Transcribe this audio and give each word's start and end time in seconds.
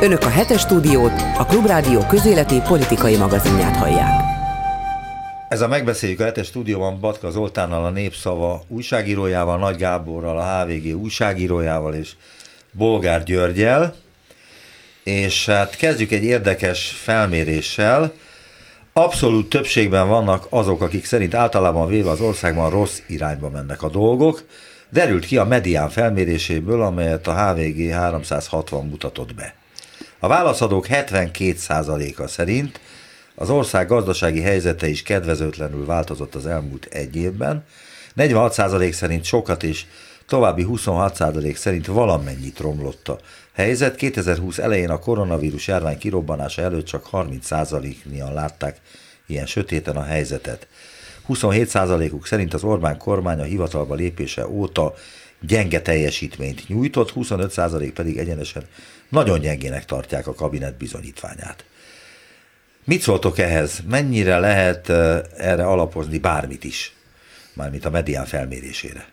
Önök 0.00 0.22
a 0.22 0.28
hetes 0.28 0.60
stúdiót, 0.60 1.12
a 1.38 1.46
Klubrádió 1.46 2.06
közéleti 2.06 2.60
politikai 2.60 3.16
magazinját 3.16 3.76
hallják. 3.76 4.20
Ez 5.48 5.60
a 5.60 5.68
megbeszéljük 5.68 6.20
a 6.20 6.24
hetes 6.24 6.46
stúdióban 6.46 7.00
Batka 7.00 7.30
Zoltánnal, 7.30 7.84
a 7.84 7.90
Népszava 7.90 8.64
újságírójával, 8.68 9.58
Nagy 9.58 9.76
Gáborral, 9.76 10.38
a 10.38 10.64
HVG 10.64 11.00
újságírójával 11.00 11.94
és 11.94 12.12
Bolgár 12.72 13.22
Györgyel. 13.22 13.94
És 15.02 15.46
hát 15.46 15.76
kezdjük 15.76 16.12
egy 16.12 16.24
érdekes 16.24 16.88
felméréssel. 17.02 18.12
Abszolút 18.92 19.48
többségben 19.48 20.08
vannak 20.08 20.46
azok, 20.50 20.82
akik 20.82 21.04
szerint 21.04 21.34
általában 21.34 21.88
véve 21.88 22.10
az 22.10 22.20
országban 22.20 22.70
rossz 22.70 22.98
irányba 23.06 23.50
mennek 23.50 23.82
a 23.82 23.88
dolgok. 23.88 24.42
Derült 24.90 25.26
ki 25.26 25.36
a 25.36 25.44
medián 25.44 25.88
felméréséből, 25.88 26.82
amelyet 26.82 27.26
a 27.26 27.52
HVG 27.52 27.90
360 27.90 28.86
mutatott 28.86 29.34
be. 29.34 29.54
A 30.18 30.28
válaszadók 30.28 30.86
72%-a 30.88 32.26
szerint 32.26 32.80
az 33.34 33.50
ország 33.50 33.88
gazdasági 33.88 34.40
helyzete 34.40 34.88
is 34.88 35.02
kedvezőtlenül 35.02 35.86
változott 35.86 36.34
az 36.34 36.46
elmúlt 36.46 36.84
egy 36.84 37.16
évben, 37.16 37.64
46% 38.16 38.92
szerint 38.92 39.24
sokat 39.24 39.62
és 39.62 39.84
további 40.26 40.66
26% 40.68 41.54
szerint 41.54 41.86
valamennyit 41.86 42.58
romlott 42.58 43.08
a 43.08 43.18
helyzet. 43.52 43.96
2020 43.96 44.58
elején 44.58 44.90
a 44.90 44.98
koronavírus 44.98 45.66
járvány 45.66 45.98
kirobbanása 45.98 46.62
előtt 46.62 46.86
csak 46.86 47.08
30%-nian 47.12 48.32
látták 48.32 48.76
ilyen 49.26 49.46
sötéten 49.46 49.96
a 49.96 50.02
helyzetet. 50.02 50.66
27%-uk 51.28 52.26
szerint 52.26 52.54
az 52.54 52.62
Orbán 52.62 52.98
kormány 52.98 53.40
a 53.40 53.44
hivatalba 53.44 53.94
lépése 53.94 54.48
óta 54.48 54.94
gyenge 55.40 55.80
teljesítményt 55.80 56.68
nyújtott, 56.68 57.12
25% 57.14 57.90
pedig 57.94 58.18
egyenesen 58.18 58.66
nagyon 59.08 59.40
gyengének 59.40 59.84
tartják 59.84 60.26
a 60.26 60.34
kabinet 60.34 60.76
bizonyítványát. 60.76 61.64
Mit 62.84 63.00
szóltok 63.00 63.38
ehhez? 63.38 63.80
Mennyire 63.88 64.38
lehet 64.38 64.88
erre 65.38 65.66
alapozni 65.66 66.18
bármit 66.18 66.64
is? 66.64 66.92
Mármint 67.52 67.84
a 67.84 67.90
medián 67.90 68.24
felmérésére. 68.24 69.06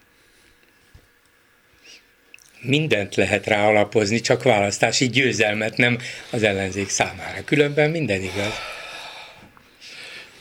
Mindent 2.61 3.15
lehet 3.15 3.45
rá 3.45 3.67
alapozni, 3.67 4.19
csak 4.19 4.43
választási 4.43 5.09
győzelmet 5.09 5.77
nem 5.77 5.97
az 6.31 6.43
ellenzék 6.43 6.89
számára. 6.89 7.43
Különben 7.45 7.89
minden 7.89 8.21
igaz. 8.21 8.53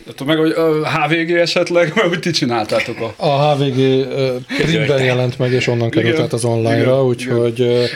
Hát 0.07 0.25
meg 0.25 0.37
hogy 0.37 0.51
a 0.51 0.89
HVG 0.89 1.31
esetleg, 1.31 1.93
mert 1.95 2.09
hogy 2.13 2.19
ti 2.19 2.31
csináltátok 2.31 3.01
a... 3.01 3.15
A 3.17 3.55
HVG 3.55 4.07
printben 4.47 5.05
jelent 5.05 5.39
meg, 5.39 5.53
és 5.53 5.67
onnan 5.67 5.91
került 5.91 6.19
át 6.19 6.33
az 6.33 6.45
online-ra, 6.45 7.05
úgyhogy 7.05 7.89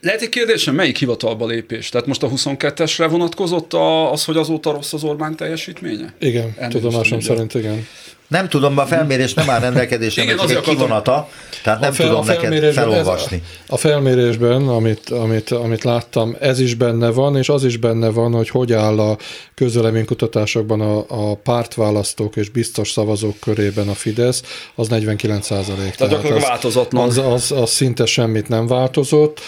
lehet 0.00 0.22
egy 0.22 0.28
kérdésem, 0.28 0.74
melyik 0.74 0.98
hivatalba 0.98 1.46
lépés? 1.46 1.88
Tehát 1.88 2.06
most 2.06 2.22
a 2.22 2.28
22-esre 2.28 3.06
vonatkozott 3.10 3.72
az, 4.12 4.24
hogy 4.24 4.36
azóta 4.36 4.72
rossz 4.72 4.92
az 4.92 5.04
Orbán 5.04 5.36
teljesítménye? 5.36 6.14
Igen, 6.18 6.54
Ennél 6.56 6.80
tudomásom 6.80 7.20
szerint 7.20 7.54
igen. 7.54 7.86
Nem 8.28 8.48
tudom, 8.48 8.78
a 8.78 8.86
felmérés 8.86 9.34
nem 9.34 9.50
áll 9.50 9.60
rendelkezésre, 9.60 10.34
csak 10.34 10.50
egy 10.50 10.60
kivonata, 10.60 11.28
tehát 11.62 11.80
nem 11.80 11.92
fel, 11.92 12.06
tudom 12.06 12.24
neked 12.24 12.72
felolvasni. 12.72 13.36
Ez, 13.36 13.64
a 13.66 13.76
felmérésben, 13.76 14.68
amit, 14.68 15.10
amit, 15.10 15.50
amit 15.50 15.84
láttam, 15.84 16.36
ez 16.40 16.60
is 16.60 16.74
benne 16.74 17.10
van, 17.10 17.36
és 17.36 17.48
az 17.48 17.64
is 17.64 17.76
benne 17.76 18.08
van, 18.08 18.32
hogy 18.32 18.48
hogy 18.48 18.72
áll 18.72 18.98
a 18.98 19.16
közöleménykutatásokban 19.54 20.80
a, 20.80 21.04
a 21.08 21.34
pártválasztók 21.34 22.36
és 22.36 22.48
biztos 22.48 22.90
szavazók 22.90 23.40
körében 23.40 23.88
a 23.88 23.94
Fidesz, 23.94 24.42
az 24.74 24.88
49 24.88 25.46
százalék. 25.46 25.94
Tehát, 25.94 26.12
akkor 26.12 26.40
változatlan. 26.40 27.08
Az, 27.08 27.18
az, 27.18 27.52
az 27.52 27.70
szinte 27.70 28.06
semmit 28.06 28.48
nem 28.48 28.66
változott. 28.66 29.40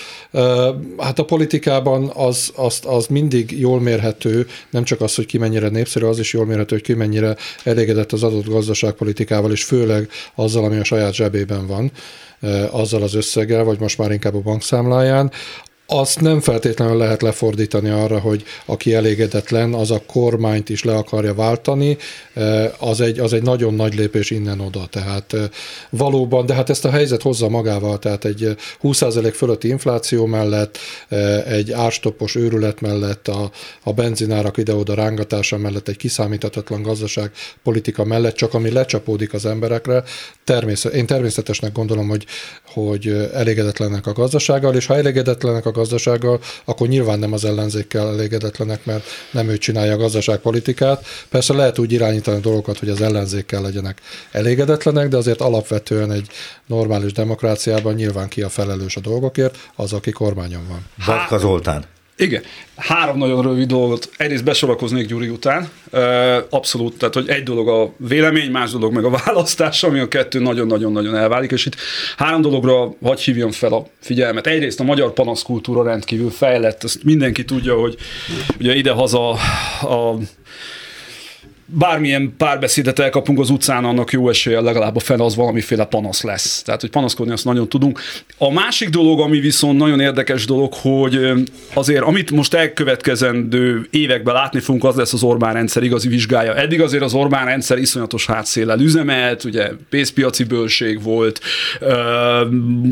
Hát 0.99 1.19
a 1.19 1.25
politikában 1.25 2.11
az, 2.15 2.53
az, 2.57 2.81
az 2.87 3.07
mindig 3.07 3.61
jól 3.61 3.81
mérhető, 3.81 4.47
nem 4.71 4.85
csak 4.85 5.01
az, 5.01 5.15
hogy 5.15 5.27
ki 5.27 5.39
mennyire 5.39 5.69
népszerű, 5.69 6.07
az 6.07 6.19
is 6.19 6.33
jól 6.33 6.47
mérhető, 6.47 6.75
hogy 6.75 6.85
ki 6.85 6.95
mennyire 6.95 7.37
elégedett 7.65 8.13
az 8.13 8.23
adott 8.23 8.45
gazdaságpolitikával, 8.69 9.53
és 9.53 9.65
főleg 9.65 10.09
azzal, 10.35 10.65
ami 10.65 10.77
a 10.77 10.85
saját 10.85 11.15
zsebében 11.15 11.67
van 11.67 11.93
azzal 12.71 13.03
az 13.03 13.15
összeggel, 13.15 13.65
vagy 13.65 13.81
most 13.81 13.99
már 13.99 14.11
inkább 14.11 14.35
a 14.35 14.41
bankszámláján 14.41 15.31
azt 15.91 16.21
nem 16.21 16.41
feltétlenül 16.41 16.97
lehet 16.97 17.23
lefordítani 17.23 17.89
arra, 17.89 18.19
hogy 18.19 18.45
aki 18.65 18.95
elégedetlen, 18.95 19.75
az 19.75 19.91
a 19.91 20.03
kormányt 20.07 20.69
is 20.69 20.85
le 20.85 20.95
akarja 20.95 21.35
váltani, 21.35 21.97
az 22.79 23.01
egy, 23.01 23.19
az 23.19 23.33
egy 23.33 23.43
nagyon 23.43 23.75
nagy 23.75 23.95
lépés 23.95 24.31
innen-oda. 24.31 24.87
Tehát 24.91 25.37
valóban, 25.91 26.47
de 26.47 26.55
hát 26.55 26.71
ezt 26.71 26.85
a 26.85 26.91
helyzet 26.91 27.23
hozza 27.23 27.49
magával, 27.49 27.99
tehát 27.99 28.25
egy 28.25 28.57
20% 28.83 29.33
fölötti 29.35 29.69
infláció 29.69 30.27
mellett, 30.27 30.79
egy 31.47 31.73
árstoppos 31.73 32.35
őrület 32.35 32.81
mellett, 32.81 33.29
a, 33.29 33.51
a 33.83 33.93
benzinárak 33.93 34.57
ide-oda 34.57 34.95
rángatása 34.95 35.59
mellett, 35.59 35.89
egy 35.89 35.97
kiszámíthatatlan 35.97 36.83
gazdaság 36.83 37.31
politika 37.63 38.05
mellett, 38.05 38.35
csak 38.35 38.55
ami 38.55 38.71
lecsapódik 38.71 39.35
az 39.35 39.47
emberekre, 39.47 40.03
természet, 40.45 40.93
én 40.93 41.07
természetesnek 41.07 41.73
gondolom, 41.73 42.09
hogy, 42.09 42.27
hogy 42.67 43.29
elégedetlenek 43.35 44.07
a 44.07 44.13
gazdasággal, 44.13 44.75
és 44.75 44.87
ha 44.87 44.97
elégedetlenek 44.97 45.67
a 45.67 45.71
gazdasággal, 45.79 46.41
akkor 46.65 46.89
nyilván 46.89 47.19
nem 47.19 47.33
az 47.33 47.45
ellenzékkel 47.45 48.09
elégedetlenek, 48.09 48.85
mert 48.85 49.05
nem 49.31 49.49
ő 49.49 49.59
csinálja 49.59 49.93
a 49.93 49.97
gazdaságpolitikát. 49.97 51.07
Persze 51.29 51.53
lehet 51.53 51.79
úgy 51.79 51.93
irányítani 51.93 52.37
a 52.37 52.41
dolgokat, 52.41 52.79
hogy 52.79 52.89
az 52.89 53.01
ellenzékkel 53.01 53.63
legyenek 53.63 54.01
elégedetlenek, 54.33 55.09
de 55.09 55.17
azért 55.17 55.41
alapvetően 55.41 56.13
egy 56.13 56.27
normális 56.67 57.13
demokráciában 57.13 57.95
nyilván 57.95 58.29
ki 58.29 58.43
a 58.43 58.49
felelős 58.49 58.97
a 58.97 59.01
dolgokért, 59.01 59.59
az, 59.77 59.93
aki 59.93 60.11
kormányon 60.11 60.67
van. 60.69 60.87
Batka 61.07 61.39
Zoltán. 61.39 61.98
Igen. 62.21 62.43
Három 62.77 63.19
nagyon 63.19 63.43
rövid 63.43 63.67
dolgot. 63.67 64.11
Egyrészt 64.17 64.45
besorakoznék 64.45 65.07
Gyuri 65.07 65.29
után. 65.29 65.69
Abszolút, 66.51 66.99
tehát 66.99 67.15
hogy 67.15 67.29
egy 67.29 67.43
dolog 67.43 67.69
a 67.69 67.93
vélemény, 67.97 68.51
más 68.51 68.71
dolog 68.71 68.93
meg 68.93 69.05
a 69.05 69.11
választás, 69.25 69.83
ami 69.83 69.99
a 69.99 70.09
kettő 70.09 70.39
nagyon-nagyon-nagyon 70.39 71.17
elválik, 71.17 71.51
és 71.51 71.67
itt 71.67 71.77
három 72.17 72.41
dologra 72.41 72.95
hagy 73.03 73.21
hívjam 73.21 73.51
fel 73.51 73.73
a 73.73 73.87
figyelmet. 74.01 74.47
Egyrészt 74.47 74.81
a 74.81 74.85
magyar 74.85 75.13
panaszkultúra 75.13 75.83
rendkívül 75.83 76.31
fejlett, 76.31 76.85
ezt 76.85 77.05
mindenki 77.05 77.45
tudja, 77.45 77.75
hogy 77.75 77.97
ugye 78.59 78.75
ide-haza 78.75 79.31
a 79.81 80.19
bármilyen 81.71 82.35
párbeszédet 82.37 82.99
elkapunk 82.99 83.39
az 83.39 83.51
utcán, 83.51 83.85
annak 83.85 84.13
jó 84.13 84.29
esélye 84.29 84.61
legalább 84.61 84.97
a 84.97 85.01
fel 85.01 85.21
az 85.21 85.35
valamiféle 85.35 85.85
panasz 85.85 86.23
lesz. 86.23 86.63
Tehát, 86.63 86.81
hogy 86.81 86.91
panaszkodni 86.91 87.33
azt 87.33 87.45
nagyon 87.45 87.69
tudunk. 87.69 88.01
A 88.39 88.53
másik 88.53 88.89
dolog, 88.89 89.21
ami 89.21 89.41
viszont 89.41 89.79
nagyon 89.79 90.01
érdekes 90.01 90.45
dolog, 90.45 90.73
hogy 90.75 91.33
azért, 91.75 92.03
amit 92.03 92.31
most 92.31 92.55
elkövetkezendő 92.55 93.87
években 93.91 94.35
látni 94.35 94.61
fogunk, 94.61 94.85
az 94.85 94.97
lesz 94.97 95.13
az 95.13 95.23
Orbán 95.23 95.53
rendszer 95.53 95.83
igazi 95.83 96.09
vizsgája. 96.09 96.55
Eddig 96.55 96.81
azért 96.81 97.03
az 97.03 97.15
Orbán 97.15 97.45
rendszer 97.45 97.79
iszonyatos 97.79 98.27
hátszéllel 98.27 98.81
üzemelt, 98.81 99.45
ugye 99.45 99.71
pénzpiaci 99.91 100.45
bőség 100.45 101.03
volt, 101.03 101.41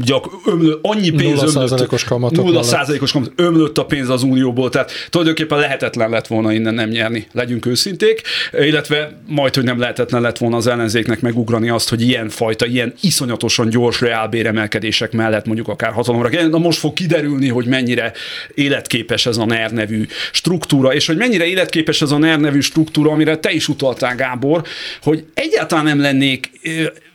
gyak, 0.05 0.27
ömlő, 0.47 0.79
annyi 0.83 1.11
pénz 1.11 1.41
0 1.41 1.67
ömlött, 1.71 2.05
kamatok 2.05 2.45
0 2.45 2.63
százalékos 2.63 3.13
kamat, 3.13 3.33
ömlött 3.37 3.79
a 3.79 3.85
pénz 3.85 4.09
az 4.09 4.23
Unióból, 4.23 4.71
tehát 4.71 4.93
tulajdonképpen 5.11 5.59
lehetetlen 5.59 6.11
lett 6.11 6.27
volna 6.27 6.53
innen 6.53 6.75
nem 6.75 6.89
nyerni, 6.89 7.27
legyünk 7.33 7.67
őszinték 7.67 8.23
illetve 8.67 9.21
majd, 9.27 9.55
hogy 9.55 9.65
nem 9.65 9.79
lehetetlen 9.79 10.23
lett 10.23 10.39
volna 10.39 10.57
az 10.57 10.67
ellenzéknek 10.67 11.21
megugrani 11.21 11.69
azt, 11.69 11.89
hogy 11.89 12.03
ilyen 12.03 12.29
fajta, 12.29 12.67
ilyen 12.67 12.95
iszonyatosan 13.01 13.69
gyors 13.69 14.01
reálbéremelkedések 14.01 15.13
mellett 15.13 15.47
mondjuk 15.47 15.69
akár 15.69 15.93
hatalomra 15.93 16.29
kell. 16.29 16.49
Na 16.49 16.59
most 16.59 16.79
fog 16.79 16.93
kiderülni, 16.93 17.49
hogy 17.49 17.67
mennyire 17.67 18.13
életképes 18.55 19.27
ez 19.27 19.37
a 19.37 19.45
NER 19.45 19.71
nevű 19.71 20.07
struktúra, 20.33 20.95
és 20.95 21.07
hogy 21.07 21.17
mennyire 21.17 21.47
életképes 21.47 22.03
ez 22.03 22.11
a 22.11 22.19
NER 22.19 22.41
nevű 22.41 22.61
struktúra, 22.61 23.11
amire 23.11 23.37
te 23.37 23.51
is 23.51 23.69
utaltál, 23.69 24.15
Gábor, 24.15 24.63
hogy 25.03 25.25
egyáltalán 25.35 25.85
nem 25.85 26.01
lennék 26.01 26.51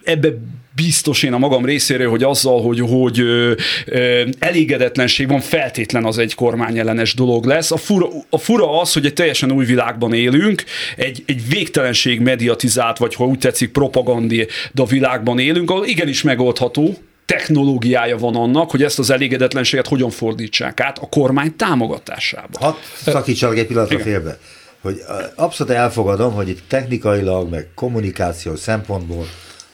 ebbe 0.04 0.30
biztos 0.76 1.24
én 1.24 1.34
a 1.34 1.38
magam 1.38 1.66
részéről, 1.66 2.10
hogy 2.10 2.24
azzal, 2.24 2.62
hogy, 2.62 2.80
hogy 2.80 3.20
ö, 3.20 3.54
ö, 3.86 4.24
elégedetlenség 4.40 5.28
van, 5.28 5.40
feltétlen 5.40 6.06
az 6.06 6.18
egy 6.18 6.36
kormányellenes 6.36 7.14
dolog 7.14 7.46
lesz. 7.46 7.72
A 7.72 7.78
fura, 7.78 8.08
a 8.30 8.38
fura 8.38 8.80
az, 8.80 8.94
hogy 8.94 9.06
egy 9.06 9.14
teljesen 9.14 9.52
új 9.52 9.66
világban 9.66 10.14
élünk, 10.14 10.64
egy, 10.98 11.24
egy 11.26 11.48
végtelenség 11.48 12.20
mediatizált, 12.20 12.98
vagy 12.98 13.16
ha 13.16 13.26
úgy 13.26 13.40
tetszik, 13.40 13.72
propaganda 13.72 14.46
világban 14.90 15.40
élünk, 15.40 15.72
ahol 15.72 15.86
igenis 15.86 16.22
megoldható, 16.22 16.98
technológiája 17.26 18.18
van 18.18 18.36
annak, 18.36 18.72
hogy 18.72 18.84
ezt 18.84 19.00
az 19.00 19.10
elégedetlenséget 19.10 19.88
hogyan 19.88 20.10
fordítsák 20.10 20.80
át 20.80 20.98
a 20.98 21.10
kormány 21.10 21.56
támogatásába. 21.56 22.60
Hadd 22.60 22.76
szakítsalak 23.04 23.58
egy 23.58 23.66
pillanatra 23.66 24.00
félbe 24.00 24.38
hogy 24.82 25.04
abszolút 25.36 25.74
elfogadom, 25.74 26.34
hogy 26.34 26.50
itt 26.50 26.62
technikailag, 26.68 27.50
meg 27.50 27.68
kommunikáció 27.76 28.56
szempontból 28.56 29.26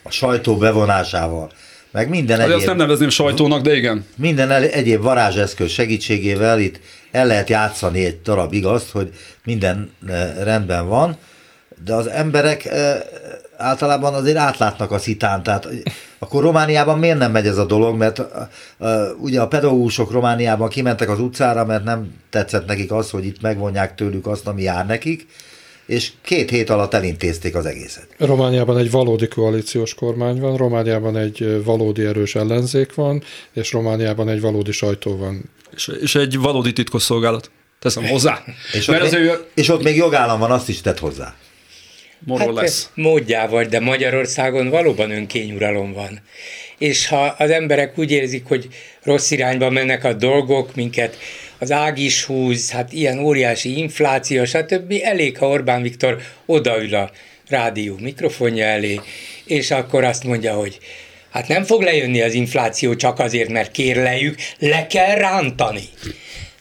a 0.08 0.12
sajtó 0.12 0.58
bevonásával, 0.58 1.52
meg 1.92 2.10
minden 2.10 2.40
egyéb... 2.40 2.56
Azt 2.56 2.66
nem 2.66 2.78
nevezném 2.78 3.10
sajtónak, 3.10 3.62
de 3.62 3.76
igen. 3.76 4.06
Minden 4.16 4.52
egyéb 4.52 5.02
varázseszköz 5.02 5.72
segítségével 5.72 6.60
itt 6.60 6.80
el 7.12 7.26
lehet 7.26 7.50
játszani 7.50 8.06
egy 8.06 8.22
darab 8.22 8.54
igazt, 8.54 8.92
hogy 8.92 9.10
minden 9.44 9.92
eh, 10.08 10.34
rendben 10.44 10.88
van. 10.88 11.18
de 11.86 11.94
az 11.94 12.08
emberek 12.08 12.66
e, 12.66 13.04
általában 13.58 14.14
azért 14.14 14.38
átlátnak 14.38 14.92
a 14.92 14.98
szitán, 14.98 15.44
tehát 15.44 15.68
akkor 16.20 16.44
Romániában 16.44 17.00
miért 17.00 17.18
nem 17.18 17.32
megy 17.32 17.48
ez 17.48 17.58
a 17.58 17.66
dolog, 17.66 17.98
mert 17.98 18.22
ugye 19.20 19.42
a 19.42 19.48
pedagógusok 19.48 20.12
Romániában 20.12 20.70
kimentek 20.70 21.10
az 21.10 21.20
utcára, 21.20 21.66
mert 21.66 21.84
nem 21.84 22.14
tetszett 22.30 22.66
nekik 22.66 22.92
az, 22.92 23.10
hogy 23.10 23.26
itt 23.26 23.42
megvonják 23.42 23.96
tőlük 23.96 24.28
azt, 24.28 24.48
ami 24.48 24.62
jár 24.62 24.86
nekik, 24.86 25.28
és 25.88 26.12
két 26.22 26.50
hét 26.50 26.70
alatt 26.70 26.94
elintézték 26.94 27.56
az 27.56 27.66
egészet. 27.66 28.08
Romániában 28.18 28.78
egy 28.78 28.92
valódi 28.92 29.28
koalíciós 29.28 29.94
kormány 29.94 30.40
van, 30.40 30.58
Romániában 30.58 31.18
egy 31.18 31.64
valódi 31.64 32.06
erős 32.06 32.36
ellenzék 32.36 32.94
van, 32.94 33.24
és 33.54 33.72
Romániában 33.72 34.30
egy 34.30 34.42
valódi 34.42 34.72
sajtó 34.72 35.18
van. 35.18 35.44
És, 35.76 35.92
és 36.02 36.16
egy 36.16 36.38
valódi 36.38 36.74
titkosszolgálat. 36.74 37.52
Teszem 37.80 38.06
hozzá. 38.06 38.44
és, 38.74 38.86
Mert 38.86 39.04
ott 39.04 39.12
még, 39.12 39.22
ő... 39.22 39.46
és 39.54 39.70
ott 39.70 39.84
még 39.84 39.96
jogállam 39.96 40.40
van, 40.40 40.52
azt 40.52 40.70
is 40.70 40.82
tett 40.82 41.00
hozzá. 41.00 41.36
Hát 42.38 42.54
lesz. 42.54 42.90
módjával, 42.94 43.64
de 43.64 43.80
Magyarországon 43.80 44.70
valóban 44.70 45.12
önkényuralom 45.12 45.94
van. 45.94 46.22
És 46.78 47.08
ha 47.08 47.36
az 47.38 47.50
emberek 47.50 47.98
úgy 47.98 48.12
érzik, 48.12 48.46
hogy 48.46 48.68
rossz 49.04 49.32
irányba 49.32 49.70
mennek 49.70 50.04
a 50.04 50.14
dolgok, 50.14 50.76
minket 50.76 51.18
az 51.60 51.72
ág 51.72 51.98
is 51.98 52.24
húz, 52.24 52.72
hát 52.72 52.94
ilyen 52.94 53.20
óriási 53.20 53.78
infláció, 53.78 54.46
stb. 54.46 54.94
Elég, 55.04 55.38
ha 55.38 55.48
Orbán 55.48 55.82
Viktor 55.82 56.22
odaül 56.46 56.96
a 56.96 57.12
rádió 57.50 57.98
mikrofonja 58.02 58.66
elé, 58.66 59.00
és 59.46 59.72
akkor 59.72 60.04
azt 60.04 60.24
mondja, 60.24 60.54
hogy 60.54 60.78
hát 61.30 61.48
nem 61.48 61.64
fog 61.64 61.82
lejönni 61.82 62.22
az 62.22 62.34
infláció 62.34 62.96
csak 62.96 63.20
azért, 63.20 63.50
mert 63.50 63.72
kérlejük, 63.72 64.36
le 64.60 64.88
kell 64.88 65.16
rántani. 65.16 65.84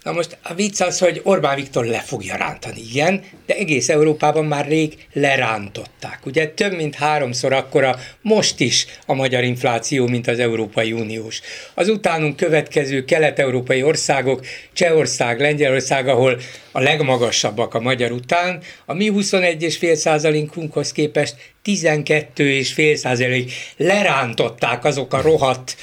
Na 0.07 0.13
most 0.13 0.39
a 0.43 0.55
vicc 0.55 0.81
az, 0.81 0.99
hogy 0.99 1.21
Orbán 1.25 1.57
Viktor 1.57 1.85
le 1.85 1.99
fogja 1.99 2.37
rántani, 2.37 2.81
igen, 2.91 3.23
de 3.47 3.55
egész 3.55 3.89
Európában 3.89 4.45
már 4.45 4.67
rég 4.67 5.07
lerántották. 5.13 6.27
Ugye 6.27 6.49
több 6.49 6.77
mint 6.77 6.95
háromszor 6.95 7.53
akkora 7.53 7.97
most 8.21 8.61
is 8.61 8.87
a 9.07 9.15
magyar 9.15 9.45
infláció, 9.45 10.07
mint 10.07 10.27
az 10.27 10.39
Európai 10.39 10.93
Uniós. 10.93 11.41
Az 11.75 11.89
utánunk 11.89 12.37
következő 12.37 13.05
kelet-európai 13.05 13.83
országok, 13.83 14.47
Csehország, 14.73 15.41
Lengyelország, 15.41 16.09
ahol 16.09 16.41
a 16.73 16.81
legmagasabbak 16.81 17.75
a 17.75 17.81
magyar 17.81 18.11
után, 18.11 18.63
a 18.85 18.95
mi 18.95 19.11
21,5 19.15 19.95
százalékunkhoz 19.95 20.93
képest 20.93 21.35
12,5 21.65 22.95
százalék 22.95 23.53
lerántották 23.77 24.85
azok 24.85 25.15
a 25.15 25.21
rohadt 25.21 25.77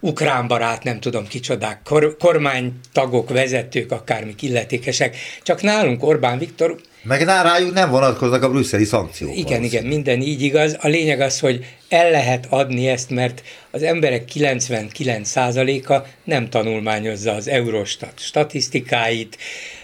ukrán 0.00 0.46
barát, 0.46 0.82
nem 0.82 1.00
tudom 1.00 1.26
kicsodák, 1.26 1.80
kor, 1.84 2.16
kormánytagok, 2.16 3.28
vezetők, 3.28 3.92
akármik 3.92 4.42
illetékesek. 4.42 5.16
Csak 5.42 5.62
nálunk 5.62 6.04
Orbán 6.04 6.38
Viktor 6.38 6.76
meg 7.02 7.24
rájuk 7.26 7.74
nem 7.74 7.90
vonatkoznak 7.90 8.42
a 8.42 8.50
brüsszeli 8.50 8.84
szankciók. 8.84 9.36
Igen, 9.36 9.62
igen, 9.62 9.84
minden 9.84 10.20
így 10.20 10.42
igaz. 10.42 10.76
A 10.80 10.88
lényeg 10.88 11.20
az, 11.20 11.40
hogy 11.40 11.64
el 11.88 12.10
lehet 12.10 12.46
adni 12.48 12.88
ezt, 12.88 13.10
mert 13.10 13.42
az 13.70 13.82
emberek 13.82 14.24
99%-a 14.34 16.06
nem 16.24 16.48
tanulmányozza 16.48 17.32
az 17.32 17.48
Eurostat 17.48 18.12
statisztikáit, 18.16 19.38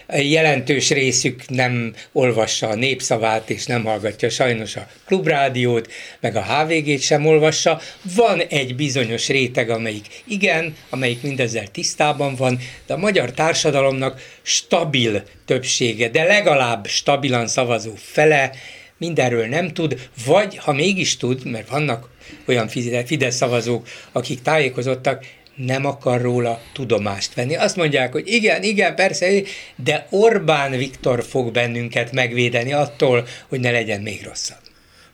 jelentős 0.07 0.89
részük 0.89 1.49
nem 1.49 1.93
olvassa 2.11 2.67
a 2.67 2.75
népszavát, 2.75 3.49
és 3.49 3.65
nem 3.65 3.83
hallgatja 3.83 4.29
sajnos 4.29 4.75
a 4.75 4.87
klubrádiót, 5.05 5.91
meg 6.19 6.35
a 6.35 6.43
HVG-t 6.43 7.01
sem 7.01 7.25
olvassa. 7.25 7.81
Van 8.15 8.39
egy 8.39 8.75
bizonyos 8.75 9.27
réteg, 9.27 9.69
amelyik 9.69 10.05
igen, 10.27 10.75
amelyik 10.89 11.21
mindezzel 11.21 11.67
tisztában 11.67 12.35
van, 12.35 12.59
de 12.87 12.93
a 12.93 12.97
magyar 12.97 13.31
társadalomnak 13.31 14.21
stabil 14.41 15.23
többsége, 15.45 16.09
de 16.09 16.23
legalább 16.23 16.87
stabilan 16.87 17.47
szavazó 17.47 17.91
fele 17.95 18.51
mindenről 18.97 19.47
nem 19.47 19.73
tud, 19.73 20.09
vagy 20.25 20.57
ha 20.57 20.73
mégis 20.73 21.17
tud, 21.17 21.45
mert 21.45 21.69
vannak 21.69 22.09
olyan 22.47 22.67
Fidesz 23.05 23.35
szavazók, 23.35 23.87
akik 24.11 24.41
tájékozottak, 24.41 25.25
nem 25.55 25.85
akar 25.85 26.21
róla 26.21 26.61
tudomást 26.73 27.33
venni. 27.33 27.55
Azt 27.55 27.75
mondják, 27.75 28.11
hogy 28.11 28.27
igen, 28.27 28.63
igen, 28.63 28.95
persze, 28.95 29.27
de 29.75 30.07
Orbán 30.09 30.71
Viktor 30.71 31.23
fog 31.23 31.51
bennünket 31.51 32.11
megvédeni 32.11 32.73
attól, 32.73 33.27
hogy 33.47 33.59
ne 33.59 33.71
legyen 33.71 34.01
még 34.01 34.23
rosszabb. 34.23 34.57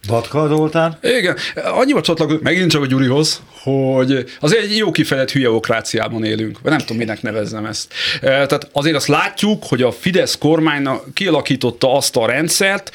Batka 0.07 0.47
Zoltán? 0.47 0.97
Igen, 1.01 1.38
annyival 1.55 2.01
csatlakozunk 2.01 2.43
megint 2.43 2.71
csak 2.71 2.81
a 2.81 2.85
Gyurihoz, 2.85 3.41
hogy 3.63 4.25
azért 4.39 4.63
egy 4.63 4.77
jó 4.77 4.91
kifejezett 4.91 5.31
hülyeokráciában 5.31 6.23
élünk, 6.23 6.59
vagy 6.61 6.71
nem 6.71 6.79
tudom, 6.79 6.97
minek 6.97 7.21
nevezzem 7.21 7.65
ezt. 7.65 7.93
E, 8.15 8.19
tehát 8.21 8.69
azért 8.71 8.95
azt 8.95 9.07
látjuk, 9.07 9.63
hogy 9.63 9.81
a 9.81 9.91
Fidesz 9.91 10.38
kormánynak 10.38 11.13
kialakította 11.13 11.95
azt 11.95 12.15
a 12.15 12.25
rendszert, 12.25 12.91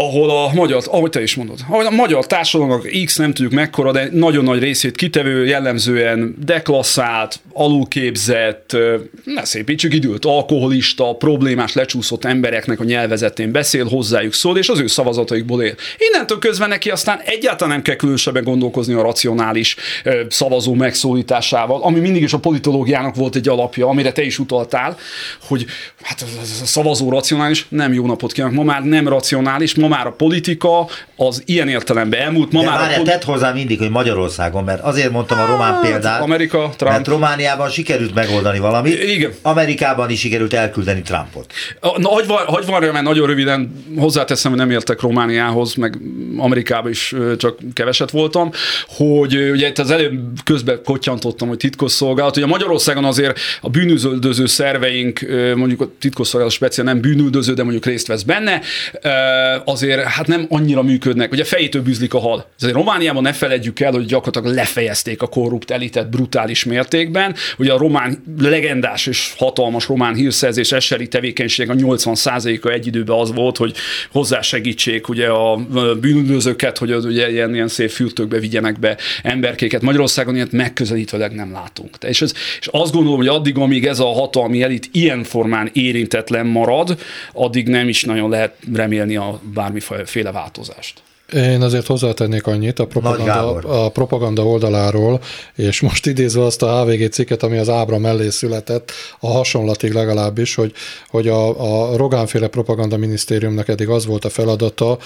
ahol 0.00 0.30
a 0.30 0.50
magyar, 0.54 0.82
ahogy 0.86 1.10
te 1.10 1.22
is 1.22 1.34
mondod, 1.34 1.58
ahogy 1.68 1.86
a 1.86 1.90
magyar 1.90 2.26
társadalomnak 2.26 2.88
X 3.04 3.16
nem 3.16 3.32
tudjuk 3.32 3.52
mekkora, 3.52 3.92
de 3.92 4.08
nagyon 4.12 4.44
nagy 4.44 4.58
részét 4.58 4.96
kitevő, 4.96 5.46
jellemzően 5.46 6.36
deklasszált, 6.44 7.40
alulképzett, 7.52 8.76
ne 9.24 9.44
szépítsük 9.44 9.94
időt, 9.94 10.24
alkoholista, 10.24 11.14
problémás, 11.14 11.72
lecsúszott 11.72 12.24
embereknek 12.24 12.80
a 12.80 12.84
nyelvezetén 12.84 13.52
beszél, 13.52 13.84
hozzájuk 13.84 14.32
szól, 14.32 14.58
és 14.58 14.68
az 14.68 14.80
ő 14.80 14.86
szavazataikból 14.86 15.62
él. 15.62 15.74
Innentől 15.98 16.38
közben 16.38 16.68
neki 16.68 16.90
aztán 16.90 17.20
egyáltalán 17.24 17.74
nem 17.74 17.82
kell 17.82 17.96
különösebben 17.96 18.44
gondolkozni 18.44 18.94
a 18.94 19.02
racionális 19.02 19.76
szavazó 20.28 20.74
megszólításával, 20.74 21.82
ami 21.82 22.00
mindig 22.00 22.22
is 22.22 22.32
a 22.32 22.38
politológiának 22.38 23.14
volt 23.14 23.36
egy 23.36 23.48
alapja, 23.48 23.88
amire 23.88 24.12
te 24.12 24.22
is 24.22 24.38
utaltál, 24.38 24.96
hogy 25.42 25.66
hát 26.02 26.20
a 26.20 26.44
szavazó 26.64 27.10
racionális, 27.10 27.66
nem 27.68 27.92
jó 27.92 28.06
napot 28.06 28.32
kívánok, 28.32 28.56
ma 28.56 28.62
már 28.62 28.84
nem 28.84 29.08
racionális, 29.08 29.74
ma 29.74 29.88
már 29.90 30.06
a 30.06 30.10
politika 30.10 30.86
az 31.16 31.42
ilyen 31.46 31.68
értelemben 31.68 32.20
elmúlt. 32.20 32.52
Ma 32.52 32.60
De 32.60 32.66
már 32.66 32.78
várjál, 32.78 32.98
poli- 32.98 33.10
tett 33.10 33.24
hozzá 33.24 33.52
mindig, 33.52 33.78
hogy 33.78 33.90
Magyarországon, 33.90 34.64
mert 34.64 34.82
azért 34.82 35.10
mondtam 35.10 35.38
a 35.38 35.46
román 35.46 35.72
hát, 35.72 35.80
példát, 35.80 36.20
Amerika, 36.20 36.72
Trump. 36.76 36.92
mert 36.92 37.06
Romániában 37.06 37.68
sikerült 37.70 38.14
megoldani 38.14 38.58
valamit, 38.58 39.02
Igen. 39.02 39.32
Amerikában 39.42 40.10
is 40.10 40.20
sikerült 40.20 40.52
elküldeni 40.52 41.02
Trumpot. 41.02 41.52
Na, 41.80 42.08
hagy, 42.08 42.24
hagy 42.46 42.66
van, 42.66 42.82
mert 42.82 43.02
nagyon 43.02 43.26
röviden 43.26 43.84
hozzáteszem, 43.96 44.50
hogy 44.50 44.60
nem 44.60 44.70
értek 44.70 45.00
Romániához, 45.00 45.74
meg 45.74 45.98
Amerikába 46.36 46.88
is 46.88 47.14
csak 47.36 47.58
keveset 47.72 48.10
voltam, 48.10 48.50
hogy 48.88 49.50
ugye 49.50 49.68
itt 49.68 49.78
az 49.78 49.90
előbb 49.90 50.18
közben 50.44 50.80
kottyantottam, 50.84 51.48
hogy 51.48 51.56
titkosszolgálat, 51.56 52.36
ugye 52.36 52.46
Magyarországon 52.46 53.04
azért 53.04 53.38
a 53.60 53.68
bűnüldöző 53.68 54.46
szerveink, 54.46 55.20
mondjuk 55.54 55.80
a 55.80 55.88
titkosszolgálat 56.00 56.54
speciál 56.54 56.86
nem 56.86 57.00
bűnüldöző, 57.00 57.54
de 57.54 57.62
mondjuk 57.62 57.84
részt 57.84 58.06
vesz 58.06 58.22
benne, 58.22 58.60
azért 59.70 60.02
hát 60.02 60.26
nem 60.26 60.46
annyira 60.48 60.82
működnek. 60.82 61.32
Ugye 61.32 61.44
fejétől 61.44 61.82
bűzlik 61.82 62.14
a 62.14 62.18
hal. 62.18 62.46
Azért 62.60 62.74
Romániában 62.74 63.22
ne 63.22 63.32
feledjük 63.32 63.80
el, 63.80 63.92
hogy 63.92 64.04
gyakorlatilag 64.04 64.56
lefejezték 64.56 65.22
a 65.22 65.26
korrupt 65.26 65.70
elitet 65.70 66.10
brutális 66.10 66.64
mértékben. 66.64 67.34
Ugye 67.58 67.72
a 67.72 67.78
román 67.78 68.24
legendás 68.38 69.06
és 69.06 69.34
hatalmas 69.36 69.86
román 69.86 70.14
hírszerzés 70.14 70.72
eseri 70.72 71.08
tevékenység 71.08 71.70
a 71.70 71.74
80%-a 71.74 72.68
egy 72.68 72.86
időben 72.86 73.18
az 73.18 73.34
volt, 73.34 73.56
hogy 73.56 73.74
hozzásegítsék 74.12 75.08
ugye 75.08 75.26
a 75.26 75.56
bűnözőket, 76.00 76.78
hogy 76.78 76.92
az 76.92 77.04
ugye 77.04 77.30
ilyen, 77.30 77.54
ilyen 77.54 77.68
szép 77.68 77.90
fürtökbe 77.90 78.38
vigyenek 78.38 78.78
be 78.78 78.96
emberkéket. 79.22 79.82
Magyarországon 79.82 80.34
ilyet 80.34 80.52
megközelítőleg 80.52 81.34
nem 81.34 81.52
látunk. 81.52 81.90
És, 82.06 82.22
ez, 82.22 82.32
és 82.60 82.68
azt 82.70 82.92
gondolom, 82.92 83.18
hogy 83.18 83.28
addig, 83.28 83.58
amíg 83.58 83.86
ez 83.86 83.98
a 83.98 84.12
hatalmi 84.12 84.62
elit 84.62 84.88
ilyen 84.92 85.24
formán 85.24 85.70
érintetlen 85.72 86.46
marad, 86.46 86.98
addig 87.32 87.68
nem 87.68 87.88
is 87.88 88.04
nagyon 88.04 88.30
lehet 88.30 88.54
remélni 88.74 89.16
a 89.16 89.40
bármiféle 89.60 90.32
változást. 90.32 91.02
Én 91.32 91.62
azért 91.62 91.86
hozzátennék 91.86 92.46
annyit 92.46 92.78
a 92.78 92.86
propaganda, 92.86 93.84
a 93.84 93.88
propaganda 93.88 94.46
oldaláról, 94.46 95.20
és 95.54 95.80
most 95.80 96.06
idézve 96.06 96.44
azt 96.44 96.62
a 96.62 96.82
HVG 96.82 97.10
cikket, 97.10 97.42
ami 97.42 97.58
az 97.58 97.68
ábra 97.68 97.98
mellé 97.98 98.28
született, 98.28 98.92
a 99.20 99.30
hasonlatig 99.30 99.92
legalábbis, 99.92 100.54
hogy, 100.54 100.72
hogy 101.08 101.28
a, 101.28 101.48
a 101.90 101.96
Rogánféle 101.96 102.48
propaganda 102.48 102.96
minisztériumnak 102.96 103.68
eddig 103.68 103.88
az 103.88 104.06
volt 104.06 104.24
a 104.24 104.28
feladata, 104.30 104.98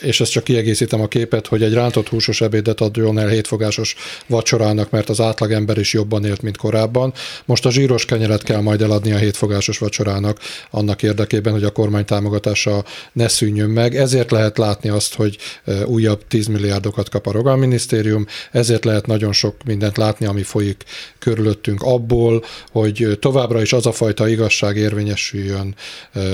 és 0.00 0.20
ezt 0.20 0.30
csak 0.30 0.44
kiegészítem 0.44 1.00
a 1.00 1.08
képet, 1.08 1.46
hogy 1.46 1.62
egy 1.62 1.72
rántott 1.72 2.08
húsos 2.08 2.40
ebédet 2.40 2.80
adjon 2.80 3.18
el 3.18 3.28
hétfogásos 3.28 3.94
vacsorának, 4.26 4.90
mert 4.90 5.08
az 5.08 5.20
átlagember 5.20 5.78
is 5.78 5.92
jobban 5.92 6.24
élt, 6.24 6.42
mint 6.42 6.56
korábban. 6.56 7.12
Most 7.44 7.66
a 7.66 7.70
zsíros 7.70 8.04
kenyeret 8.04 8.42
kell 8.42 8.60
majd 8.60 8.82
eladni 8.82 9.12
a 9.12 9.16
hétfogásos 9.16 9.78
vacsorának 9.78 10.38
annak 10.70 11.02
érdekében, 11.02 11.52
hogy 11.52 11.64
a 11.64 11.70
kormány 11.70 12.04
támogatása 12.04 12.84
ne 13.12 13.28
szűnjön 13.28 13.70
meg. 13.70 13.96
Ezért 13.96 14.30
lehet 14.30 14.58
látni 14.58 14.88
azt, 14.88 15.14
hogy 15.14 15.38
újabb 15.86 16.26
10 16.28 16.46
milliárdokat 16.46 17.08
kap 17.08 17.26
a 17.26 17.32
Rogán 17.32 17.58
minisztérium, 17.58 18.26
ezért 18.50 18.84
lehet 18.84 19.06
nagyon 19.06 19.32
sok 19.32 19.56
mindent 19.64 19.96
látni, 19.96 20.26
ami 20.26 20.42
folyik 20.42 20.84
körülöttünk 21.18 21.82
abból, 21.82 22.44
hogy 22.70 23.18
továbbra 23.20 23.62
is 23.62 23.72
az 23.72 23.86
a 23.86 23.92
fajta 23.92 24.28
igazság 24.28 24.76
érvényesüljön, 24.76 25.74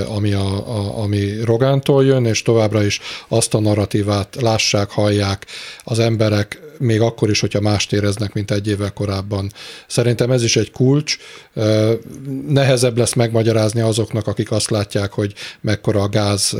ami, 0.07 0.33
a, 0.33 0.67
a, 0.77 1.01
ami 1.01 1.43
Rogántól 1.43 2.05
jön, 2.05 2.25
és 2.25 2.41
továbbra 2.41 2.83
is 2.83 2.99
azt 3.27 3.53
a 3.53 3.59
narratívát 3.59 4.37
lássák, 4.41 4.89
hallják 4.89 5.45
az 5.83 5.99
emberek, 5.99 6.59
még 6.77 7.01
akkor 7.01 7.29
is, 7.29 7.39
hogyha 7.39 7.61
mást 7.61 7.93
éreznek, 7.93 8.33
mint 8.33 8.51
egy 8.51 8.67
évvel 8.67 8.91
korábban. 8.91 9.51
Szerintem 9.87 10.31
ez 10.31 10.43
is 10.43 10.55
egy 10.55 10.71
kulcs. 10.71 11.17
Nehezebb 12.47 12.97
lesz 12.97 13.13
megmagyarázni 13.13 13.81
azoknak, 13.81 14.27
akik 14.27 14.51
azt 14.51 14.69
látják, 14.69 15.11
hogy 15.11 15.33
mekkora 15.61 16.01
a 16.01 16.09
gáz, 16.09 16.57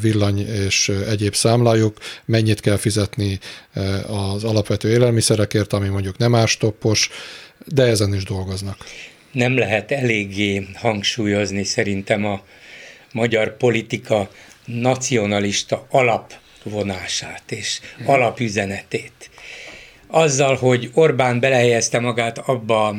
villany 0.00 0.48
és 0.48 0.92
egyéb 1.08 1.34
számlájuk, 1.34 1.98
mennyit 2.24 2.60
kell 2.60 2.76
fizetni 2.76 3.38
az 4.06 4.44
alapvető 4.44 4.90
élelmiszerekért, 4.90 5.72
ami 5.72 5.88
mondjuk 5.88 6.16
nem 6.16 6.34
ástoppos, 6.34 7.10
de 7.66 7.82
ezen 7.82 8.14
is 8.14 8.24
dolgoznak. 8.24 8.76
Nem 9.32 9.58
lehet 9.58 9.92
eléggé 9.92 10.66
hangsúlyozni 10.74 11.64
szerintem 11.64 12.24
a 12.24 12.42
magyar 13.12 13.56
politika 13.56 14.30
nacionalista 14.64 15.86
alapvonását 15.90 17.52
és 17.52 17.80
alapüzenetét. 18.06 19.30
Azzal, 20.06 20.56
hogy 20.56 20.90
Orbán 20.94 21.40
belehelyezte 21.40 22.00
magát 22.00 22.38
abba 22.38 22.86
a 22.86 22.96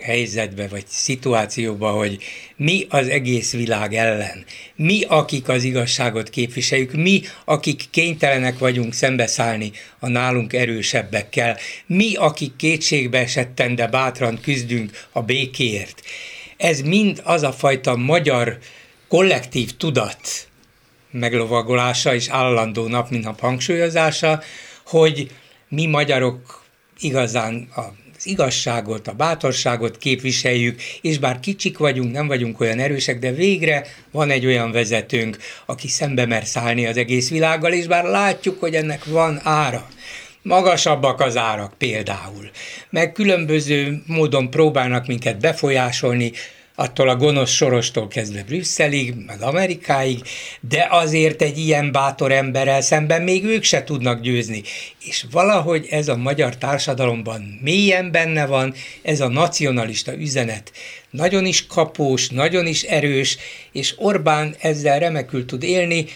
helyzetbe 0.00 0.68
vagy 0.68 0.84
szituációba, 0.86 1.90
hogy 1.90 2.18
mi 2.56 2.86
az 2.88 3.08
egész 3.08 3.52
világ 3.52 3.94
ellen, 3.94 4.44
mi, 4.74 5.02
akik 5.08 5.48
az 5.48 5.64
igazságot 5.64 6.30
képviseljük, 6.30 6.92
mi, 6.92 7.22
akik 7.44 7.84
kénytelenek 7.90 8.58
vagyunk 8.58 8.92
szembeszállni 8.92 9.70
a 9.98 10.08
nálunk 10.08 10.52
erősebbekkel, 10.52 11.56
mi, 11.86 12.14
akik 12.14 12.56
kétségbe 12.56 13.18
esetten, 13.18 13.74
de 13.74 13.86
bátran 13.86 14.40
küzdünk 14.40 15.06
a 15.12 15.22
békéért. 15.22 16.02
Ez 16.56 16.80
mind 16.80 17.20
az 17.24 17.42
a 17.42 17.52
fajta 17.52 17.96
magyar 17.96 18.58
kollektív 19.08 19.76
tudat 19.76 20.48
meglovagolása 21.18 22.14
és 22.14 22.28
állandó 22.28 22.86
nap, 22.86 23.10
mint 23.10 23.24
nap 23.24 23.40
hangsúlyozása, 23.40 24.42
hogy 24.86 25.30
mi 25.68 25.86
magyarok 25.86 26.64
igazán 26.98 27.68
a 27.76 27.82
az 28.18 28.26
igazságot, 28.26 29.08
a 29.08 29.12
bátorságot 29.12 29.98
képviseljük, 29.98 30.82
és 31.00 31.18
bár 31.18 31.40
kicsik 31.40 31.78
vagyunk, 31.78 32.12
nem 32.12 32.26
vagyunk 32.26 32.60
olyan 32.60 32.78
erősek, 32.78 33.18
de 33.18 33.32
végre 33.32 33.86
van 34.10 34.30
egy 34.30 34.46
olyan 34.46 34.72
vezetőnk, 34.72 35.36
aki 35.66 35.88
szembe 35.88 36.26
mer 36.26 36.44
szállni 36.44 36.86
az 36.86 36.96
egész 36.96 37.30
világgal, 37.30 37.72
és 37.72 37.86
bár 37.86 38.04
látjuk, 38.04 38.60
hogy 38.60 38.74
ennek 38.74 39.04
van 39.04 39.40
ára, 39.42 39.88
magasabbak 40.42 41.20
az 41.20 41.36
árak 41.36 41.74
például, 41.78 42.50
meg 42.90 43.12
különböző 43.12 44.02
módon 44.06 44.50
próbálnak 44.50 45.06
minket 45.06 45.40
befolyásolni, 45.40 46.32
attól 46.76 47.08
a 47.08 47.16
gonosz 47.16 47.50
sorostól 47.50 48.08
kezdve 48.08 48.44
Brüsszelig, 48.44 49.14
meg 49.26 49.42
Amerikáig, 49.42 50.20
de 50.60 50.86
azért 50.90 51.42
egy 51.42 51.58
ilyen 51.58 51.92
bátor 51.92 52.32
emberrel 52.32 52.80
szemben 52.80 53.22
még 53.22 53.44
ők 53.44 53.62
se 53.62 53.84
tudnak 53.84 54.20
győzni. 54.20 54.62
És 55.04 55.24
valahogy 55.30 55.86
ez 55.90 56.08
a 56.08 56.16
magyar 56.16 56.56
társadalomban 56.56 57.58
mélyen 57.62 58.10
benne 58.10 58.46
van, 58.46 58.74
ez 59.02 59.20
a 59.20 59.28
nacionalista 59.28 60.14
üzenet 60.14 60.72
nagyon 61.16 61.46
is 61.46 61.66
kapós, 61.66 62.28
nagyon 62.28 62.66
is 62.66 62.82
erős, 62.82 63.36
és 63.72 63.94
Orbán 63.98 64.54
ezzel 64.58 64.98
remekül 64.98 65.46
tud 65.46 65.62
élni. 65.62 66.06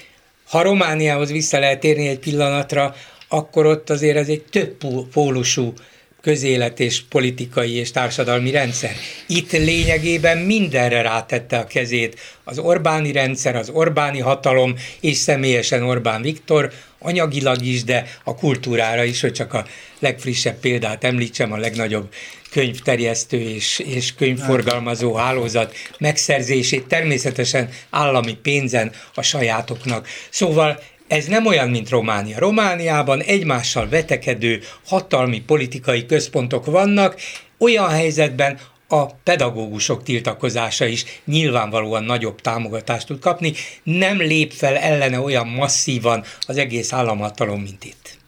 Ha 0.49 0.63
Romániához 0.63 1.31
vissza 1.31 1.59
lehet 1.59 1.85
érni 1.85 2.09
egy 2.09 2.19
pillanatra, 2.19 2.95
akkor 3.29 3.67
ott 3.67 3.91
azért 3.91 4.17
ez 4.17 4.29
egy 4.29 4.43
több 4.51 4.77
pólusú 5.13 5.73
közélet 6.21 6.81
és 6.81 7.03
politikai 7.09 7.75
és 7.75 7.91
társadalmi 7.91 8.51
rendszer. 8.51 8.95
Itt 9.27 9.53
lényegében 9.53 10.39
mindenre 10.39 11.03
rátette 11.03 11.59
a 11.59 11.67
kezét 11.67 12.21
az 12.45 12.59
Orbáni 12.59 13.13
rendszer, 13.13 13.57
az 13.57 13.69
Orbáni 13.69 14.19
hatalom, 14.19 14.75
és 15.01 15.17
személyesen 15.17 15.83
Orbán 15.83 16.23
Viktor, 16.23 16.73
anyagilag 16.99 17.63
is, 17.63 17.85
de 17.85 18.07
a 18.25 18.35
kultúrára 18.35 19.05
is, 19.05 19.21
hogy 19.21 19.33
csak 19.33 19.55
a 19.55 19.67
legfrissebb 19.99 20.61
példát 20.61 21.05
említsem, 21.05 21.53
a 21.53 21.57
legnagyobb 21.57 22.13
könyvterjesztő 22.51 23.41
és, 23.41 23.79
és 23.79 24.15
könyvforgalmazó 24.15 25.15
hálózat 25.15 25.75
megszerzését 25.99 26.87
természetesen 26.87 27.69
állami 27.91 28.35
pénzen 28.35 28.93
a 29.15 29.23
sajátoknak. 29.23 30.09
Szóval 30.31 30.83
ez 31.11 31.27
nem 31.27 31.47
olyan, 31.47 31.69
mint 31.69 31.89
Románia. 31.89 32.39
Romániában 32.39 33.21
egymással 33.21 33.89
vetekedő 33.89 34.61
hatalmi 34.87 35.41
politikai 35.41 36.07
központok 36.07 36.67
vannak, 36.67 37.17
olyan 37.59 37.89
helyzetben 37.89 38.59
a 38.89 39.07
pedagógusok 39.07 40.03
tiltakozása 40.03 40.85
is 40.85 41.05
nyilvánvalóan 41.25 42.05
nagyobb 42.05 42.41
támogatást 42.41 43.07
tud 43.07 43.19
kapni, 43.19 43.53
nem 43.83 44.17
lép 44.17 44.53
fel 44.53 44.77
ellene 44.77 45.21
olyan 45.21 45.47
masszívan 45.47 46.25
az 46.47 46.57
egész 46.57 46.93
államhatalom, 46.93 47.61
mint 47.61 47.85
itt. 47.85 48.19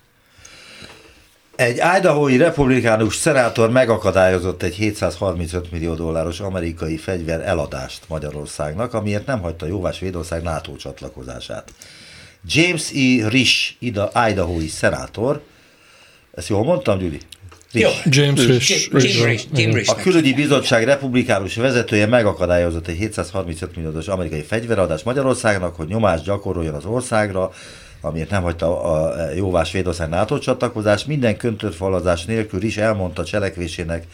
Egy 1.56 1.80
Idaho-i 1.98 2.36
republikánus 2.36 3.16
szenátor 3.16 3.70
megakadályozott 3.70 4.62
egy 4.62 4.74
735 4.74 5.70
millió 5.70 5.94
dolláros 5.94 6.40
amerikai 6.40 6.96
fegyver 6.96 7.40
eladást 7.40 8.04
Magyarországnak, 8.08 8.94
amiért 8.94 9.26
nem 9.26 9.40
hagyta 9.40 9.66
jóvá 9.66 9.92
Svédország 9.92 10.42
NATO 10.42 10.76
csatlakozását. 10.76 11.72
James 12.46 12.90
E. 12.92 13.28
Risch, 13.28 13.74
Idaho-i 13.78 14.68
szenátor, 14.68 15.42
ezt 16.34 16.48
jól 16.48 16.64
mondtam, 16.64 16.98
Gyuri? 16.98 17.20
Jó. 17.72 17.88
James 18.04 18.46
Risch. 18.46 19.90
A 19.90 19.94
külügyi 19.94 20.34
bizottság 20.34 20.84
republikánus 20.84 21.54
vezetője 21.54 22.06
megakadályozott 22.06 22.86
egy 22.86 22.96
735 22.96 23.76
milliós 23.76 24.08
amerikai 24.08 24.42
fegyveradás 24.42 25.02
Magyarországnak, 25.02 25.76
hogy 25.76 25.86
nyomást 25.86 26.24
gyakoroljon 26.24 26.74
az 26.74 26.84
országra, 26.84 27.52
amiért 28.00 28.30
nem 28.30 28.42
hagyta 28.42 28.82
a 28.82 29.14
jóvá 29.34 29.64
Svédország 29.64 30.08
NATO 30.08 30.38
csatlakozás. 30.38 31.04
Minden 31.04 31.36
köntött 31.36 31.76
nélkül 32.26 32.62
is 32.62 32.76
elmondta 32.76 33.24
cselekvésének 33.24 34.04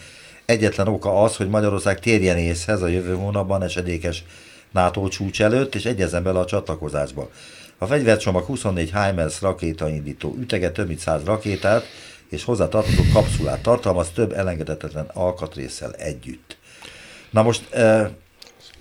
egyetlen 0.44 0.88
oka 0.88 1.22
az, 1.22 1.36
hogy 1.36 1.48
Magyarország 1.48 2.00
térjen 2.00 2.36
észhez 2.36 2.82
a 2.82 2.86
jövő 2.86 3.14
hónapban 3.14 3.62
esedékes 3.62 4.24
NATO 4.72 5.08
csúcs 5.08 5.42
előtt, 5.42 5.74
és 5.74 5.84
egyezzen 5.84 6.22
bele 6.22 6.38
a 6.38 6.44
csatlakozásba. 6.44 7.30
A 7.78 7.86
fegyvercsomag 7.86 8.44
24 8.44 8.92
HIMARS 8.92 9.40
rakétaindító 9.40 10.36
ütege 10.40 10.70
több 10.70 10.86
mint 10.86 11.00
100 11.00 11.24
rakétát 11.24 11.84
és 12.28 12.44
hozzátartozó 12.44 13.02
kapszulát 13.12 13.62
tartalmaz 13.62 14.08
több 14.08 14.32
elengedhetetlen 14.32 15.10
alkatrészsel 15.12 15.92
együtt. 15.92 16.56
Na 17.30 17.42
most 17.42 17.74
e, 17.74 18.10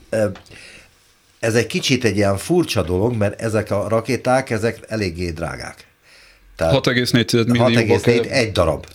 e, 0.09 0.31
ez 1.39 1.55
egy 1.55 1.67
kicsit 1.67 2.03
egy 2.03 2.15
ilyen 2.15 2.37
furcsa 2.37 2.81
dolog, 2.81 3.15
mert 3.15 3.41
ezek 3.41 3.71
a 3.71 3.87
rakéták, 3.87 4.49
ezek 4.49 4.79
eléggé 4.87 5.29
drágák. 5.29 5.87
6,4 6.57 7.47
millió. 7.47 7.65
6,4 7.65 8.29
egy 8.29 8.51
darab. 8.51 8.85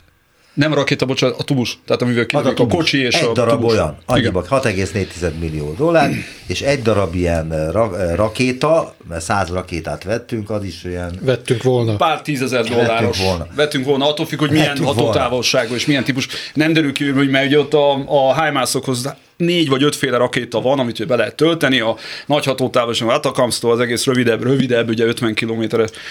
Nem 0.54 0.74
rakéta, 0.74 1.06
bocsánat, 1.06 1.40
a 1.40 1.42
tubus, 1.42 1.78
tehát 1.86 2.02
amivel 2.02 2.26
kilövik 2.26 2.58
a, 2.58 2.62
a 2.62 2.66
kocsi 2.66 2.98
és 2.98 3.14
egy 3.14 3.28
a 3.28 3.32
darab 3.32 3.60
tubus. 3.60 3.72
olyan, 3.72 3.96
annyiba 4.06 4.44
6,4 4.50 5.38
millió 5.40 5.74
dollár, 5.78 6.10
és 6.46 6.60
egy 6.60 6.82
darab 6.82 7.14
ilyen 7.14 7.70
ra, 7.70 8.14
rakéta, 8.14 8.94
mert 9.08 9.22
száz 9.22 9.48
rakétát 9.48 10.04
vettünk, 10.04 10.50
az 10.50 10.64
is 10.64 10.84
olyan... 10.84 11.18
Vettünk 11.20 11.62
volna. 11.62 11.96
Pár 11.96 12.22
tízezer 12.22 12.64
dolláros. 12.64 13.18
Vettünk 13.18 13.28
volna. 13.28 13.46
Vettünk 13.54 13.84
volna, 13.84 14.08
attól 14.08 14.26
függ, 14.26 14.38
hogy 14.38 14.50
milyen 14.50 14.78
hatótávolságú 14.84 15.74
és 15.74 15.86
milyen 15.86 16.04
típus. 16.04 16.28
Nem 16.54 16.72
derül 16.72 16.92
ki, 16.92 17.08
hogy 17.08 17.30
mert 17.30 17.46
ugye 17.46 17.58
ott 17.58 17.74
a, 17.74 17.92
a 18.28 18.34
négy 19.44 19.68
vagy 19.68 19.82
ötféle 19.82 20.16
rakéta 20.16 20.60
van, 20.60 20.78
amit 20.78 21.06
be 21.06 21.16
lehet 21.16 21.34
tölteni, 21.34 21.80
a 21.80 21.96
nagy 22.26 22.44
hatótávolságú 22.44 23.10
Atakamsztól 23.10 23.72
az 23.72 23.80
egész 23.80 24.04
rövidebb, 24.04 24.42
rövidebb, 24.42 24.88
ugye 24.88 25.04
50 25.04 25.34
km 25.34 25.64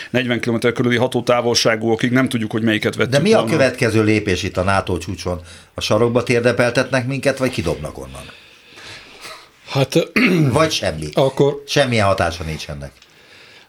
40 0.09 0.39
km 0.39 0.67
körüli 0.73 0.95
hatótávolságúakig 0.97 2.11
nem 2.11 2.29
tudjuk, 2.29 2.51
hogy 2.51 2.63
melyiket 2.63 2.95
vettük 2.95 3.11
De 3.11 3.19
mi 3.19 3.31
volna. 3.31 3.47
a 3.47 3.49
következő 3.49 4.03
lépés 4.03 4.43
itt 4.43 4.57
a 4.57 4.63
NATO 4.63 4.97
csúcson? 4.97 5.41
A 5.73 5.81
sarokba 5.81 6.23
térdepeltetnek 6.23 7.07
minket, 7.07 7.37
vagy 7.37 7.49
kidobnak 7.51 7.97
onnan? 7.97 8.23
Hát, 9.69 10.11
vagy 10.59 10.71
semmi. 10.71 11.07
Akkor... 11.13 11.63
Semmilyen 11.67 12.05
hatása 12.05 12.43
nincs 12.43 12.69
ennek. 12.69 12.91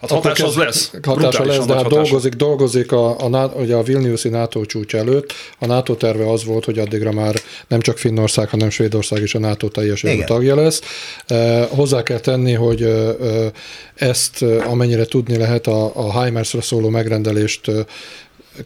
Hát 0.02 0.10
hatás 0.10 0.40
az 0.40 0.56
lesz. 0.56 0.92
Hatása 1.02 1.44
lesz, 1.44 1.64
de 1.64 1.74
hát 1.74 1.86
dolgozik, 1.86 2.32
dolgozik 2.32 2.92
a, 2.92 3.18
a, 3.18 3.52
ugye 3.54 3.74
a 3.74 3.82
Vilniuszi 3.82 4.28
NATO 4.28 4.64
csúcs 4.64 4.94
előtt. 4.94 5.32
A 5.58 5.66
NATO 5.66 5.94
terve 5.94 6.30
az 6.30 6.44
volt, 6.44 6.64
hogy 6.64 6.78
addigra 6.78 7.12
már 7.12 7.34
nem 7.68 7.80
csak 7.80 7.98
Finnország, 7.98 8.48
hanem 8.48 8.70
Svédország 8.70 9.22
is 9.22 9.34
a 9.34 9.38
NATO 9.38 9.68
teljes 9.68 10.04
tagja 10.26 10.54
lesz. 10.54 10.80
E, 11.26 11.64
hozzá 11.64 12.02
kell 12.02 12.18
tenni, 12.18 12.52
hogy 12.52 12.82
e, 12.82 13.16
ezt 13.94 14.42
amennyire 14.42 15.04
tudni 15.04 15.36
lehet 15.36 15.66
a, 15.66 15.92
a 15.94 16.22
HIMARS-ra 16.22 16.60
szóló 16.60 16.88
megrendelést 16.88 17.70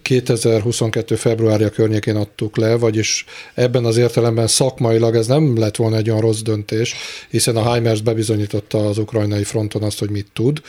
2022. 0.02 1.14
februárja 1.14 1.68
környékén 1.68 2.16
adtuk 2.16 2.56
le, 2.56 2.76
vagyis 2.76 3.24
ebben 3.54 3.84
az 3.84 3.96
értelemben 3.96 4.46
szakmailag 4.46 5.16
ez 5.16 5.26
nem 5.26 5.58
lett 5.58 5.76
volna 5.76 5.96
egy 5.96 6.10
olyan 6.10 6.20
rossz 6.20 6.40
döntés, 6.40 6.94
hiszen 7.30 7.56
a 7.56 7.74
HIMARS 7.74 8.00
bebizonyította 8.00 8.88
az 8.88 8.98
ukrajnai 8.98 9.44
fronton 9.44 9.82
azt, 9.82 9.98
hogy 9.98 10.10
mit 10.10 10.26
tud 10.32 10.60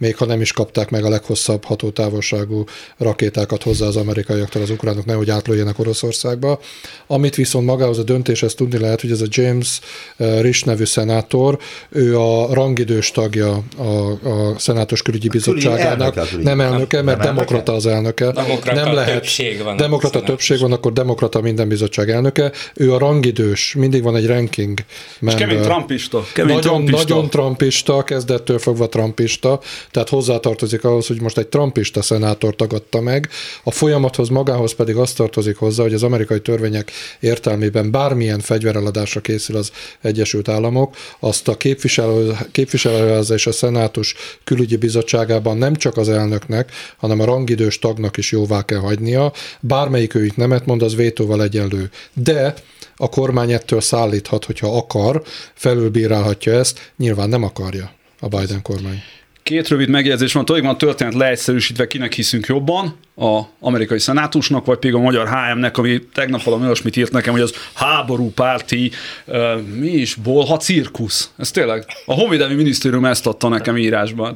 még 0.00 0.16
ha 0.16 0.24
nem 0.24 0.40
is 0.40 0.52
kapták 0.52 0.90
meg 0.90 1.04
a 1.04 1.08
leghosszabb 1.08 1.64
hatótávolságú 1.64 2.64
rakétákat 2.98 3.62
hozzá 3.62 3.86
az 3.86 3.96
amerikaiaktól 3.96 4.62
az 4.62 4.70
ukránok, 4.70 5.04
nehogy 5.04 5.30
átlőjenek 5.30 5.78
Oroszországba. 5.78 6.60
Amit 7.06 7.34
viszont 7.34 7.66
magához 7.66 7.98
a 7.98 8.02
döntéshez 8.02 8.54
tudni 8.54 8.78
lehet, 8.78 9.00
hogy 9.00 9.10
ez 9.10 9.20
a 9.20 9.26
James 9.28 9.80
eh, 10.16 10.40
Risch 10.40 10.66
nevű 10.66 10.84
szenátor, 10.84 11.58
ő 11.88 12.18
a 12.18 12.54
rangidős 12.54 13.10
tagja 13.10 13.62
a, 13.76 13.82
a 13.82 14.58
Szenátus 14.58 15.02
Külügyi 15.02 15.28
Bizottságának, 15.28 16.16
elnöke, 16.16 16.36
nem 16.42 16.60
elnöke, 16.60 17.02
mert 17.02 17.18
nem 17.18 17.26
demokrata 17.26 17.72
az 17.72 17.86
elnöke. 17.86 18.32
demokrata 18.32 18.84
nem 18.84 18.94
lehet. 18.94 19.12
Többség 19.12 19.62
van 19.62 19.76
demokrata 19.76 20.22
többség 20.22 20.60
van, 20.60 20.72
akkor 20.72 20.92
demokrata 20.92 21.40
minden 21.40 21.68
bizottság 21.68 22.10
elnöke. 22.10 22.52
Ő 22.74 22.92
a 22.94 22.98
rangidős, 22.98 23.74
mindig 23.78 24.02
van 24.02 24.16
egy 24.16 24.26
ranking 24.26 24.78
member. 25.18 25.40
És 25.40 25.46
kemény 25.46 25.62
trumpista. 25.62 26.26
Kemény 26.32 26.54
nagyon, 26.54 26.72
trumpista. 26.72 27.14
nagyon 27.14 27.30
trumpista, 27.30 28.02
kezdettől 28.02 28.58
fogva 28.58 28.88
trumpista, 28.88 29.60
tehát 29.90 30.08
hozzátartozik 30.08 30.84
ahhoz, 30.84 31.06
hogy 31.06 31.20
most 31.20 31.38
egy 31.38 31.46
trumpista 31.46 32.02
szenátor 32.02 32.56
tagadta 32.56 33.00
meg. 33.00 33.28
A 33.64 33.70
folyamathoz 33.70 34.28
magához 34.28 34.74
pedig 34.74 34.96
azt 34.96 35.16
tartozik 35.16 35.56
hozzá, 35.56 35.82
hogy 35.82 35.94
az 35.94 36.02
amerikai 36.02 36.40
törvények 36.40 36.90
értelmében 37.20 37.90
bármilyen 37.90 38.40
fegyvereladásra 38.40 39.20
készül 39.20 39.56
az 39.56 39.72
Egyesült 40.00 40.48
Államok, 40.48 40.96
azt 41.18 41.48
a 41.48 41.56
képviselő, 41.56 42.36
képviselőház 42.52 43.30
és 43.30 43.46
a 43.46 43.52
szenátus 43.52 44.14
külügyi 44.44 44.76
bizottságában 44.76 45.56
nem 45.56 45.74
csak 45.74 45.96
az 45.96 46.08
elnöknek, 46.08 46.70
hanem 46.96 47.20
a 47.20 47.24
rangidős 47.24 47.78
tagnak 47.78 48.16
is 48.16 48.32
jóvá 48.32 48.62
kell 48.62 48.78
hagynia. 48.78 49.32
Bármelyik 49.60 50.14
őjük 50.14 50.36
nemet 50.36 50.66
mond, 50.66 50.82
az 50.82 50.94
vétóval 50.94 51.42
egyenlő. 51.42 51.90
De 52.12 52.54
a 52.96 53.08
kormány 53.08 53.52
ettől 53.52 53.80
szállíthat, 53.80 54.44
hogyha 54.44 54.76
akar, 54.76 55.22
felülbírálhatja 55.54 56.52
ezt, 56.52 56.92
nyilván 56.96 57.28
nem 57.28 57.42
akarja 57.42 57.92
a 58.20 58.28
Biden 58.28 58.62
kormány. 58.62 59.02
Két 59.50 59.68
rövid 59.68 59.88
megjegyzés 59.88 60.32
van, 60.32 60.44
tudjuk, 60.44 60.64
van 60.66 60.78
történet 60.78 61.14
leegyszerűsítve, 61.14 61.86
kinek 61.86 62.12
hiszünk 62.12 62.46
jobban, 62.46 62.96
a 63.20 63.48
amerikai 63.60 63.98
szenátusnak, 63.98 64.64
vagy 64.64 64.78
pedig 64.78 64.94
a 64.94 64.98
magyar 64.98 65.28
HM-nek, 65.28 65.78
ami 65.78 66.02
tegnap 66.14 66.42
valami 66.42 66.64
olyasmit 66.64 66.96
írt 66.96 67.12
nekem, 67.12 67.32
hogy 67.32 67.42
az 67.42 67.54
háború 67.74 68.30
párti, 68.30 68.90
uh, 69.26 69.60
mi 69.60 69.88
is, 69.88 70.14
bolha 70.14 70.56
cirkusz. 70.56 71.30
Ez 71.38 71.50
tényleg, 71.50 71.84
a 72.06 72.14
Honvédelmi 72.14 72.54
Minisztérium 72.54 73.04
ezt 73.04 73.26
adta 73.26 73.48
nekem 73.48 73.76
írásban. 73.76 74.34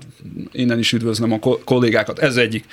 Innen 0.53 0.79
is 0.79 0.93
üdvözlöm 0.93 1.33
a 1.33 1.39
kollégákat. 1.65 2.19
Ez 2.19 2.37
egyik. 2.37 2.65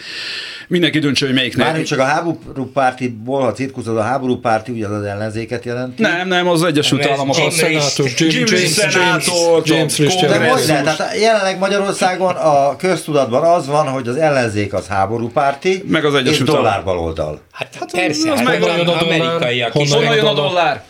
Mindenki 0.67 0.99
döntse, 0.99 1.25
hogy 1.25 1.35
melyik 1.35 1.57
Már 1.57 1.83
csak 1.83 1.99
a 1.99 2.03
háború 2.03 2.71
párti 2.73 3.07
bolha 3.07 3.51
cirkusz, 3.51 3.87
az 3.87 3.95
a 3.95 4.01
háború 4.01 4.39
párti, 4.39 4.71
ugye 4.71 4.87
az 4.87 5.03
ellenzéket 5.03 5.65
jelenti? 5.65 6.01
Nem, 6.01 6.27
nem, 6.27 6.47
az 6.47 6.63
Egyesült 6.63 7.05
Államok. 7.05 7.37
A 7.37 7.51
szenátus, 7.51 8.19
Jim, 8.19 8.29
Jim, 8.29 8.45
James, 8.47 8.69
szenátor, 8.69 9.61
James, 9.65 9.97
James, 9.97 10.15
James? 10.21 10.65
Tehát 10.65 11.17
jelenleg 11.19 11.59
Magyarországon 11.59 12.35
a 12.35 12.75
köztudatban 12.75 13.43
az 13.43 13.67
van, 13.67 13.87
hogy 13.87 14.07
az 14.07 14.15
ellenzék 14.15 14.73
az 14.73 14.87
háború 14.87 15.29
párti, 15.29 15.83
meg 16.01 16.13
az 16.13 16.19
Egyesült 16.19 16.47
és 16.47 16.53
dollár 16.53 16.83
baloldal. 16.83 17.41
Hát, 17.51 17.75
hát 17.79 17.91
persze, 17.91 18.31
az 18.31 18.37
hát 18.37 18.47
meg 18.47 18.61
honnan 18.61 18.97
amerikaiak 18.97 19.75
is. 19.75 19.93
Honnan 19.93 20.15
jön 20.15 20.25
a 20.25 20.33
dollár? 20.33 20.83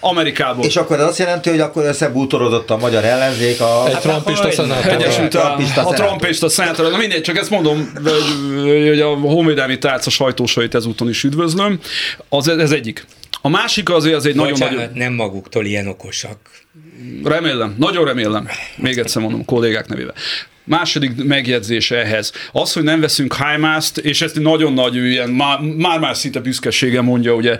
Amerikából. 0.00 0.64
És 0.64 0.76
akkor 0.76 0.98
ez 0.98 1.06
azt 1.06 1.18
jelenti, 1.18 1.50
hogy 1.50 1.60
akkor 1.60 1.84
összebútorodott 1.84 2.70
a 2.70 2.76
magyar 2.76 3.04
ellenzék 3.04 3.60
a... 3.60 3.84
Egy 3.86 3.92
hát, 3.92 4.02
trumpista 4.02 4.50
szenátor. 4.50 4.92
Egyesült 4.92 5.34
a, 5.34 5.56
a 5.74 5.92
trumpista 5.92 6.48
szenátor. 6.48 6.90
Na 6.90 6.96
mindegy, 6.96 7.22
csak 7.22 7.36
ezt 7.36 7.50
mondom, 7.50 7.92
hogy 8.64 9.00
a 9.00 9.08
honvédelmi 9.08 9.78
tárca 9.78 10.10
sajtósait 10.10 10.74
ezúton 10.74 11.08
is 11.08 11.24
üdvözlöm. 11.24 11.80
Az, 12.28 12.48
ez 12.48 12.72
egyik. 12.72 13.06
A 13.42 13.48
másik 13.48 13.90
azért 13.90 14.16
az 14.16 14.26
egy 14.26 14.34
nagyon 14.34 14.58
nagy... 14.58 14.90
nem 14.94 15.12
maguktól 15.12 15.64
ilyen 15.64 15.86
okosak. 15.88 16.38
Remélem, 17.24 17.74
nagyon 17.78 18.04
remélem. 18.04 18.48
Még 18.76 18.98
egyszer 18.98 19.22
mondom, 19.22 19.44
kollégák 19.44 19.88
nevében. 19.88 20.14
Második 20.66 21.24
megjegyzése 21.24 21.96
ehhez. 21.96 22.32
Az, 22.52 22.72
hogy 22.72 22.82
nem 22.82 23.00
veszünk 23.00 23.36
HIMAS-t, 23.36 23.98
és 23.98 24.20
ezt 24.20 24.38
nagyon 24.38 24.72
nagy, 24.72 24.96
ilyen, 24.96 25.30
már-már 25.76 26.16
szinte 26.16 26.40
büszkesége 26.40 27.00
mondja, 27.00 27.34
ugye 27.34 27.58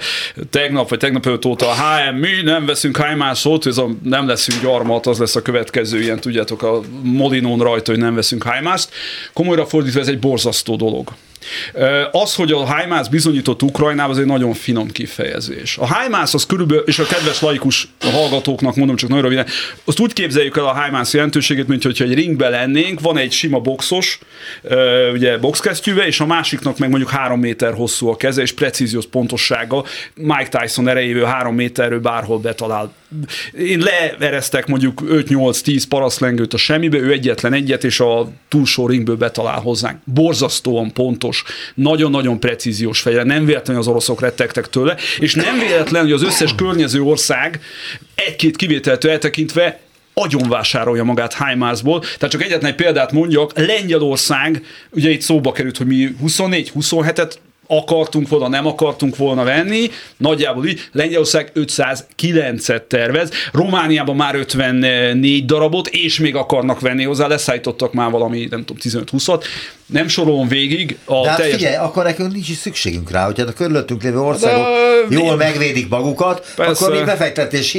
tegnap 0.51 0.89
vagy 0.89 0.99
tegnap 0.99 1.27
előtt 1.27 1.45
óta 1.45 1.69
a 1.69 1.75
HM, 1.75 2.17
mi 2.17 2.29
nem 2.45 2.67
veszünk 2.67 3.05
HIMAS-ot, 3.05 3.67
ez 3.67 3.79
a 3.79 3.89
nem 4.03 4.27
leszünk 4.27 4.63
gyarmat, 4.63 5.07
az 5.07 5.19
lesz 5.19 5.37
a 5.37 5.43
következő 5.43 6.01
ilyen, 6.01 6.21
tudjátok, 6.21 6.63
a 6.63 6.81
Molinon 7.03 7.59
rajta, 7.59 7.91
hogy 7.91 8.01
nem 8.01 8.15
veszünk 8.15 8.53
HIMAS-t. 8.53 8.91
Komolyra 9.33 9.67
fordítva 9.67 10.01
ez 10.01 10.09
egy 10.09 10.19
borzasztó 10.19 10.77
dolog. 10.77 11.13
Az, 12.11 12.35
hogy 12.35 12.53
a 12.53 12.77
HIMARS 12.77 13.09
bizonyított 13.09 13.63
Ukrajnában, 13.63 14.11
az 14.11 14.19
egy 14.19 14.27
nagyon 14.27 14.53
finom 14.55 14.91
kifejezés. 14.91 15.79
A 15.79 16.01
HIMARS 16.01 16.35
az 16.35 16.47
körülbelül, 16.47 16.83
és 16.87 16.99
a 16.99 17.05
kedves 17.05 17.41
laikus 17.41 17.89
hallgatóknak 18.01 18.77
mondom 18.77 18.97
csak 18.97 19.09
nagyon 19.09 19.25
röviden, 19.25 19.47
azt 19.85 20.01
úgy 20.01 20.13
képzeljük 20.13 20.57
el 20.57 20.65
a 20.65 20.83
HIMARS 20.83 21.13
jelentőségét, 21.13 21.69
mint 21.69 21.83
hogyha 21.83 22.05
egy 22.05 22.15
ringbe 22.15 22.49
lennénk, 22.49 23.01
van 23.01 23.19
egy 23.19 23.33
sima 23.33 23.59
boxos, 23.59 24.19
ugye 25.13 25.39
boxkesztyűve, 25.39 26.07
és 26.07 26.21
a 26.21 26.27
másiknak 26.27 26.79
meg 26.79 26.89
mondjuk 26.89 27.11
három 27.11 27.41
méter 27.41 27.75
hosszú 27.75 28.09
a 28.09 28.17
keze, 28.17 28.43
és 28.43 28.53
precíziós 28.53 29.07
pontossága 29.07 29.85
Mike 30.15 30.49
Tyson 30.49 30.89
erejével 30.89 31.31
három 31.31 31.55
méterről 31.55 32.01
bárhol 32.01 32.39
betalál 32.39 32.93
én 33.59 33.85
leeresztek 34.19 34.67
mondjuk 34.67 35.03
5-8-10 35.07 35.83
paraszlengőt 35.89 36.55
a 36.55 36.57
semmibe, 36.57 36.99
ő 36.99 37.13
egyetlen 37.13 37.53
egyet, 37.53 37.85
és 37.85 38.01
a 38.01 38.29
túlsó 38.49 38.87
ringből 38.87 39.17
betalál 39.17 39.61
hozzánk. 39.61 39.99
Borzasztóan 40.05 40.93
pontos, 40.93 41.36
nagyon-nagyon 41.75 42.41
precíziós 42.41 43.01
fegyver. 43.01 43.27
Nem 43.27 43.45
véletlenül 43.45 43.83
az 43.83 43.89
oroszok 43.89 44.21
rettegtek 44.21 44.69
tőle, 44.69 44.97
és 45.19 45.35
nem 45.35 45.59
véletlen, 45.59 46.03
hogy 46.03 46.13
az 46.13 46.23
összes 46.23 46.55
környező 46.55 47.03
ország 47.03 47.61
egy-két 48.15 48.57
kivételtől 48.57 49.11
eltekintve 49.11 49.81
agyonvásárolja 50.15 51.05
magát 51.05 51.37
HIMARS-ból. 51.45 52.01
Tehát 52.01 52.31
csak 52.31 52.43
egyetlen 52.43 52.71
egy 52.71 52.77
példát 52.77 53.13
mondjak, 53.13 53.53
Lengyelország, 53.59 54.65
ugye 54.91 55.11
itt 55.11 55.21
szóba 55.21 55.53
került, 55.53 55.77
hogy 55.77 55.87
mi 55.87 56.09
24-27-et 56.27 57.33
akartunk 57.67 58.29
volna, 58.29 58.49
nem 58.49 58.67
akartunk 58.67 59.17
volna 59.17 59.45
venni, 59.45 59.91
nagyjából 60.17 60.67
így, 60.67 60.89
Lengyelország 60.93 61.53
509-et 61.55 62.87
tervez, 62.87 63.31
Romániában 63.53 64.17
már 64.17 64.35
54 64.35 65.45
darabot, 65.45 65.89
és 65.89 66.19
még 66.19 66.35
akarnak 66.35 66.81
venni 66.81 67.05
hozzá, 67.05 67.27
leszállítottak 67.27 67.93
már 67.93 68.11
valami, 68.11 68.47
nem 68.51 68.65
tudom, 68.65 69.05
15-20-at, 69.05 69.45
nem 69.87 70.09
sorolom 70.09 70.49
végig 70.49 70.99
a 71.05 71.23
De 71.23 71.29
hát 71.29 71.39
teljes... 71.39 71.57
figyelj, 71.57 71.77
akkor 71.77 72.05
nekünk 72.05 72.33
nincs 72.33 72.49
is 72.49 72.57
szükségünk 72.57 73.11
rá, 73.11 73.25
hogyha 73.25 73.47
a 73.47 73.53
körülöttünk 73.53 74.03
lévő 74.03 74.19
országok 74.19 74.67
De... 75.09 75.19
jól 75.19 75.37
megvédik 75.37 75.89
magukat, 75.89 76.53
Persze. 76.57 76.85
akkor 76.85 76.99
mi 76.99 77.05
befektetés 77.05 77.77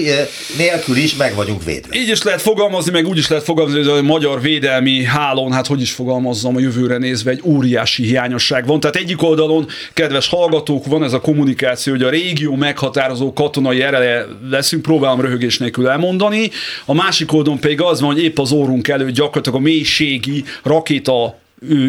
nélkül 0.57 0.95
is 0.97 1.15
meg 1.15 1.35
vagyunk 1.35 1.63
védve. 1.63 1.95
Így 1.99 2.09
is 2.09 2.23
lehet 2.23 2.41
fogalmazni, 2.41 2.91
meg 2.91 3.07
úgy 3.07 3.17
is 3.17 3.27
lehet 3.27 3.43
fogalmazni, 3.43 3.79
hogy 3.83 3.99
a 3.99 4.01
magyar 4.01 4.41
védelmi 4.41 5.03
hálón, 5.03 5.51
hát 5.51 5.67
hogy 5.67 5.81
is 5.81 5.91
fogalmazzam 5.91 6.55
a 6.55 6.59
jövőre 6.59 6.97
nézve, 6.97 7.31
egy 7.31 7.41
óriási 7.43 8.03
hiányosság 8.03 8.65
van. 8.65 8.79
Tehát 8.79 8.95
egyik 8.95 9.23
oldalon, 9.23 9.67
kedves 9.93 10.27
hallgatók, 10.27 10.85
van 10.85 11.03
ez 11.03 11.13
a 11.13 11.19
kommunikáció, 11.19 11.93
hogy 11.93 12.03
a 12.03 12.09
régió 12.09 12.55
meghatározó 12.55 13.33
katonai 13.33 13.81
ereje 13.81 14.25
leszünk, 14.49 14.81
próbálom 14.81 15.21
röhögés 15.21 15.57
nélkül 15.57 15.87
elmondani. 15.87 16.51
A 16.85 16.93
másik 16.93 17.33
oldalon 17.33 17.59
pedig 17.59 17.81
az 17.81 18.01
van, 18.01 18.13
hogy 18.13 18.23
épp 18.23 18.39
az 18.39 18.51
órunk 18.51 18.87
előtt 18.87 19.09
gyakorlatilag 19.09 19.59
a 19.59 19.61
mélységi 19.63 20.43
rakéta 20.63 21.37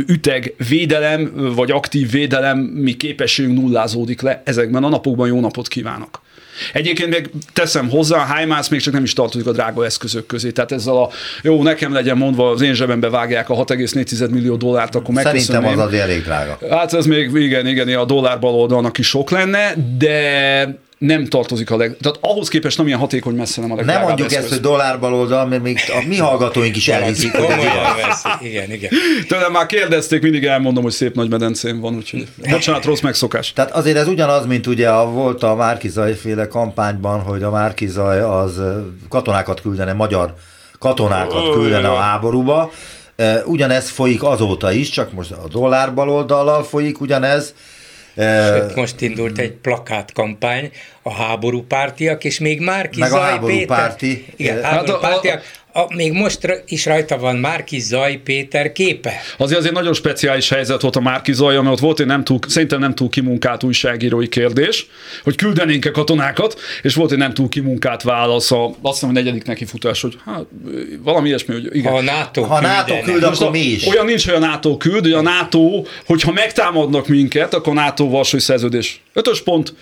üteg 0.07 0.55
védelem, 0.69 1.33
vagy 1.55 1.71
aktív 1.71 2.11
védelem, 2.11 2.59
mi 2.59 2.97
képességünk 2.97 3.61
nullázódik 3.61 4.21
le 4.21 4.43
ezekben 4.45 4.85
a 4.85 4.89
napokban. 4.89 5.29
Jó 5.29 5.41
napot 5.41 5.69
kívánok! 5.69 6.21
Egyébként 6.73 7.11
még 7.11 7.31
teszem 7.53 7.91
hozzá, 7.91 8.19
a 8.19 8.37
HIMARS 8.37 8.69
még 8.69 8.81
csak 8.81 8.93
nem 8.93 9.03
is 9.03 9.13
tartozik 9.13 9.47
a 9.47 9.53
drága 9.53 9.85
eszközök 9.85 10.27
közé. 10.27 10.51
Tehát 10.51 10.73
ezzel 10.73 10.97
a 10.97 11.11
jó, 11.43 11.63
nekem 11.63 11.93
legyen 11.93 12.17
mondva, 12.17 12.51
az 12.51 12.61
én 12.61 12.75
zsebembe 12.75 13.11
vágják 13.11 13.51
a 13.51 13.55
6,4 13.55 14.31
millió 14.31 14.57
dollárt, 14.57 14.95
akkor 14.95 15.15
megköszönném. 15.15 15.45
Szerintem 15.45 15.79
az 15.79 15.87
az 15.87 15.99
elég 15.99 16.23
drága. 16.23 16.59
Hát 16.71 16.95
ez 16.95 17.07
még, 17.07 17.31
igen, 17.35 17.67
igen, 17.67 17.89
a 17.89 18.05
dollár 18.05 18.39
baloldalnak 18.39 18.99
is 18.99 19.07
sok 19.07 19.31
lenne, 19.31 19.75
de 19.99 20.79
nem 20.99 21.27
tartozik 21.27 21.71
a 21.71 21.77
leg... 21.77 21.97
Tehát 22.01 22.19
ahhoz 22.21 22.49
képest 22.49 22.77
nem 22.77 22.87
ilyen 22.87 22.99
hatékony 22.99 23.35
messze 23.35 23.61
nem 23.61 23.73
a 23.73 23.75
legdrágább 23.75 24.01
Nem 24.01 24.09
mondjuk 24.09 24.29
eszköz. 24.31 24.45
ezt, 24.45 24.53
hogy 24.53 24.63
dollár 24.63 25.01
baloldal, 25.01 25.47
mert 25.47 25.63
még 25.63 25.79
a 25.89 26.07
mi 26.07 26.17
hallgatóink 26.17 26.77
is 26.77 26.89
elhiszik, 26.89 27.33
Igen, 28.41 28.73
igen. 28.73 28.91
Tőlem 29.29 29.53
már 29.53 29.67
kérdezték, 29.67 30.23
mindig 30.23 30.45
elmondom, 30.45 30.83
hogy 30.83 30.93
szép 30.93 31.15
nagy 31.15 31.29
medencén 31.29 31.81
van, 31.81 31.97
úgyhogy 31.97 32.27
bocsánat, 32.51 32.85
rossz 32.85 33.01
megszokás. 33.01 33.53
Tehát 33.53 33.71
azért 33.71 33.97
ez 33.97 34.07
ugyanaz, 34.07 34.47
mint 34.47 34.67
ugye 34.67 34.89
a, 34.91 35.11
volt 35.11 35.43
a 35.43 35.55
Márkizaj 35.55 36.15
féle 36.15 36.49
kampányban, 36.49 37.21
hogy 37.21 37.43
a 37.43 37.51
Márkizaj 37.51 38.21
az 38.21 38.61
katonákat 39.09 39.61
küldene, 39.61 39.93
magyar 39.93 40.35
katonákat 40.79 41.53
küldene 41.53 41.89
a 41.89 41.97
háborúba. 41.97 42.71
Ugyanez 43.45 43.89
folyik 43.89 44.23
azóta 44.23 44.73
is, 44.73 44.89
csak 44.89 45.13
most 45.13 45.31
a 45.31 45.49
dollár 45.51 45.95
baloldallal 45.95 46.65
folyik 46.65 47.01
ugyanez, 47.01 47.55
Sőt, 48.17 48.75
most 48.75 49.01
indult 49.01 49.39
egy 49.39 49.53
plakátkampány, 49.53 50.71
a 51.03 51.13
háború 51.13 51.63
pártiak, 51.63 52.25
és 52.25 52.39
még 52.39 52.61
Márki 52.61 52.99
Meg 52.99 53.13
a 53.13 53.21
háború 53.21 53.53
Péter. 53.53 53.79
Párti. 53.79 54.27
Igen, 54.37 54.63
hát 54.63 54.73
háború 54.73 54.99
a, 55.79 55.81
a, 55.81 55.95
még 55.95 56.13
most 56.13 56.63
is 56.67 56.87
rajta 56.87 57.19
van 57.19 57.37
Márki 57.37 57.81
Zaj 57.81 58.17
Péter 58.17 58.73
képe. 58.73 59.13
Azért 59.37 59.59
azért 59.59 59.75
nagyon 59.75 59.95
speciális 59.95 60.49
helyzet 60.49 60.81
volt 60.81 60.97
a 60.97 61.01
Márki 61.01 61.33
Zaj, 61.33 61.57
ami 61.57 61.69
ott 61.69 61.79
volt 61.79 62.01
egy 62.01 62.07
nem 62.07 62.25
túl, 62.25 62.39
szerintem 62.49 62.81
nem 62.81 62.95
túl 62.95 63.09
kimunkált 63.09 63.65
újságírói 63.65 64.29
kérdés, 64.29 64.87
hogy 65.23 65.37
küldenénk-e 65.37 65.91
katonákat, 65.91 66.61
és 66.83 66.95
volt 66.95 67.13
egy 67.13 67.19
nem 67.19 67.35
túl 67.35 67.49
kimunkált 67.49 68.03
válasz, 68.03 68.51
a, 68.51 68.67
azt 68.67 68.77
hiszem, 68.83 69.09
a 69.09 69.13
negyedik 69.13 69.45
neki 69.45 69.65
futás, 69.65 70.01
hogy 70.01 70.19
hát, 70.25 70.45
valami 71.03 71.29
ilyesmi, 71.29 71.55
hogy 71.55 71.69
igen. 71.77 71.93
Ha 71.93 71.99
a 71.99 72.03
NATO, 72.03 72.43
ha 72.43 72.61
NATO 72.61 73.01
küld, 73.05 73.23
akkor 73.23 73.51
mi 73.51 73.59
is. 73.59 73.87
Olyan 73.87 74.05
nincs, 74.05 74.27
hogy 74.27 74.35
a 74.35 74.47
NATO 74.47 74.77
küld, 74.77 75.03
hogy 75.03 75.13
a 75.13 75.23
NATO, 75.23 75.83
hogyha 76.07 76.33
megtámadnak 76.33 77.09
minket, 77.09 77.55
akkor 77.55 77.73
a 77.73 77.81
NATO 77.81 78.09
Varsói 78.09 78.41
Szerződés. 78.41 79.01
Ötös 79.13 79.43
pont, 79.43 79.75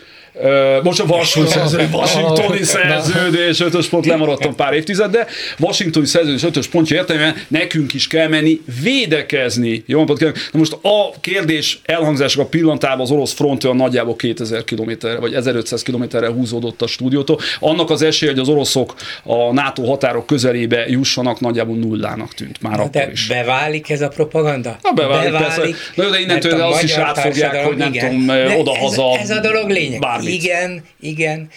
most 0.82 1.00
a 1.00 1.06
Varsói 1.06 1.46
szerződés, 1.46 1.86
Washingtoni 1.92 2.62
szerződés, 2.62 3.60
ötös 3.60 3.86
pont 3.86 4.06
lemaradtam 4.06 4.54
pár 4.54 4.72
évtized, 4.72 5.10
de 5.10 5.26
Washingtoni 5.58 6.06
szerződés 6.06 6.42
ötös 6.42 6.66
pontja 6.66 6.96
értelmében 6.96 7.34
nekünk 7.48 7.94
is 7.94 8.06
kell 8.06 8.28
menni 8.28 8.60
védekezni. 8.82 9.82
Jó 9.86 9.98
napot 9.98 10.20
Na 10.20 10.58
most 10.58 10.72
a 10.82 11.10
kérdés 11.20 11.78
elhangzások 11.84 12.42
a 12.42 12.46
pillantában 12.46 13.00
az 13.00 13.10
orosz 13.10 13.32
front 13.32 13.64
olyan 13.64 13.76
nagyjából 13.76 14.16
2000 14.16 14.64
kilométerre, 14.64 15.18
vagy 15.18 15.34
1500 15.34 15.82
kilométerre 15.82 16.28
húzódott 16.28 16.82
a 16.82 16.86
stúdiótól. 16.86 17.38
Annak 17.60 17.90
az 17.90 18.02
esélye, 18.02 18.32
hogy 18.32 18.40
az 18.40 18.48
oroszok 18.48 18.94
a 19.22 19.52
NATO 19.52 19.84
határok 19.84 20.26
közelébe 20.26 20.86
jussanak, 20.88 21.40
nagyjából 21.40 21.76
nullának 21.76 22.34
tűnt 22.34 22.62
már 22.62 22.80
akkor 22.80 22.90
de 22.90 23.10
is. 23.12 23.26
beválik 23.26 23.90
ez 23.90 24.00
a 24.00 24.08
propaganda? 24.08 24.76
Na, 24.82 24.92
beválik, 24.92 25.32
beválik 25.32 25.56
persze. 25.56 25.92
Na, 25.94 26.10
de 26.10 26.20
innentől 26.20 26.60
azt 26.60 26.82
is 26.82 26.92
átfogják, 26.96 27.64
hogy 27.64 27.76
nem 27.76 27.92
igen. 27.92 28.10
tudom, 28.10 28.58
oda-haza. 28.58 29.18
Ez, 29.18 29.30
ez 29.30 29.36
a 29.36 29.40
dolog 29.40 29.68
lényeg. 29.68 30.00
Bármit. 30.26 30.42
Igen, 30.42 30.84
igen. 31.00 31.50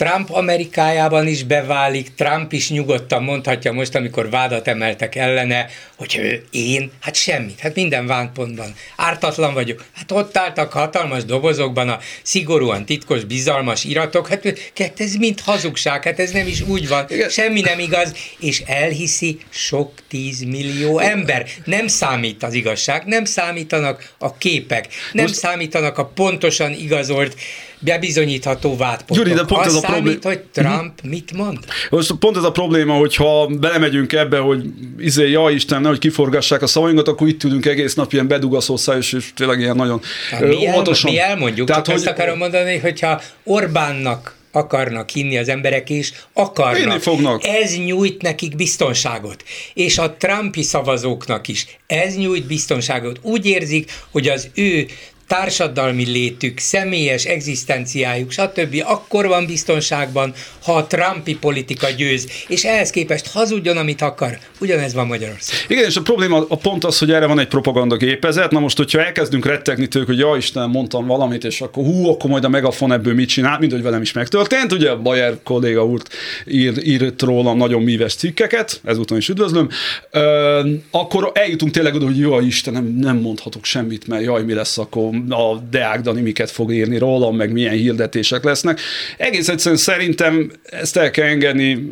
Trump 0.00 0.30
Amerikájában 0.30 1.26
is 1.26 1.42
beválik, 1.42 2.14
Trump 2.14 2.52
is 2.52 2.70
nyugodtan 2.70 3.22
mondhatja 3.22 3.72
most, 3.72 3.94
amikor 3.94 4.30
vádat 4.30 4.68
emeltek 4.68 5.14
ellene, 5.14 5.66
hogy 5.96 6.16
ő, 6.18 6.44
én, 6.50 6.90
hát 7.00 7.14
semmit, 7.14 7.60
hát 7.60 7.74
minden 7.74 8.06
vánpontban. 8.06 8.74
Ártatlan 8.96 9.54
vagyok. 9.54 9.84
Hát 9.94 10.12
ott 10.12 10.36
álltak 10.36 10.72
hatalmas 10.72 11.24
dobozokban 11.24 11.88
a 11.88 11.98
szigorúan 12.22 12.84
titkos, 12.84 13.24
bizalmas 13.24 13.84
iratok, 13.84 14.28
hát, 14.28 14.72
hát 14.76 15.00
ez 15.00 15.14
mind 15.14 15.40
hazugság, 15.40 16.04
hát 16.04 16.18
ez 16.18 16.30
nem 16.30 16.46
is 16.46 16.60
úgy 16.60 16.88
van, 16.88 17.06
semmi 17.30 17.60
nem 17.60 17.78
igaz, 17.78 18.14
és 18.38 18.62
elhiszi 18.66 19.38
sok 19.50 19.92
tízmillió 20.08 20.98
ember. 20.98 21.46
Nem 21.64 21.86
számít 21.86 22.42
az 22.42 22.54
igazság, 22.54 23.04
nem 23.04 23.24
számítanak 23.24 24.12
a 24.18 24.36
képek, 24.36 24.86
nem 25.12 25.24
most... 25.24 25.36
számítanak 25.36 25.98
a 25.98 26.04
pontosan 26.04 26.72
igazolt 26.72 27.36
bebizonyítható 27.80 28.76
vádpontok. 28.76 29.16
Gyuri, 29.16 29.36
de 29.36 29.44
pont 29.44 29.66
az 29.66 29.76
ez 29.76 29.82
a 29.82 29.86
probléma. 29.86 30.18
hogy 30.22 30.40
Trump 30.52 30.92
uh-huh. 30.96 31.10
mit 31.10 31.32
mond? 31.32 31.58
Most 31.90 32.12
pont 32.12 32.36
ez 32.36 32.42
a 32.42 32.50
probléma, 32.50 32.94
hogyha 32.94 33.46
belemegyünk 33.46 34.12
ebbe, 34.12 34.38
hogy 34.38 34.64
izé, 34.98 35.30
ja 35.30 35.50
Isten, 35.50 35.86
hogy 35.86 35.98
kiforgassák 35.98 36.62
a 36.62 36.66
szavainkat, 36.66 37.08
akkor 37.08 37.28
itt 37.28 37.38
tudunk 37.38 37.66
egész 37.66 37.94
nap 37.94 38.12
ilyen 38.12 38.28
bedugaszó 38.28 38.76
szájos, 38.76 39.12
és 39.12 39.32
tényleg 39.34 39.60
ilyen 39.60 39.76
nagyon 39.76 40.00
hát 40.30 40.40
mi, 40.40 40.68
óvatosan. 40.68 41.10
El, 41.10 41.16
mi 41.16 41.20
elmondjuk, 41.20 41.66
Tehát, 41.66 41.84
csak 41.84 41.94
hogy... 41.94 42.06
azt 42.06 42.18
akarom 42.18 42.38
mondani, 42.38 42.78
hogyha 42.78 43.20
Orbánnak 43.44 44.38
akarnak 44.52 45.10
hinni 45.10 45.38
az 45.38 45.48
emberek 45.48 45.90
is, 45.90 46.12
akarnak. 46.32 47.00
fognak. 47.00 47.44
Ez 47.44 47.76
nyújt 47.76 48.22
nekik 48.22 48.56
biztonságot. 48.56 49.44
És 49.74 49.98
a 49.98 50.12
Trumpi 50.12 50.62
szavazóknak 50.62 51.48
is. 51.48 51.66
Ez 51.86 52.16
nyújt 52.16 52.46
biztonságot. 52.46 53.18
Úgy 53.22 53.46
érzik, 53.46 53.92
hogy 54.10 54.28
az 54.28 54.48
ő 54.54 54.86
társadalmi 55.30 56.04
létük, 56.04 56.58
személyes 56.58 57.24
egzisztenciájuk, 57.24 58.30
stb. 58.30 58.82
akkor 58.86 59.26
van 59.26 59.46
biztonságban, 59.46 60.32
ha 60.62 60.72
a 60.72 60.86
Trumpi 60.86 61.36
politika 61.36 61.90
győz, 61.90 62.26
és 62.48 62.64
ehhez 62.64 62.90
képest 62.90 63.32
hazudjon, 63.32 63.76
amit 63.76 64.02
akar. 64.02 64.38
Ugyanez 64.60 64.94
van 64.94 65.06
Magyarország. 65.06 65.56
Igen, 65.68 65.84
és 65.84 65.96
a 65.96 66.02
probléma 66.02 66.44
a 66.48 66.56
pont 66.56 66.84
az, 66.84 66.98
hogy 66.98 67.12
erre 67.12 67.26
van 67.26 67.38
egy 67.38 67.48
propaganda 67.48 67.96
gépezet. 67.96 68.50
Na 68.50 68.60
most, 68.60 68.76
hogyha 68.76 69.04
elkezdünk 69.04 69.46
rettegni 69.46 69.88
tőlük, 69.88 70.08
hogy 70.08 70.18
ja 70.18 70.36
Isten, 70.36 70.70
mondtam 70.70 71.06
valamit, 71.06 71.44
és 71.44 71.60
akkor 71.60 71.84
hú, 71.84 72.08
akkor 72.08 72.30
majd 72.30 72.44
a 72.44 72.48
megafon 72.48 72.92
ebből 72.92 73.14
mit 73.14 73.28
csinál, 73.28 73.58
mint 73.58 73.72
hogy 73.72 73.82
velem 73.82 74.02
is 74.02 74.12
megtörtént. 74.12 74.72
Ugye 74.72 74.90
a 74.90 74.98
Bayer 74.98 75.38
kolléga 75.42 75.84
úr 75.84 76.02
ír, 76.46 76.86
írt 76.86 77.22
rólam 77.22 77.56
nagyon 77.56 77.82
míves 77.82 78.14
cikkeket, 78.14 78.80
ezúton 78.84 79.18
is 79.18 79.28
üdvözlöm. 79.28 79.68
Ö, 80.10 80.70
akkor 80.90 81.30
eljutunk 81.34 81.72
tényleg 81.72 81.94
oda, 81.94 82.04
hogy 82.04 82.18
jó 82.18 82.40
Isten, 82.40 82.72
nem, 82.72 82.84
nem 82.84 83.16
mondhatok 83.16 83.64
semmit, 83.64 84.06
mert 84.06 84.22
jaj, 84.22 84.42
mi 84.42 84.52
lesz 84.52 84.78
akkor 84.78 85.19
a 85.28 85.62
Deák 85.70 86.00
Dani 86.00 86.20
miket 86.20 86.50
fog 86.50 86.72
írni 86.72 86.98
rólam, 86.98 87.36
meg 87.36 87.52
milyen 87.52 87.74
hirdetések 87.74 88.44
lesznek. 88.44 88.80
Egész 89.16 89.48
egyszerűen 89.48 89.80
szerintem 89.80 90.50
ezt 90.62 90.96
el 90.96 91.10
kell 91.10 91.26
engedni, 91.26 91.90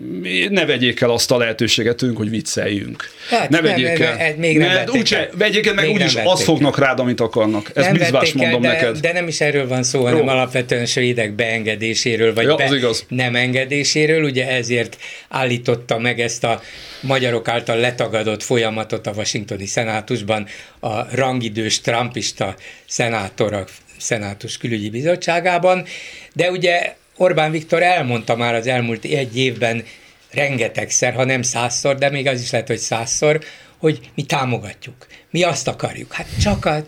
ne 0.51 0.67
vegyék 0.67 1.01
el 1.01 1.11
azt 1.11 1.31
a 1.31 1.37
lehetőséget 1.37 1.97
tőlünk, 1.97 2.19
hogy 2.19 2.31
vicceljünk. 2.31 3.05
Hát, 3.31 3.49
ne 3.49 3.61
vegyék 3.61 3.99
nem, 3.99 4.19
el. 4.19 4.35
Még 4.37 4.59
nem 4.59 4.73
ne, 4.73 4.99
úgyse, 4.99 5.29
vegyék 5.39 5.67
el, 5.67 5.75
meg 5.75 5.91
úgyis 5.91 6.15
azt 6.15 6.43
fognak 6.43 6.79
rád, 6.79 6.99
amit 7.01 7.21
akarnak. 7.21 7.71
Ez 7.75 7.93
bizvás 7.93 8.33
mondom 8.33 8.61
de, 8.61 8.69
neked. 8.69 8.99
De 8.99 9.13
nem 9.13 9.29
is 9.29 9.41
erről 9.41 9.69
van 9.69 9.83
szó, 9.83 10.05
hanem 10.05 10.21
Ró. 10.21 10.29
alapvetően 10.29 10.87
svédek 10.87 11.33
beengedéséről, 11.33 12.35
vagy 12.35 12.45
ja, 12.45 12.55
be 12.55 12.77
igaz. 12.77 13.05
nem 13.09 13.35
engedéséről. 13.35 14.23
Ugye 14.23 14.49
ezért 14.49 14.97
állította 15.29 15.99
meg 15.99 16.21
ezt 16.21 16.45
a 16.45 16.61
magyarok 17.01 17.49
által 17.49 17.77
letagadott 17.77 18.43
folyamatot 18.43 19.07
a 19.07 19.13
washingtoni 19.17 19.67
szenátusban 19.67 20.47
a 20.81 21.17
rangidős 21.17 21.81
trumpista 21.81 22.55
szenátor 23.19 23.53
a 23.53 23.65
szenátus 23.99 24.59
külügyi 24.59 24.91
bizottságában, 24.91 25.85
de 26.33 26.51
ugye 26.51 26.95
Orbán 27.17 27.51
Viktor 27.51 27.83
elmondta 27.83 28.37
már 28.37 28.55
az 28.55 28.67
elmúlt 28.67 29.05
egy 29.05 29.39
évben 29.39 29.85
rengetegszer, 30.31 31.15
ha 31.15 31.25
nem 31.25 31.43
százszor, 31.43 31.95
de 31.95 32.11
még 32.11 32.27
az 32.27 32.41
is 32.41 32.51
lehet, 32.51 32.67
hogy 32.67 32.79
százszor, 32.79 33.41
hogy 33.79 34.11
mi 34.15 34.23
támogatjuk, 34.23 35.07
mi 35.31 35.43
azt 35.43 35.69
akarjuk. 35.69 36.13
Hát 36.13 36.27
csak 36.41 36.65
a 36.65 36.85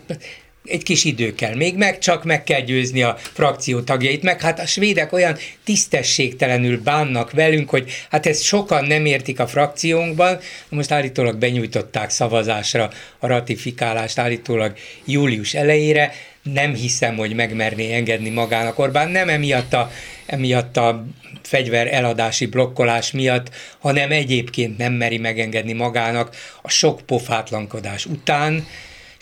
egy 0.65 0.83
kis 0.83 1.03
idő 1.03 1.35
kell. 1.35 1.55
Még, 1.55 1.75
meg 1.75 1.97
csak 1.97 2.23
meg 2.23 2.43
kell 2.43 2.61
győzni 2.61 3.03
a 3.03 3.17
frakció 3.17 3.81
tagjait, 3.81 4.23
meg 4.23 4.41
hát 4.41 4.59
a 4.59 4.65
svédek 4.65 5.13
olyan 5.13 5.37
tisztességtelenül 5.63 6.81
bánnak 6.81 7.31
velünk, 7.31 7.69
hogy 7.69 7.91
hát 8.09 8.25
ezt 8.25 8.43
sokan 8.43 8.85
nem 8.85 9.05
értik 9.05 9.39
a 9.39 9.47
frakciónkban, 9.47 10.39
most 10.69 10.91
állítólag 10.91 11.37
benyújtották 11.37 12.09
szavazásra 12.09 12.89
a 13.19 13.27
ratifikálást 13.27 14.17
állítólag 14.17 14.73
július 15.05 15.53
elejére, 15.53 16.13
nem 16.43 16.73
hiszem, 16.73 17.15
hogy 17.15 17.33
megmerné 17.33 17.93
engedni 17.93 18.29
magának 18.29 18.79
Orbán, 18.79 19.09
nem 19.09 19.29
emiatt 19.29 19.73
a, 19.73 19.91
emiatt 20.25 20.77
a 20.77 21.05
fegyver 21.41 21.93
eladási 21.93 22.45
blokkolás 22.45 23.11
miatt, 23.11 23.49
hanem 23.79 24.11
egyébként 24.11 24.77
nem 24.77 24.93
meri 24.93 25.17
megengedni 25.17 25.73
magának 25.73 26.35
a 26.61 26.69
sok 26.69 27.01
pofátlankodás 27.01 28.05
után, 28.05 28.65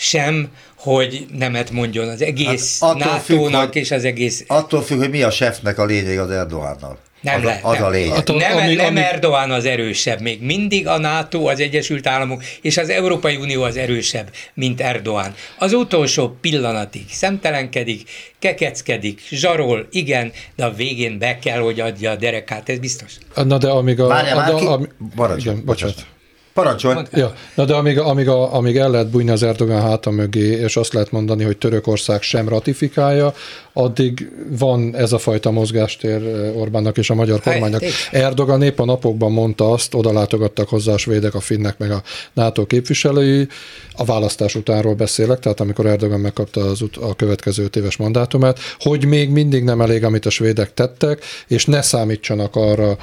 sem, 0.01 0.47
hogy 0.75 1.25
nemet 1.37 1.71
mondjon 1.71 2.07
az 2.07 2.21
egész 2.21 2.79
hát 2.81 2.95
NATO-nak 2.95 3.75
és 3.75 3.91
az 3.91 4.03
egész... 4.03 4.43
Attól 4.47 4.81
függ, 4.81 4.97
hogy 4.97 5.09
mi 5.09 5.23
a 5.23 5.31
sefnek 5.31 5.77
a 5.77 5.85
lényeg 5.85 6.19
az 6.19 6.29
Erdoánnal. 6.29 6.97
Nem 7.21 7.35
az, 7.35 7.43
lehet. 7.43 7.63
Az 7.63 7.73
nem. 7.73 7.83
a 7.83 7.89
lényeg. 7.89 8.17
Attól, 8.17 8.37
nem, 8.37 8.57
ami, 8.57 8.75
nem 8.75 8.85
ami... 8.85 8.99
Erdoğan 9.13 9.49
az 9.49 9.65
erősebb. 9.65 10.21
Még 10.21 10.41
mindig 10.41 10.87
a 10.87 10.97
NATO, 10.97 11.45
az 11.45 11.59
Egyesült 11.59 12.07
Államok 12.07 12.43
és 12.61 12.77
az 12.77 12.89
Európai 12.89 13.35
Unió 13.35 13.63
az 13.63 13.77
erősebb, 13.77 14.29
mint 14.53 14.81
Erdoğan. 14.83 15.29
Az 15.57 15.73
utolsó 15.73 16.37
pillanatig 16.41 17.05
szemtelenkedik, 17.09 18.09
kekeckedik, 18.39 19.21
zsarol, 19.29 19.87
igen, 19.91 20.31
de 20.55 20.65
a 20.65 20.73
végén 20.73 21.17
be 21.17 21.39
kell, 21.39 21.59
hogy 21.59 21.79
adja 21.79 22.11
a 22.11 22.15
derekát, 22.15 22.69
ez 22.69 22.79
biztos. 22.79 23.11
Na 23.35 23.57
de 23.57 23.69
amíg 23.69 23.99
a... 23.99 24.07
Várjál, 24.07 24.37
a, 24.37 24.57
a, 24.57 24.71
a, 24.71 24.73
a, 24.73 24.87
Maradj, 25.15 25.41
igen, 25.41 25.65
bocsánat. 25.65 25.95
bocsánat. 25.95 26.17
Parancsolj! 26.59 26.97
Ja, 27.11 27.33
na 27.55 27.65
de 27.65 27.73
amíg, 27.73 27.99
amíg, 27.99 28.27
a, 28.27 28.55
amíg 28.55 28.77
el 28.77 28.91
lehet 28.91 29.09
bújni 29.09 29.31
az 29.31 29.43
Erdogan 29.43 29.81
háta 29.81 30.09
mögé, 30.09 30.49
és 30.49 30.75
azt 30.75 30.93
lehet 30.93 31.11
mondani, 31.11 31.43
hogy 31.43 31.57
Törökország 31.57 32.21
sem 32.21 32.49
ratifikálja, 32.49 33.33
addig 33.73 34.31
van 34.59 34.95
ez 34.95 35.11
a 35.11 35.17
fajta 35.17 35.51
mozgástér 35.51 36.21
Orbánnak 36.55 36.97
és 36.97 37.09
a 37.09 37.15
magyar 37.15 37.41
kormánynak. 37.41 37.81
Erdogan 38.11 38.61
épp 38.61 38.79
a 38.79 38.85
napokban 38.85 39.31
mondta 39.31 39.71
azt, 39.71 39.93
oda 39.93 40.13
látogattak 40.13 40.69
hozzá 40.69 40.93
a 40.93 40.97
svédek, 40.97 41.35
a 41.35 41.39
finnek, 41.39 41.77
meg 41.77 41.91
a 41.91 42.01
NATO 42.33 42.65
képviselői, 42.65 43.47
a 43.95 44.05
választás 44.05 44.55
utánról 44.55 44.93
beszélek, 44.93 45.39
tehát 45.39 45.59
amikor 45.59 45.85
Erdogan 45.85 46.19
megkapta 46.19 46.61
az 46.61 46.81
ut- 46.81 46.97
a 46.97 47.13
következő 47.13 47.69
éves 47.73 47.97
mandátumát, 47.97 48.59
hogy 48.79 49.05
még 49.05 49.29
mindig 49.29 49.63
nem 49.63 49.81
elég, 49.81 50.03
amit 50.03 50.25
a 50.25 50.29
svédek 50.29 50.73
tettek, 50.73 51.23
és 51.47 51.65
ne 51.65 51.81
számítsanak 51.81 52.55
arra 52.55 52.97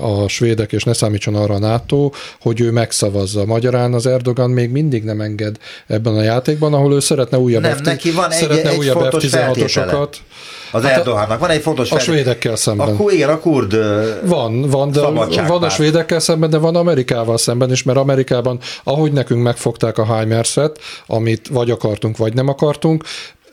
a 0.00 0.28
svédek, 0.28 0.72
és 0.72 0.84
ne 0.84 0.92
számítson 0.92 1.34
arra 1.34 1.54
a 1.54 1.58
NATO, 1.58 2.10
hogy 2.40 2.60
ő 2.60 2.70
megszavazza. 2.70 3.44
Magyarán 3.44 3.94
az 3.94 4.06
Erdogan 4.06 4.50
még 4.50 4.70
mindig 4.70 5.04
nem 5.04 5.20
enged 5.20 5.56
ebben 5.86 6.14
a 6.14 6.22
játékban, 6.22 6.74
ahol 6.74 6.94
ő 6.94 7.00
szeretne 7.00 7.38
újabb 7.38 7.62
nem, 7.62 7.76
F- 7.76 7.84
neki 7.84 8.10
van 8.10 8.30
szeretne 8.30 8.68
egy, 8.68 8.74
egy 8.74 8.78
újabb 8.78 9.14
F-16-osokat. 9.14 10.08
Az 10.72 10.82
hát 10.82 10.96
Erdogannak 10.96 11.38
van 11.38 11.50
egy 11.50 11.60
fontos 11.60 11.90
A 11.90 11.98
svédekkel 11.98 12.56
szemben. 12.56 12.96
A, 12.96 13.10
igen, 13.10 13.28
a 13.28 13.38
kurd 13.38 13.76
Van, 14.24 14.60
van, 14.60 14.90
de 14.90 15.00
van 15.46 15.62
a 15.62 15.68
svédekkel 15.68 16.20
szemben, 16.20 16.50
de 16.50 16.58
van 16.58 16.76
Amerikával 16.76 17.38
szemben 17.38 17.70
is, 17.70 17.82
mert 17.82 17.98
Amerikában, 17.98 18.58
ahogy 18.84 19.12
nekünk 19.12 19.42
megfogták 19.42 19.98
a 19.98 20.18
HIMARS-et, 20.18 20.78
amit 21.06 21.48
vagy 21.48 21.70
akartunk, 21.70 22.16
vagy 22.16 22.34
nem 22.34 22.48
akartunk, 22.48 23.04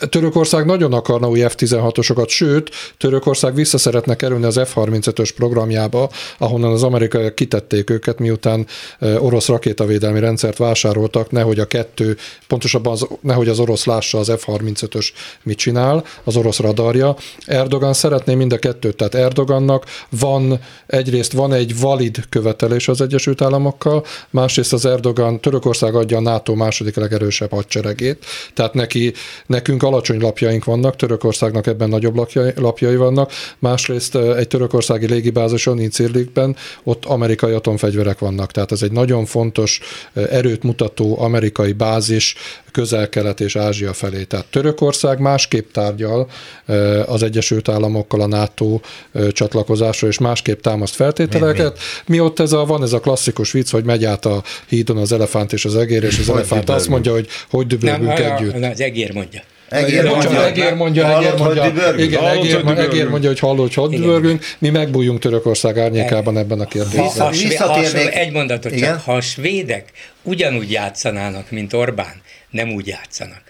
Törökország 0.09 0.65
nagyon 0.65 0.93
akarna 0.93 1.29
új 1.29 1.43
F-16-osokat, 1.47 2.27
sőt, 2.27 2.69
Törökország 2.97 3.55
vissza 3.55 3.77
szeretne 3.77 4.15
kerülni 4.15 4.45
az 4.45 4.59
F-35-ös 4.63 5.29
programjába, 5.35 6.09
ahonnan 6.37 6.71
az 6.71 6.83
amerikaiak 6.83 7.35
kitették 7.35 7.89
őket, 7.89 8.19
miután 8.19 8.67
orosz 9.17 9.47
rakétavédelmi 9.47 10.19
rendszert 10.19 10.57
vásároltak, 10.57 11.31
nehogy 11.31 11.59
a 11.59 11.65
kettő, 11.65 12.17
pontosabban 12.47 12.93
az, 12.93 13.07
nehogy 13.21 13.47
az 13.47 13.59
orosz 13.59 13.85
lássa 13.85 14.17
az 14.17 14.31
F-35-ös 14.37 15.07
mit 15.43 15.57
csinál, 15.57 16.03
az 16.23 16.35
orosz 16.35 16.59
radarja. 16.59 17.15
Erdogan 17.45 17.93
szeretné 17.93 18.35
mind 18.35 18.53
a 18.53 18.57
kettőt, 18.57 18.95
tehát 18.95 19.15
Erdogannak 19.15 19.85
van, 20.09 20.59
egyrészt 20.87 21.31
van 21.31 21.53
egy 21.53 21.79
valid 21.79 22.19
követelés 22.29 22.87
az 22.87 23.01
Egyesült 23.01 23.41
Államokkal, 23.41 24.05
másrészt 24.29 24.73
az 24.73 24.85
Erdogan, 24.85 25.41
Törökország 25.41 25.95
adja 25.95 26.17
a 26.17 26.21
NATO 26.21 26.55
második 26.55 26.95
legerősebb 26.95 27.51
hadseregét, 27.51 28.25
tehát 28.53 28.73
neki, 28.73 29.13
nekünk 29.45 29.83
alacsony 29.87 30.19
lapjaink 30.19 30.65
vannak, 30.65 30.95
Törökországnak 30.95 31.67
ebben 31.67 31.89
nagyobb 31.89 32.15
lapjai, 32.15 32.51
lapjai 32.55 32.95
vannak, 32.95 33.31
másrészt 33.59 34.15
egy 34.15 34.47
törökországi 34.47 35.07
légibázison, 35.07 35.79
Incirlikben, 35.79 36.55
ott 36.83 37.05
amerikai 37.05 37.51
atomfegyverek 37.51 38.19
vannak, 38.19 38.51
tehát 38.51 38.71
ez 38.71 38.81
egy 38.81 38.91
nagyon 38.91 39.25
fontos 39.25 39.79
erőt 40.13 40.63
mutató 40.63 41.19
amerikai 41.19 41.71
bázis 41.71 42.35
közel-kelet 42.71 43.39
és 43.39 43.55
Ázsia 43.55 43.93
felé. 43.93 44.23
Tehát 44.23 44.45
Törökország 44.45 45.19
másképp 45.19 45.71
tárgyal 45.71 46.29
az 47.05 47.23
Egyesült 47.23 47.69
Államokkal 47.69 48.21
a 48.21 48.27
NATO 48.27 48.79
csatlakozásra, 49.31 50.07
és 50.07 50.17
másképp 50.17 50.61
támaszt 50.61 50.95
feltételeket. 50.95 51.73
Mi, 51.73 51.79
mi? 52.05 52.15
mi 52.17 52.23
ott 52.25 52.39
ez 52.39 52.51
a, 52.51 52.65
van 52.65 52.83
ez 52.83 52.93
a 52.93 52.99
klasszikus 52.99 53.51
vicc, 53.51 53.71
hogy 53.71 53.83
megy 53.83 54.05
át 54.05 54.25
a 54.25 54.43
hídon 54.67 54.97
az 54.97 55.11
elefánt 55.11 55.53
és 55.53 55.65
az 55.65 55.75
egér, 55.75 56.03
és 56.03 56.19
az 56.19 56.29
elefánt 56.29 56.69
azt 56.69 56.87
mondja, 56.87 57.11
hogy 57.11 57.27
hogy 57.49 57.67
dübörgünk 57.67 58.19
együtt. 58.19 58.63
Az 58.63 58.81
egér 58.81 59.13
mondja. 59.13 59.41
Egér 59.69 60.03
mondja, 60.03 60.45
egér 60.45 60.73
mondja, 60.73 61.17
egér 61.17 61.33
mondja, 61.37 61.65
igen, 61.97 62.25
egér, 62.25 62.63
mondja, 62.63 62.83
egér 62.83 63.07
mondja, 63.07 63.29
hogy 63.29 63.39
hallod, 63.39 63.73
hogy 63.73 63.89
dübörgünk, 63.89 64.45
mi 64.57 64.69
megbújjunk 64.69 65.19
Törökország 65.19 65.77
árnyékában 65.77 66.37
ebben 66.37 66.59
a 66.59 66.65
kérdésben. 66.65 67.03
Ha, 67.03 67.33
ha, 67.57 67.73
ha, 67.73 68.09
egy 68.09 68.31
mondatot 68.31 68.71
igen? 68.71 68.89
csak, 68.89 69.01
ha 69.01 69.13
a 69.13 69.21
svédek 69.21 69.91
ugyanúgy 70.23 70.71
játszanának, 70.71 71.51
mint 71.51 71.73
Orbán, 71.73 72.21
nem 72.49 72.69
úgy 72.69 72.87
játszanak. 72.87 73.41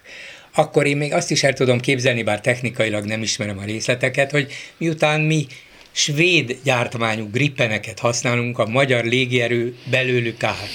Akkor 0.55 0.85
én 0.85 0.97
még 0.97 1.13
azt 1.13 1.31
is 1.31 1.43
el 1.43 1.53
tudom 1.53 1.79
képzelni, 1.79 2.23
bár 2.23 2.41
technikailag 2.41 3.05
nem 3.05 3.21
ismerem 3.21 3.57
a 3.57 3.65
részleteket, 3.65 4.31
hogy 4.31 4.51
miután 4.77 5.21
mi 5.21 5.47
svéd 5.91 6.57
gyártmányú 6.63 7.29
grippeneket 7.31 7.99
használunk, 7.99 8.59
a 8.59 8.65
magyar 8.65 9.03
légierő 9.03 9.75
belőlük 9.89 10.43
áll. 10.43 10.67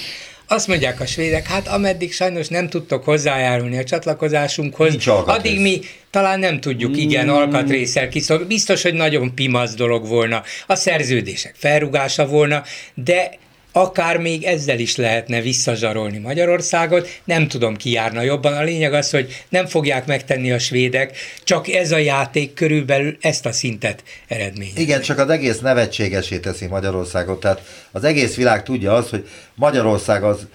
Azt 0.53 0.67
mondják 0.67 0.99
a 0.99 1.05
svédek, 1.05 1.47
hát 1.47 1.67
ameddig 1.67 2.13
sajnos 2.13 2.47
nem 2.47 2.69
tudtok 2.69 3.03
hozzájárulni 3.03 3.77
a 3.77 3.83
csatlakozásunkhoz, 3.83 5.07
addig 5.07 5.59
mi 5.59 5.79
talán 6.09 6.39
nem 6.39 6.59
tudjuk 6.59 6.97
igen 6.97 7.25
mm. 7.25 7.29
alkatrészsel 7.29 8.09
kiszolgálni. 8.09 8.53
Biztos, 8.53 8.81
hogy 8.81 8.93
nagyon 8.93 9.35
pimasz 9.35 9.73
dolog 9.73 10.07
volna, 10.07 10.43
a 10.67 10.75
szerződések 10.75 11.55
felrugása 11.57 12.27
volna, 12.27 12.63
de 12.93 13.29
akár 13.73 14.17
még 14.17 14.43
ezzel 14.43 14.79
is 14.79 14.95
lehetne 14.95 15.41
visszazsarolni 15.41 16.17
Magyarországot, 16.17 17.07
nem 17.23 17.47
tudom 17.47 17.75
ki 17.75 17.91
járna 17.91 18.21
jobban. 18.21 18.53
A 18.53 18.61
lényeg 18.61 18.93
az, 18.93 19.09
hogy 19.09 19.45
nem 19.49 19.65
fogják 19.65 20.05
megtenni 20.05 20.51
a 20.51 20.59
svédek, 20.59 21.17
csak 21.43 21.67
ez 21.67 21.91
a 21.91 21.97
játék 21.97 22.53
körülbelül 22.53 23.17
ezt 23.21 23.45
a 23.45 23.51
szintet 23.51 24.03
eredményez. 24.27 24.77
Igen, 24.77 25.01
csak 25.01 25.19
az 25.19 25.29
egész 25.29 25.59
nevetségesé 25.59 26.39
teszi 26.39 26.67
Magyarországot, 26.67 27.39
tehát 27.39 27.61
az 27.91 28.03
egész 28.03 28.35
világ 28.35 28.63
tudja 28.63 28.93
azt, 28.93 29.09
hogy 29.09 29.27
Magyarország 29.55 30.23
az 30.23 30.47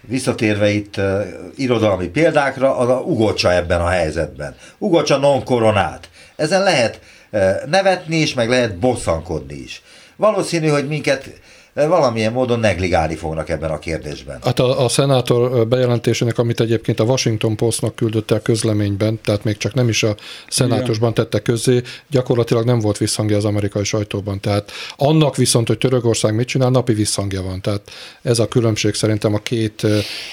visszatérve 0.00 0.70
itt 0.70 0.96
uh, 0.96 1.26
irodalmi 1.56 2.06
példákra, 2.06 2.76
az 2.76 2.88
a 2.88 3.00
ugocsa 3.00 3.52
ebben 3.52 3.80
a 3.80 3.88
helyzetben. 3.88 4.56
Ugocsa 4.78 5.16
non 5.16 5.44
koronát. 5.44 6.08
Ezen 6.36 6.62
lehet 6.62 7.00
uh, 7.30 7.64
nevetni 7.66 8.16
is, 8.16 8.34
meg 8.34 8.48
lehet 8.48 8.76
bosszankodni 8.76 9.54
is. 9.54 9.82
Valószínű, 10.16 10.68
hogy 10.68 10.88
minket 10.88 11.30
valamilyen 11.74 12.32
módon 12.32 12.60
negligálni 12.60 13.14
fognak 13.14 13.48
ebben 13.48 13.70
a 13.70 13.78
kérdésben. 13.78 14.38
Hát 14.44 14.58
a, 14.58 14.84
a 14.84 14.88
szenátor 14.88 15.68
bejelentésének, 15.68 16.38
amit 16.38 16.60
egyébként 16.60 17.00
a 17.00 17.04
Washington 17.04 17.56
Postnak 17.56 17.94
küldött 17.94 18.30
el 18.30 18.40
közleményben, 18.40 19.20
tehát 19.24 19.44
még 19.44 19.56
csak 19.56 19.74
nem 19.74 19.88
is 19.88 20.02
a 20.02 20.14
szenátusban 20.48 21.14
tette 21.14 21.38
közzé, 21.38 21.82
gyakorlatilag 22.10 22.64
nem 22.64 22.78
volt 22.78 22.98
visszhangja 22.98 23.36
az 23.36 23.44
amerikai 23.44 23.84
sajtóban. 23.84 24.40
Tehát 24.40 24.72
annak 24.96 25.36
viszont, 25.36 25.66
hogy 25.66 25.78
Törökország 25.78 26.34
mit 26.34 26.46
csinál, 26.46 26.70
napi 26.70 26.92
visszhangja 26.92 27.42
van. 27.42 27.60
Tehát 27.60 27.80
ez 28.22 28.38
a 28.38 28.48
különbség 28.48 28.94
szerintem 28.94 29.34
a 29.34 29.38
két, 29.38 29.86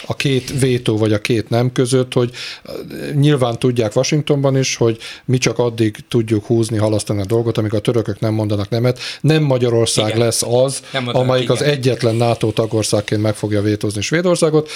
a 0.06 0.16
két 0.16 0.60
vétó 0.60 0.98
vagy 0.98 1.14
a 1.14 1.22
két 1.22 1.50
nem 1.50 1.72
között, 1.72 2.14
hogy 2.14 2.32
nyilván 3.14 3.60
tudják 3.60 3.96
Washingtonban 3.96 4.58
is, 4.58 4.76
hogy 4.76 4.98
mi 5.26 5.38
csak 5.38 5.60
addig 5.60 5.98
tudjuk 6.10 6.46
húzni, 6.46 6.78
halasztani 6.78 7.22
a 7.22 7.26
dolgot, 7.26 7.58
amíg 7.58 7.74
a 7.74 7.80
törökök 7.80 8.20
nem 8.20 8.34
mondanak 8.34 8.70
nemet. 8.70 9.00
Nem 9.22 9.44
Magyarország 9.44 10.08
Igen. 10.08 10.20
lesz 10.20 10.44
az, 10.44 10.82
nem 10.92 11.10
amelyik 11.30 11.50
igen. 11.50 11.56
az 11.56 11.62
egyetlen 11.62 12.16
NATO 12.16 12.52
tagországként 12.52 13.22
meg 13.22 13.36
fogja 13.36 13.62
vétózni 13.62 14.02
Svédországot. 14.02 14.70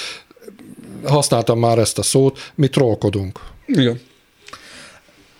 Használtam 1.03 1.59
már 1.59 1.77
ezt 1.77 1.97
a 1.97 2.03
szót, 2.03 2.51
mi 2.55 2.67
trollkodunk. 2.67 3.39
Igen. 3.65 4.01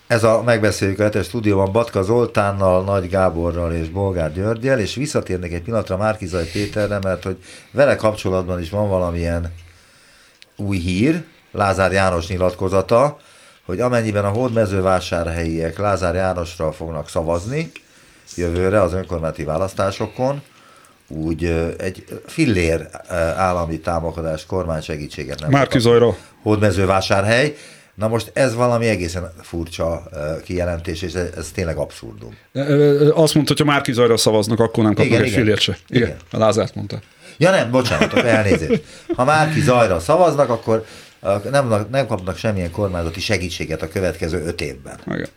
Ez 0.08 0.24
a 0.24 0.41
megbeszéljük 0.43 1.00
a 1.00 1.04
hetes 1.04 1.26
stúdióban 1.26 1.71
Batka 1.71 2.04
Zoltánnal, 2.04 2.84
Nagy 2.84 3.10
Gáborral 3.10 3.74
és 3.74 3.89
Bolgár 3.89 4.34
Györgyel, 4.34 4.80
és 4.80 4.95
visszatérnék 4.95 5.54
egy 5.54 5.62
pillanatra 5.62 5.97
Márkizaj 5.97 6.50
Péterre, 6.52 7.00
mert 7.04 7.24
hogy 7.24 7.38
vele 7.71 7.95
kapcsolatban 7.95 8.62
is 8.62 8.69
van 8.69 8.89
valamilyen 8.89 9.54
új 10.56 10.78
hír, 10.78 11.24
Lázár 11.52 11.91
János 11.91 12.28
nyilatkozata, 12.28 13.17
hogy 13.65 13.80
amennyiben 13.80 14.26
a 14.26 14.30
hódmezővásárhelyiek 14.30 15.78
Lázár 15.78 16.15
Jánosra 16.15 16.71
fognak 16.71 17.10
szavazni 17.10 17.71
jövőre 18.36 18.82
az 18.82 18.93
önkormányzati 18.93 19.43
választásokon, 19.43 20.41
úgy 21.13 21.45
egy 21.78 22.04
fillér 22.26 22.88
állami 23.36 23.80
támogatást, 23.80 24.45
kormány 24.45 24.82
segítséget 24.82 25.39
nem 25.39 25.50
Márki 25.50 25.80
Zajra. 25.80 26.15
Hódmezővásárhely. 26.41 27.56
Na 27.95 28.08
most 28.08 28.32
ez 28.34 28.56
valami 28.56 28.88
egészen 28.88 29.32
furcsa 29.41 30.04
kijelentés, 30.43 31.02
és 31.02 31.13
ez, 31.13 31.30
ez 31.38 31.52
tényleg 31.54 31.78
abszurdum. 31.78 32.38
Azt 33.13 33.34
mondta, 33.34 33.54
hogy 33.54 33.60
ha 33.60 33.65
Márki 33.65 33.93
Zajra 33.93 34.17
szavaznak, 34.17 34.60
akkor 34.60 34.84
nem 34.84 34.93
kapnak 34.93 35.13
igen, 35.13 35.24
egy 35.24 35.32
fillért 35.32 35.62
se. 35.62 35.78
Igen, 35.88 36.08
igen. 36.08 36.19
a 36.32 36.38
Lázárt 36.38 36.76
mondta. 36.76 37.00
Ja 37.38 37.52
nem, 37.52 37.71
bocsánat, 37.71 38.13
elnézést. 38.13 38.84
Ha 39.15 39.24
Márki 39.24 39.62
Zajra 39.62 40.00
szavaznak, 40.00 40.50
akkor 40.50 40.86
nem, 41.52 41.88
nem 41.91 42.08
kapnak 42.08 42.38
semmilyen 42.38 42.71
kormányzati 42.71 43.19
segítséget 43.19 43.82
a 43.82 43.88
következő 43.88 44.43
öt 44.45 44.62
évben. 44.62 45.00
Igen. 45.08 45.28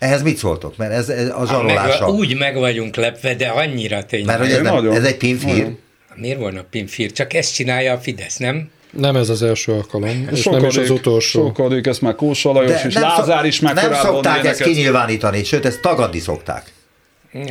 Ehhez 0.00 0.22
mit 0.22 0.36
szóltok? 0.36 0.76
Mert 0.76 0.92
ez, 0.92 1.08
ez 1.08 1.28
a 1.28 1.46
zsarolása. 1.46 2.06
Meg, 2.06 2.14
úgy 2.14 2.36
meg 2.36 2.56
vagyunk 2.56 2.96
lepve, 2.96 3.34
de 3.34 3.48
annyira 3.48 4.04
tényleg. 4.04 4.26
Mert 4.26 4.40
hogy 4.40 4.66
ez, 4.66 4.72
nem, 4.72 4.90
ez 4.90 5.04
egy 5.04 5.16
pinfír. 5.16 5.66
Miért 6.14 6.38
volna 6.38 6.64
pinfír? 6.70 7.12
Csak 7.12 7.34
ezt 7.34 7.54
csinálja 7.54 7.92
a 7.92 7.98
Fidesz, 7.98 8.36
nem? 8.36 8.70
Nem 8.90 9.16
ez 9.16 9.28
az 9.28 9.42
első 9.42 9.72
alkalom, 9.72 10.28
és 10.32 10.40
sokadik, 10.40 10.60
nem 10.60 10.70
is 10.70 10.76
az 10.76 10.90
utolsó. 10.90 11.46
Sokadik, 11.46 11.86
ezt 11.86 12.00
már 12.00 12.14
Kósa 12.14 12.52
Lajos 12.52 12.84
és 12.84 12.94
Lázár 12.94 13.44
is 13.44 13.60
meg 13.60 13.74
Nem 13.74 13.94
szokták 13.94 14.44
ezt 14.44 14.62
kinyilvánítani, 14.62 15.44
sőt, 15.44 15.64
ezt 15.64 15.80
tagadni 15.80 16.18
szokták. 16.18 16.72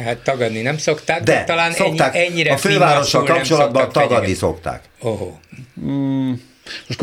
Hát 0.04 0.18
tagadni 0.18 0.62
nem 0.62 0.78
szokták, 0.78 1.24
de, 1.24 1.34
de 1.34 1.44
talán 1.44 1.72
szokták, 1.72 2.16
ennyi, 2.16 2.26
ennyire 2.26 2.54
A 2.54 2.58
fővárossal 2.58 3.24
kapcsolatban 3.24 3.92
tagadni 3.92 4.34
szokták. 4.34 4.84
Oh. 5.00 5.22
Mm. 5.82 6.34
Most 6.88 7.00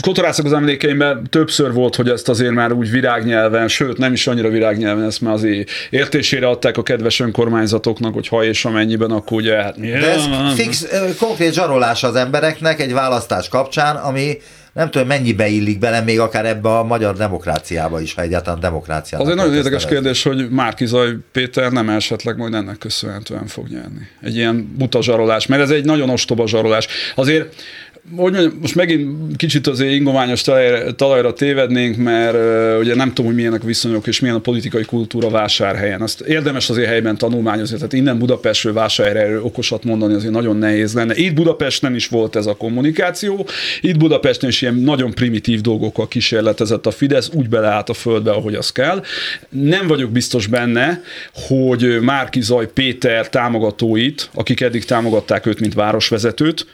kotorászok 0.00 0.44
az 0.44 0.52
emlékeimben 0.52 1.26
többször 1.30 1.72
volt, 1.72 1.96
hogy 1.96 2.08
ezt 2.08 2.28
azért 2.28 2.52
már 2.52 2.72
úgy 2.72 2.90
virágnyelven, 2.90 3.68
sőt 3.68 3.98
nem 3.98 4.12
is 4.12 4.26
annyira 4.26 4.48
virágnyelven, 4.48 5.04
ezt 5.04 5.20
már 5.20 5.32
azért 5.32 5.70
értésére 5.90 6.48
adták 6.48 6.76
a 6.76 6.82
kedves 6.82 7.20
önkormányzatoknak, 7.20 8.14
hogy 8.14 8.28
ha 8.28 8.44
és 8.44 8.64
amennyiben, 8.64 9.10
akkor 9.10 9.36
ugye 9.36 9.62
hát 9.62 9.76
mi? 9.76 9.88
De 9.88 10.12
ez 10.12 10.24
fix, 10.54 10.86
konkrét 11.18 11.52
zsarolás 11.52 12.02
az 12.02 12.14
embereknek 12.14 12.80
egy 12.80 12.92
választás 12.92 13.48
kapcsán, 13.48 13.96
ami 13.96 14.38
nem 14.72 14.90
tudom, 14.90 15.06
mennyibe 15.06 15.48
illik 15.48 15.78
bele 15.78 16.00
még 16.00 16.20
akár 16.20 16.46
ebbe 16.46 16.68
a 16.68 16.84
magyar 16.84 17.16
demokráciába 17.16 18.00
is, 18.00 18.14
ha 18.14 18.22
egyáltalán 18.22 18.60
demokrácia. 18.60 19.18
Az 19.18 19.28
egy 19.28 19.34
nagyon 19.34 19.54
érdekes 19.54 19.86
kérdés, 19.86 20.22
hogy 20.22 20.50
Márki 20.50 20.86
Zaj 20.86 21.08
Péter 21.32 21.72
nem 21.72 21.88
esetleg 21.88 22.36
majd 22.36 22.54
ennek 22.54 22.78
köszönhetően 22.78 23.46
fog 23.46 23.68
nyerni. 23.68 24.08
Egy 24.20 24.36
ilyen 24.36 24.74
buta 24.78 25.02
zsarolás, 25.02 25.46
mert 25.46 25.62
ez 25.62 25.70
egy 25.70 25.84
nagyon 25.84 26.10
ostoba 26.10 26.46
zsarolás. 26.46 26.86
Azért 27.14 27.54
mondjam, 28.10 28.58
most 28.60 28.74
megint 28.74 29.36
kicsit 29.36 29.66
azért 29.66 29.92
ingományos 29.92 30.42
talajra, 30.42 30.94
talajra 30.94 31.32
tévednénk, 31.32 31.96
mert 31.96 32.34
uh, 32.34 32.78
ugye 32.80 32.94
nem 32.94 33.08
tudom, 33.08 33.26
hogy 33.26 33.34
milyenek 33.34 33.62
a 33.62 33.66
viszonyok 33.66 34.06
és 34.06 34.20
milyen 34.20 34.36
a 34.36 34.40
politikai 34.40 34.84
kultúra 34.84 35.30
vásárhelyen. 35.30 36.00
Azt 36.00 36.20
érdemes 36.20 36.70
azért 36.70 36.88
helyben 36.88 37.16
tanulmányozni, 37.16 37.76
tehát 37.76 37.92
innen 37.92 38.18
Budapestről 38.18 38.72
vásárhelyről 38.72 39.42
okosat 39.42 39.84
mondani 39.84 40.14
azért 40.14 40.32
nagyon 40.32 40.56
nehéz 40.56 40.94
lenne. 40.94 41.14
Itt 41.16 41.34
Budapesten 41.34 41.94
is 41.94 42.08
volt 42.08 42.36
ez 42.36 42.46
a 42.46 42.54
kommunikáció, 42.56 43.46
itt 43.80 43.98
Budapesten 43.98 44.48
is 44.48 44.62
ilyen 44.62 44.74
nagyon 44.74 45.12
primitív 45.12 45.60
dolgokkal 45.60 46.08
kísérletezett 46.08 46.86
a 46.86 46.90
Fidesz, 46.90 47.30
úgy 47.32 47.48
beleállt 47.48 47.88
a 47.88 47.94
földbe, 47.94 48.30
ahogy 48.30 48.54
az 48.54 48.72
kell. 48.72 49.02
Nem 49.48 49.86
vagyok 49.86 50.10
biztos 50.10 50.46
benne, 50.46 51.02
hogy 51.32 51.98
Márki 52.00 52.40
Zaj 52.40 52.68
Péter 52.72 53.28
támogatóit, 53.28 54.30
akik 54.34 54.60
eddig 54.60 54.84
támogatták 54.84 55.46
őt, 55.46 55.60
mint 55.60 55.74
városvezetőt, 55.74 56.66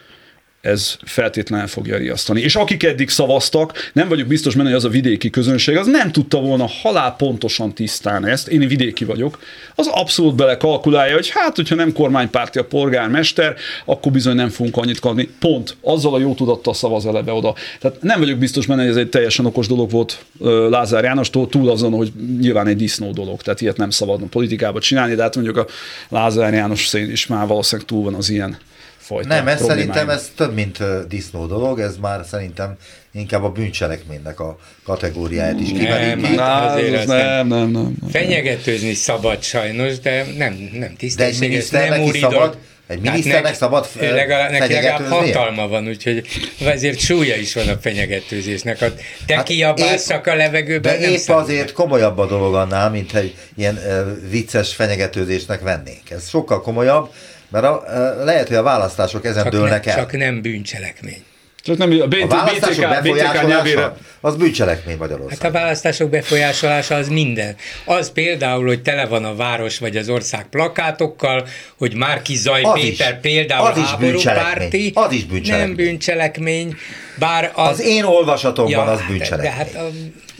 ez 0.60 0.96
feltétlenül 1.04 1.66
fogja 1.66 1.96
riasztani. 1.96 2.40
És 2.40 2.56
akik 2.56 2.82
eddig 2.82 3.08
szavaztak, 3.08 3.90
nem 3.92 4.08
vagyok 4.08 4.26
biztos 4.26 4.54
benne, 4.54 4.68
hogy 4.68 4.76
az 4.76 4.84
a 4.84 4.88
vidéki 4.88 5.30
közönség, 5.30 5.76
az 5.76 5.86
nem 5.86 6.12
tudta 6.12 6.40
volna 6.40 6.66
halál 6.82 7.14
pontosan 7.16 7.74
tisztán 7.74 8.26
ezt, 8.26 8.48
én 8.48 8.68
vidéki 8.68 9.04
vagyok, 9.04 9.38
az 9.74 9.86
abszolút 9.86 10.34
belekalkulálja, 10.34 11.14
hogy 11.14 11.28
hát, 11.28 11.56
hogyha 11.56 11.74
nem 11.74 11.92
kormánypárti 11.92 12.58
a 12.58 12.64
polgármester, 12.64 13.54
akkor 13.84 14.12
bizony 14.12 14.34
nem 14.34 14.48
fogunk 14.48 14.76
annyit 14.76 14.98
kapni. 14.98 15.28
Pont. 15.38 15.76
Azzal 15.80 16.14
a 16.14 16.18
jó 16.18 16.34
tudattal 16.34 16.74
szavaz 16.74 17.06
eleve 17.06 17.32
oda. 17.32 17.54
Tehát 17.80 18.02
nem 18.02 18.18
vagyok 18.18 18.38
biztos 18.38 18.66
benne, 18.66 18.80
hogy 18.80 18.90
ez 18.90 18.96
egy 18.96 19.08
teljesen 19.08 19.46
okos 19.46 19.66
dolog 19.66 19.90
volt 19.90 20.24
Lázár 20.70 21.04
Jánostól, 21.04 21.48
túl 21.48 21.70
azon, 21.70 21.92
hogy 21.92 22.12
nyilván 22.40 22.66
egy 22.66 22.76
disznó 22.76 23.10
dolog, 23.10 23.42
tehát 23.42 23.60
ilyet 23.60 23.76
nem 23.76 23.90
szabadna 23.90 24.26
politikába 24.26 24.80
csinálni, 24.80 25.14
de 25.14 25.22
hát 25.22 25.34
mondjuk 25.34 25.56
a 25.56 25.66
Lázár 26.08 26.52
János 26.52 26.86
szén 26.86 27.10
is 27.10 27.26
már 27.26 27.46
valószínűleg 27.46 27.88
túl 27.88 28.02
van 28.02 28.14
az 28.14 28.30
ilyen 28.30 28.58
fajta 29.00 29.28
Nem, 29.28 29.48
ez 29.48 29.62
szerintem 29.64 30.08
ez 30.10 30.30
több, 30.36 30.54
mint 30.54 30.78
disznó 31.08 31.46
dolog, 31.46 31.80
ez 31.80 31.96
már 31.96 32.20
szerintem 32.30 32.76
inkább 33.12 33.44
a 33.44 33.50
bűncselekménynek 33.50 34.40
a 34.40 34.58
kategóriáját 34.84 35.60
is 35.60 35.68
kimeríti. 35.68 36.20
Nem, 36.20 36.38
hát 36.38 36.74
nem, 36.80 36.90
nem. 36.90 37.06
nem, 37.06 37.46
nem, 37.48 37.70
nem. 37.70 37.94
Fenyegetőzni 38.10 38.94
szabad 38.94 39.42
sajnos, 39.42 39.98
de 39.98 40.24
nem, 40.36 40.68
nem 40.72 40.80
De 40.80 40.92
tisztességes, 40.98 41.38
nem 41.38 41.48
miniszternek 41.48 42.00
is 42.00 42.08
úridott. 42.08 42.30
szabad, 42.32 42.56
egy 42.86 43.00
Tehát 43.00 43.16
miniszternek 43.16 43.42
nek- 43.42 43.54
szabad 43.54 43.88
legalább, 44.00 44.50
neki 44.50 44.72
legalább 44.72 45.08
hatalma 45.08 45.68
van, 45.68 45.88
úgyhogy 45.88 46.26
ezért 46.64 46.98
súlya 46.98 47.36
is 47.36 47.54
van 47.54 47.68
a 47.68 47.76
fenyegetőzésnek. 47.80 48.78
Ha 48.78 48.86
te 49.26 49.34
hát 49.34 49.44
kiabálsz 49.44 50.08
a 50.10 50.20
levegőben, 50.24 50.92
De 50.94 51.00
nem 51.00 51.10
épp 51.10 51.16
számít. 51.18 51.42
azért 51.42 51.72
komolyabb 51.72 52.18
a 52.18 52.26
dolog 52.26 52.54
annál, 52.54 52.90
mint 52.90 53.14
egy 53.14 53.34
ilyen 53.56 53.74
uh, 53.74 54.30
vicces 54.30 54.74
fenyegetőzésnek 54.74 55.60
vennénk. 55.60 56.10
Ez 56.10 56.28
sokkal 56.28 56.60
komolyabb, 56.60 57.10
mert 57.50 57.64
a, 57.64 57.84
lehet, 58.24 58.48
hogy 58.48 58.56
a 58.56 58.62
választások 58.62 59.24
ezen 59.24 59.42
csak, 59.42 59.52
dőlnek 59.52 59.84
nem, 59.84 59.94
el. 59.96 60.00
csak 60.00 60.16
nem 60.16 60.42
bűncselekmény. 60.42 61.22
Csak 61.64 61.76
nem, 61.76 61.90
a 61.90 62.02
a 62.02 62.06
BT, 62.06 62.30
választások 62.30 62.88
BTK, 62.88 63.02
BTK 63.02 63.12
nyelvére, 63.46 63.52
befolyásolása, 63.52 63.96
az 64.20 64.36
bűncselekmény 64.36 64.98
Hát 64.98 65.08
Magyarországon. 65.08 65.50
a 65.50 65.58
választások 65.58 66.10
befolyásolása 66.10 66.94
az 66.94 67.08
minden. 67.08 67.56
Az 67.84 68.10
például, 68.12 68.66
hogy 68.66 68.82
tele 68.82 69.06
van 69.06 69.24
a 69.24 69.34
város 69.34 69.78
vagy 69.78 69.96
az 69.96 70.08
ország 70.08 70.46
plakátokkal, 70.50 71.46
hogy 71.78 71.94
Márki 71.94 72.36
Zaj 72.36 72.62
Az 72.62 72.80
Péter 72.80 73.12
is. 73.12 73.18
például 73.20 73.66
Az 73.66 73.78
is 73.78 73.84
háborúpárti. 73.84 74.90
Az 74.94 75.12
is 75.12 75.24
bűncselekmény. 75.24 75.66
Nem 75.66 75.76
bűncselekmény, 75.76 76.76
bár 77.18 77.52
az... 77.54 77.68
Az 77.68 77.82
én 77.82 78.04
olvasatomban 78.04 78.88
az 78.88 78.98
de, 78.98 79.04
bűncselekmény. 79.08 79.50
de 79.50 79.56
hát 79.56 79.74
a, 79.74 79.88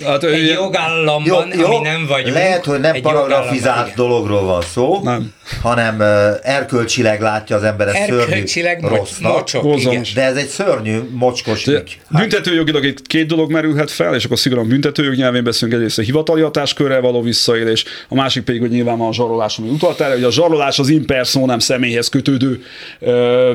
Hát, 0.04 0.24
egy 0.24 0.46
jogállamban, 0.46 1.50
ami 1.50 1.78
nem 1.83 2.06
vagyunk. 2.06 2.35
Lehet, 2.35 2.64
hogy 2.64 2.80
nem 2.80 3.00
paragrafizált 3.00 3.94
dologról 3.94 4.42
van 4.44 4.62
szó, 4.62 5.00
Nem. 5.02 5.33
hanem 5.62 5.98
uh, 5.98 6.06
erkölcsileg 6.42 7.20
látja 7.20 7.56
az 7.56 7.62
ember 7.62 7.88
ezt 7.88 8.06
szörnyű 8.06 8.42
rossznak. 8.80 9.33
mocsok, 9.33 9.62
Borzalmas. 9.62 10.11
igen. 10.11 10.24
De 10.24 10.30
ez 10.30 10.37
egy 10.37 10.48
szörnyű, 10.48 10.98
mocskos 11.11 11.64
De 11.64 11.72
ügy. 11.72 12.00
Büntetőjogilag 12.09 12.85
itt 12.85 13.06
két 13.06 13.26
dolog 13.26 13.50
merülhet 13.52 13.90
fel, 13.90 14.14
és 14.14 14.24
akkor 14.24 14.38
szigorúan 14.38 14.68
büntetőjog 14.68 15.14
nyelvén 15.14 15.44
beszélünk 15.44 15.76
egyrészt 15.78 15.98
a 15.98 16.02
hivatali 16.02 16.40
hatáskörrel 16.40 17.00
való 17.00 17.22
visszaélés, 17.22 17.85
a 18.09 18.14
másik 18.14 18.42
pedig, 18.42 18.61
hogy 18.61 18.70
nyilván 18.70 18.98
van 18.98 19.09
a 19.09 19.12
zsarolás, 19.12 19.59
ami 19.59 19.68
utalt 19.68 20.00
erre, 20.00 20.12
hogy 20.12 20.24
a 20.24 20.30
zsarolás 20.33 20.78
az 20.78 20.88
imperszó 20.88 21.46
nem 21.46 21.59
személyhez 21.59 22.09
kötődő 22.09 22.62
ö, 23.00 23.52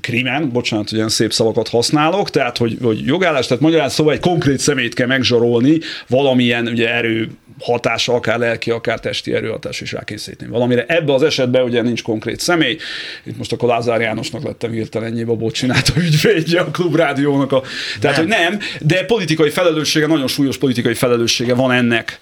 krimen, 0.00 0.50
bocsánat, 0.52 0.88
hogy 0.88 0.98
ilyen 0.98 1.08
szép 1.10 1.32
szavakat 1.32 1.68
használok, 1.68 2.30
tehát 2.30 2.51
hogy, 2.58 2.76
hogy 2.82 3.04
jogállás, 3.04 3.46
tehát 3.46 3.62
magyarán 3.62 3.88
szóval 3.88 4.12
egy 4.12 4.20
konkrét 4.20 4.58
személyt 4.58 4.94
kell 4.94 5.06
megzsarolni, 5.06 5.78
valamilyen 6.08 6.66
ugye 6.66 6.94
erő 6.94 7.28
hatása, 7.60 8.14
akár 8.14 8.38
lelki, 8.38 8.70
akár 8.70 9.00
testi 9.00 9.34
erőhatás 9.34 9.80
is 9.80 9.92
rákészíteni 9.92 10.50
valamire. 10.50 10.84
Ebben 10.86 11.14
az 11.14 11.22
esetben 11.22 11.62
ugye 11.62 11.82
nincs 11.82 12.02
konkrét 12.02 12.40
személy. 12.40 12.76
Itt 13.24 13.36
most 13.36 13.52
akkor 13.52 13.68
Lázár 13.68 14.00
Jánosnak 14.00 14.42
lettem 14.42 14.70
hirtelen 14.70 15.28
a 15.28 15.34
bot 15.34 15.54
csinálta 15.54 15.92
ügyvédje 15.96 16.60
a 16.60 16.70
klubrádiónak. 16.70 17.52
A, 17.52 17.62
tehát, 18.00 18.16
Nem. 18.16 18.26
hogy 18.26 18.36
nem, 18.36 18.58
de 18.80 19.04
politikai 19.04 19.50
felelőssége, 19.50 20.06
nagyon 20.06 20.26
súlyos 20.26 20.58
politikai 20.58 20.94
felelőssége 20.94 21.54
van 21.54 21.72
ennek. 21.72 22.18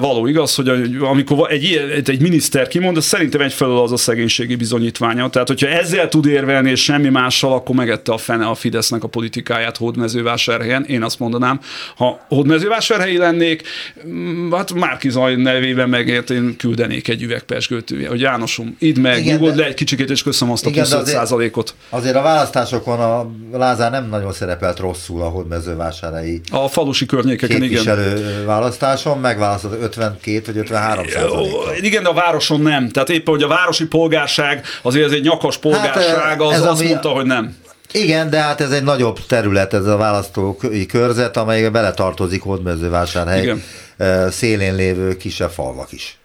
Való 0.00 0.26
igaz, 0.26 0.54
hogy 0.54 0.68
a- 0.68 1.08
amikor 1.08 1.52
egy, 1.52 2.02
egy 2.06 2.20
miniszter 2.20 2.68
kimond, 2.68 2.96
az 2.96 3.04
szerintem 3.04 3.40
egyfelől 3.40 3.78
az 3.78 3.92
a 3.92 3.96
szegénységi 3.96 4.54
bizonyítványa. 4.56 5.30
Tehát, 5.30 5.48
hogyha 5.48 5.66
ezzel 5.68 6.08
tud 6.08 6.26
érvelni, 6.26 6.70
és 6.70 6.82
semmi 6.82 7.08
mással, 7.08 7.52
akkor 7.52 7.74
megette 7.74 8.12
a 8.12 8.16
fene 8.18 8.46
a 8.46 8.54
Fidesznek 8.54 9.04
a 9.04 9.08
politikáját 9.08 9.76
Hódmezővásárhelyen. 9.76 10.84
Én 10.84 11.02
azt 11.02 11.18
mondanám, 11.18 11.60
ha 11.96 12.20
Hódmezővásárhelyi 12.28 13.16
lennék, 13.16 13.62
mm, 14.08 14.52
hát 14.52 14.72
Márki 14.74 15.10
Zaj 15.10 15.34
nevében 15.36 15.88
megért, 15.88 16.30
én 16.30 16.56
küldenék 16.56 17.08
egy 17.08 17.22
üveg 17.22 17.42
pesgőt, 17.42 17.94
hogy 18.08 18.20
Jánosom, 18.20 18.76
idd 18.78 18.98
meg, 19.00 19.18
Igen, 19.20 19.34
nyugodj 19.34 19.58
le 19.58 19.66
egy 19.66 19.74
kicsikét, 19.74 20.10
és 20.10 20.22
köszönöm 20.22 20.52
azt 20.54 20.66
a 20.66 20.68
Igen, 20.68 20.80
plusz 20.80 20.90
de 20.94 20.96
5 21.00 21.02
azért- 21.06 21.18
százalékot. 21.18 21.74
Azért 21.88 22.16
a 22.16 22.22
választásokon 22.22 23.00
a 23.00 23.30
Lázár 23.52 23.90
nem 23.90 24.08
nagyon 24.08 24.32
szerepelt 24.32 24.78
rosszul 24.78 25.22
a 25.22 25.28
hódmezővásárhelyi 25.28 26.40
A 26.50 26.68
falusi 26.68 27.06
környékeken, 27.06 27.62
igen. 27.62 27.98
választáson, 28.46 29.18
megválasztott 29.18 29.69
52 29.72 30.42
vagy 30.46 30.56
53 30.56 31.04
Ó, 31.04 31.08
százalékot. 31.08 31.76
Igen, 31.80 32.02
de 32.02 32.08
a 32.08 32.12
városon 32.12 32.60
nem. 32.60 32.88
Tehát 32.88 33.08
éppen, 33.10 33.34
hogy 33.34 33.42
a 33.42 33.48
városi 33.48 33.86
polgárság 33.86 34.64
azért 34.82 35.06
ez 35.06 35.12
egy 35.12 35.22
nyakas 35.22 35.58
polgárság, 35.58 36.40
az 36.40 36.52
ez 36.52 36.62
azt 36.62 36.80
ami- 36.80 36.88
mondta, 36.88 37.08
hogy 37.08 37.26
nem. 37.26 37.56
Igen, 37.92 38.30
de 38.30 38.40
hát 38.40 38.60
ez 38.60 38.70
egy 38.70 38.82
nagyobb 38.82 39.26
terület, 39.26 39.74
ez 39.74 39.86
a 39.86 39.96
választói 39.96 40.86
körzet, 40.86 41.36
amelybe 41.36 41.70
beletartozik 41.70 42.42
Hódmezővásárhely 42.42 43.42
Igen. 43.42 43.62
szélén 44.30 44.74
lévő 44.74 45.16
kisebb 45.16 45.50
falvak 45.50 45.92
is. 45.92 46.18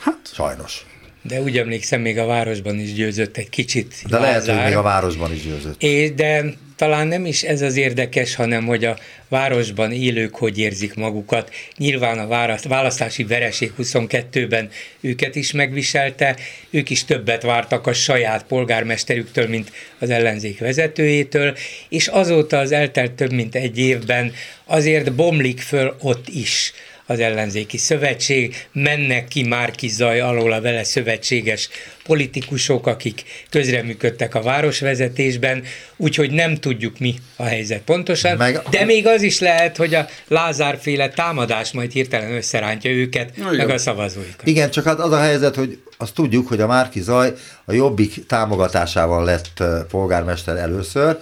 Hát. 0.00 0.16
Sajnos. 0.34 0.86
De 1.22 1.40
úgy 1.40 1.58
emlékszem, 1.58 2.00
még 2.00 2.18
a 2.18 2.26
városban 2.26 2.78
is 2.78 2.92
győzött 2.92 3.36
egy 3.36 3.48
kicsit 3.48 3.94
De 4.08 4.18
lehet, 4.18 4.38
hogy 4.38 4.48
Lázár. 4.48 4.64
még 4.66 4.76
a 4.76 4.82
városban 4.82 5.32
is 5.32 5.42
győzött. 5.42 5.82
És 5.82 6.14
de 6.14 6.44
talán 6.78 7.06
nem 7.06 7.26
is 7.26 7.42
ez 7.42 7.62
az 7.62 7.76
érdekes, 7.76 8.34
hanem 8.34 8.66
hogy 8.66 8.84
a 8.84 8.98
városban 9.28 9.92
élők 9.92 10.34
hogy 10.34 10.58
érzik 10.58 10.94
magukat. 10.94 11.50
Nyilván 11.76 12.18
a 12.18 12.26
választ, 12.26 12.64
választási 12.64 13.24
vereség 13.24 13.72
22-ben 13.78 14.70
őket 15.00 15.36
is 15.36 15.52
megviselte, 15.52 16.36
ők 16.70 16.90
is 16.90 17.04
többet 17.04 17.42
vártak 17.42 17.86
a 17.86 17.92
saját 17.92 18.44
polgármesterüktől, 18.44 19.48
mint 19.48 19.72
az 19.98 20.10
ellenzék 20.10 20.58
vezetőjétől, 20.58 21.56
és 21.88 22.06
azóta 22.06 22.58
az 22.58 22.72
eltelt 22.72 23.12
több 23.12 23.32
mint 23.32 23.54
egy 23.54 23.78
évben 23.78 24.32
azért 24.64 25.12
bomlik 25.12 25.60
föl 25.60 25.96
ott 26.00 26.28
is 26.28 26.72
az 27.08 27.20
ellenzéki 27.20 27.76
szövetség, 27.76 28.66
mennek 28.72 29.28
ki 29.28 29.42
Márki 29.42 29.88
Zaj 29.88 30.20
alól 30.20 30.52
a 30.52 30.60
vele 30.60 30.84
szövetséges 30.84 31.68
politikusok, 32.04 32.86
akik 32.86 33.22
közreműködtek 33.50 34.34
a 34.34 34.42
városvezetésben, 34.42 35.62
úgyhogy 35.96 36.30
nem 36.30 36.56
tudjuk 36.56 36.98
mi 36.98 37.14
a 37.36 37.42
helyzet 37.42 37.80
pontosan, 37.80 38.36
Meg- 38.36 38.62
de 38.70 38.84
még 38.84 39.06
az 39.06 39.22
is 39.22 39.38
lehet, 39.38 39.76
hogy 39.76 39.94
a 39.94 40.06
Lázár-féle 40.28 41.08
támadás 41.08 41.72
majd 41.72 41.92
hirtelen 41.92 42.32
összerántja 42.32 42.90
őket, 42.90 43.36
Na, 43.36 43.50
meg 43.50 43.70
a 43.70 43.78
szavazóikat. 43.78 44.46
Igen, 44.46 44.70
csak 44.70 44.84
hát 44.84 44.98
az 44.98 45.12
a 45.12 45.20
helyzet, 45.20 45.54
hogy 45.54 45.78
azt 45.96 46.14
tudjuk, 46.14 46.48
hogy 46.48 46.60
a 46.60 46.66
Márki 46.66 47.00
Zaj 47.00 47.32
a 47.64 47.72
Jobbik 47.72 48.26
támogatásával 48.26 49.24
lett 49.24 49.62
polgármester 49.88 50.56
először, 50.56 51.18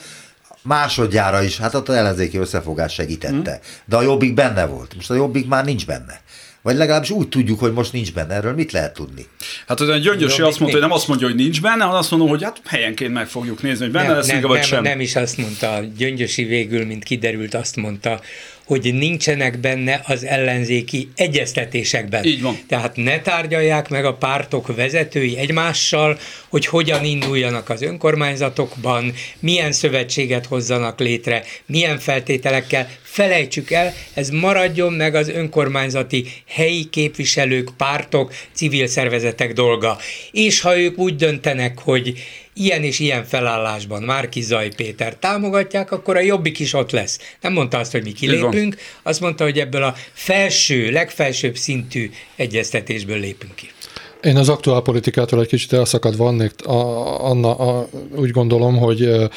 másodjára 0.66 1.42
is, 1.42 1.58
hát 1.58 1.74
ott 1.74 1.88
az 1.88 1.94
ellenzéki 1.94 2.38
összefogás 2.38 2.92
segítette. 2.92 3.60
De 3.84 3.96
a 3.96 4.02
Jobbik 4.02 4.34
benne 4.34 4.66
volt. 4.66 4.94
Most 4.94 5.10
a 5.10 5.14
Jobbik 5.14 5.46
már 5.46 5.64
nincs 5.64 5.86
benne. 5.86 6.20
Vagy 6.66 6.76
legalábbis 6.76 7.10
úgy 7.10 7.28
tudjuk, 7.28 7.58
hogy 7.58 7.72
most 7.72 7.92
nincs 7.92 8.12
benne. 8.12 8.34
Erről 8.34 8.54
mit 8.54 8.72
lehet 8.72 8.94
tudni? 8.94 9.26
Hát 9.66 9.80
az 9.80 9.88
a 9.88 9.96
Gyöngyösi 9.96 10.42
azt 10.42 10.58
mondta, 10.58 10.78
hogy 10.78 10.88
nem 10.88 10.96
azt 10.96 11.08
mondja, 11.08 11.26
hogy 11.26 11.36
nincs 11.36 11.60
benne, 11.60 11.84
hanem 11.84 11.98
azt 11.98 12.10
mondom, 12.10 12.28
hogy 12.28 12.42
hát 12.42 12.60
helyenként 12.66 13.12
meg 13.12 13.26
fogjuk 13.26 13.62
nézni, 13.62 13.84
hogy 13.84 13.92
benne 13.92 14.06
nem, 14.06 14.16
leszünk, 14.16 14.40
nem, 14.40 14.48
vagy 14.48 14.58
nem, 14.58 14.66
sem. 14.66 14.82
nem 14.82 15.00
is 15.00 15.16
azt 15.16 15.36
mondta, 15.36 15.80
Gyöngyösi 15.96 16.44
végül, 16.44 16.86
mint 16.86 17.04
kiderült, 17.04 17.54
azt 17.54 17.76
mondta, 17.76 18.20
hogy 18.66 18.94
nincsenek 18.94 19.58
benne 19.58 20.00
az 20.06 20.24
ellenzéki 20.24 21.08
egyeztetésekben. 21.16 22.24
Így 22.24 22.42
van. 22.42 22.58
Tehát 22.68 22.96
ne 22.96 23.20
tárgyalják 23.20 23.88
meg 23.88 24.04
a 24.04 24.14
pártok 24.14 24.76
vezetői 24.76 25.36
egymással, 25.36 26.18
hogy 26.48 26.66
hogyan 26.66 27.04
induljanak 27.04 27.68
az 27.68 27.82
önkormányzatokban, 27.82 29.12
milyen 29.38 29.72
szövetséget 29.72 30.46
hozzanak 30.46 30.98
létre, 30.98 31.44
milyen 31.66 31.98
feltételekkel. 31.98 32.88
Felejtsük 33.02 33.70
el, 33.70 33.94
ez 34.14 34.28
maradjon 34.30 34.92
meg 34.92 35.14
az 35.14 35.28
önkormányzati 35.28 36.26
helyi 36.46 36.84
képviselők, 36.84 37.70
pártok, 37.76 38.34
civil 38.52 38.86
szervezetek 38.86 39.52
dolga. 39.52 39.98
És 40.32 40.60
ha 40.60 40.78
ők 40.78 40.98
úgy 40.98 41.16
döntenek, 41.16 41.78
hogy 41.78 42.14
ilyen 42.58 42.82
és 42.82 42.98
ilyen 42.98 43.24
felállásban 43.24 44.02
Márki 44.02 44.40
Zaj 44.40 44.68
Péter 44.76 45.16
támogatják, 45.16 45.92
akkor 45.92 46.16
a 46.16 46.20
jobbik 46.20 46.58
is 46.58 46.72
ott 46.72 46.90
lesz. 46.90 47.18
Nem 47.40 47.52
mondta 47.52 47.78
azt, 47.78 47.92
hogy 47.92 48.02
mi 48.02 48.12
kilépünk, 48.12 48.76
azt 49.02 49.20
mondta, 49.20 49.44
hogy 49.44 49.58
ebből 49.58 49.82
a 49.82 49.94
felső, 50.12 50.90
legfelsőbb 50.90 51.56
szintű 51.56 52.10
egyeztetésből 52.36 53.18
lépünk 53.18 53.54
ki. 53.54 53.70
Én 54.26 54.36
az 54.36 54.48
aktuál 54.48 54.80
politikától 54.80 55.40
egy 55.40 55.46
kicsit 55.46 55.72
elszakadva 55.72 56.24
vannék, 56.24 56.52
Anna, 57.18 57.54
a, 57.54 57.88
úgy 58.16 58.30
gondolom, 58.30 58.76
hogy 58.76 59.30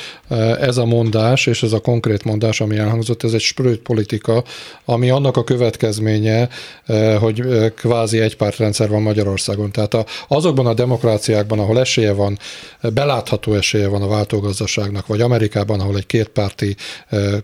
ez 0.59 0.77
a 0.77 0.85
mondás, 0.85 1.45
és 1.45 1.63
ez 1.63 1.73
a 1.73 1.79
konkrét 1.79 2.23
mondás, 2.23 2.61
ami 2.61 2.77
elhangzott, 2.77 3.23
ez 3.23 3.33
egy 3.33 3.41
sprőt 3.41 3.79
politika, 3.79 4.43
ami 4.85 5.09
annak 5.09 5.37
a 5.37 5.43
következménye, 5.43 6.49
hogy 7.19 7.43
kvázi 7.75 8.19
egypártrendszer 8.19 8.89
van 8.89 9.01
Magyarországon. 9.01 9.71
Tehát 9.71 9.93
a, 9.93 10.05
azokban 10.27 10.65
a 10.65 10.73
demokráciákban, 10.73 11.59
ahol 11.59 11.79
esélye 11.79 12.11
van, 12.11 12.37
belátható 12.93 13.53
esélye 13.53 13.87
van 13.87 14.01
a 14.01 14.07
váltógazdaságnak, 14.07 15.07
vagy 15.07 15.21
Amerikában, 15.21 15.79
ahol 15.79 15.97
egy 15.97 16.05
kétpárti 16.05 16.75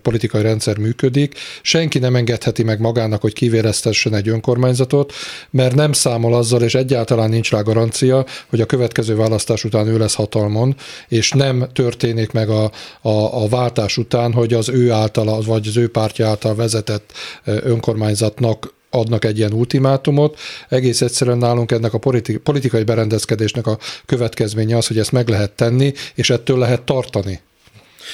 politikai 0.01 0.41
rendszer 0.41 0.77
működik, 0.77 1.35
senki 1.61 1.99
nem 1.99 2.15
engedheti 2.15 2.63
meg 2.63 2.79
magának, 2.79 3.21
hogy 3.21 3.33
kivéreztessen 3.33 4.13
egy 4.13 4.27
önkormányzatot, 4.27 5.13
mert 5.49 5.75
nem 5.75 5.91
számol 5.91 6.33
azzal, 6.33 6.61
és 6.61 6.75
egyáltalán 6.75 7.33
nincs 7.35 7.51
rá 7.51 7.61
garancia, 7.61 8.25
hogy 8.49 8.61
a 8.61 8.65
következő 8.65 9.15
választás 9.15 9.63
után 9.63 9.87
ő 9.87 9.97
lesz 9.97 10.15
hatalmon, 10.15 10.75
és 11.07 11.31
nem 11.31 11.67
történik 11.73 12.31
meg 12.31 12.49
a, 12.49 12.63
a, 13.01 13.43
a 13.43 13.47
váltás 13.47 13.97
után, 13.97 14.33
hogy 14.33 14.53
az 14.53 14.69
ő 14.69 14.91
általa, 14.91 15.41
vagy 15.41 15.67
az 15.67 15.77
ő 15.77 15.89
pártja 15.89 16.27
által 16.27 16.55
vezetett 16.55 17.11
önkormányzatnak 17.45 18.73
adnak 18.89 19.25
egy 19.25 19.37
ilyen 19.37 19.53
ultimátumot. 19.53 20.39
Egész 20.69 21.01
egyszerűen 21.01 21.37
nálunk 21.37 21.71
ennek 21.71 21.93
a 21.93 21.99
politikai 22.43 22.83
berendezkedésnek 22.83 23.67
a 23.67 23.77
következménye 24.05 24.77
az, 24.77 24.87
hogy 24.87 24.97
ezt 24.97 25.11
meg 25.11 25.29
lehet 25.29 25.51
tenni, 25.51 25.93
és 26.15 26.29
ettől 26.29 26.57
lehet 26.57 26.81
tartani. 26.81 27.39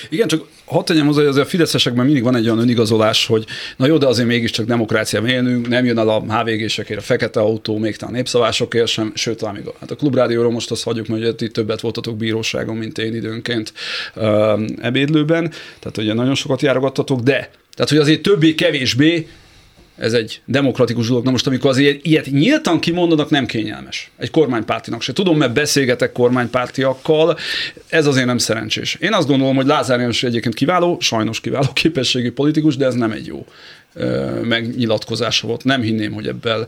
Igen, 0.10 0.28
csak 0.28 0.46
hadd 0.66 0.86
tegyem 0.86 1.06
hozzá, 1.06 1.20
hogy 1.20 1.30
azért 1.30 1.46
a 1.46 1.50
fideszesekben 1.50 2.06
mindig 2.06 2.24
van 2.24 2.36
egy 2.36 2.46
olyan 2.46 2.60
önigazolás, 2.60 3.26
hogy 3.26 3.46
na 3.78 3.86
jó, 3.86 3.98
de 3.98 4.08
azért 4.08 4.28
mégiscsak 4.28 4.66
demokráciában 4.66 5.30
élnünk, 5.30 5.68
nem 5.68 5.86
jön 5.86 5.98
el 5.98 6.10
a 6.10 6.20
HVG-sekért 6.20 7.00
a 7.00 7.04
fekete 7.04 7.40
autó, 7.40 7.78
még 7.78 7.96
talán 7.96 8.14
népszavásokért 8.14 8.88
sem, 8.88 9.12
sőt, 9.16 9.38
talán 9.38 9.56
még 9.56 9.68
a, 9.68 9.74
hát 9.80 9.92
a 9.92 9.96
klubrádióról 9.96 10.52
most 10.52 10.72
azt 10.72 10.84
hagyjuk, 10.84 11.08
mert 11.08 11.42
itt 11.42 11.54
többet 11.54 11.82
voltatok 11.82 12.18
bíróságon, 12.18 12.76
mint 12.76 12.98
én 12.98 13.16
időnként 13.16 13.74
ebédlőben, 14.82 15.52
tehát 15.80 15.98
ugye 15.98 16.14
nagyon 16.14 16.36
sokat 16.36 16.62
járogattatok, 16.62 17.20
de 17.20 17.52
tehát, 17.74 17.90
hogy 17.90 17.98
azért 17.98 18.22
többé-kevésbé 18.22 19.28
ez 19.98 20.14
egy 20.14 20.42
demokratikus 20.46 21.08
dolog. 21.08 21.24
Na 21.24 21.32
most, 21.32 21.48
amikor 21.48 21.70
azért 21.70 22.06
ilyet 22.06 22.26
nyíltan 22.26 22.80
kimondanak, 22.80 23.30
nem 23.30 23.46
kényelmes. 23.46 24.12
Egy 24.18 24.32
kormánypártinak 24.32 25.02
se. 25.02 25.14
Tudom, 25.14 25.38
mert 25.38 25.54
beszélgetek 25.54 26.12
kormánypártiakkal, 26.12 27.38
ez 27.90 28.06
azért 28.06 28.26
nem 28.26 28.38
szerencsés. 28.38 28.98
Én 29.00 29.14
azt 29.14 29.28
gondolom, 29.28 29.56
hogy 29.56 29.66
Lázár 29.66 30.00
János 30.00 30.24
egyébként 30.24 30.56
kiváló, 30.56 30.98
sajnos 31.00 31.42
kiváló 31.42 31.68
képességű 31.84 32.32
politikus, 32.32 32.78
de 32.78 32.86
ez 32.86 32.94
nem 32.94 33.12
egy 33.12 33.26
jó 33.26 33.46
megnyilatkozása 34.44 35.48
volt. 35.48 35.64
Nem 35.64 35.82
hinném, 35.82 36.12
hogy 36.12 36.28
ebből, 36.28 36.68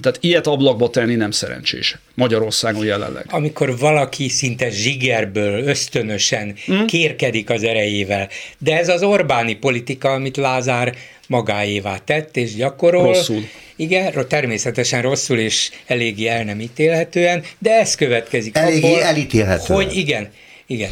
tehát 0.00 0.18
ilyet 0.20 0.46
ablakba 0.46 0.90
tenni 0.90 1.14
nem 1.14 1.30
szerencsés 1.30 1.98
Magyarországon 2.14 2.84
jelenleg. 2.84 3.26
Amikor 3.30 3.78
valaki 3.78 4.28
szinte 4.28 4.70
zsigerből, 4.70 5.62
ösztönösen 5.62 6.54
hmm? 6.64 6.86
kérkedik 6.86 7.50
az 7.50 7.62
erejével, 7.62 8.28
de 8.58 8.78
ez 8.78 8.88
az 8.88 9.02
Orbáni 9.02 9.54
politika, 9.54 10.12
amit 10.12 10.36
Lázár 10.36 10.94
magáévá 11.26 11.98
tett 12.04 12.36
és 12.36 12.54
gyakorol. 12.54 13.04
Rosszul. 13.04 13.42
Igen, 13.76 14.26
természetesen 14.28 15.02
rosszul 15.02 15.38
és 15.38 15.70
eléggé 15.86 16.26
el 16.26 16.44
nem 16.44 16.60
ítélhetően, 16.60 17.42
de 17.58 17.70
ez 17.70 17.94
következik. 17.94 18.56
Eléggé 18.56 18.86
abból, 18.86 19.02
elítélhetően. 19.02 19.82
Hogy 19.82 19.96
igen, 19.96 20.30
igen. 20.66 20.90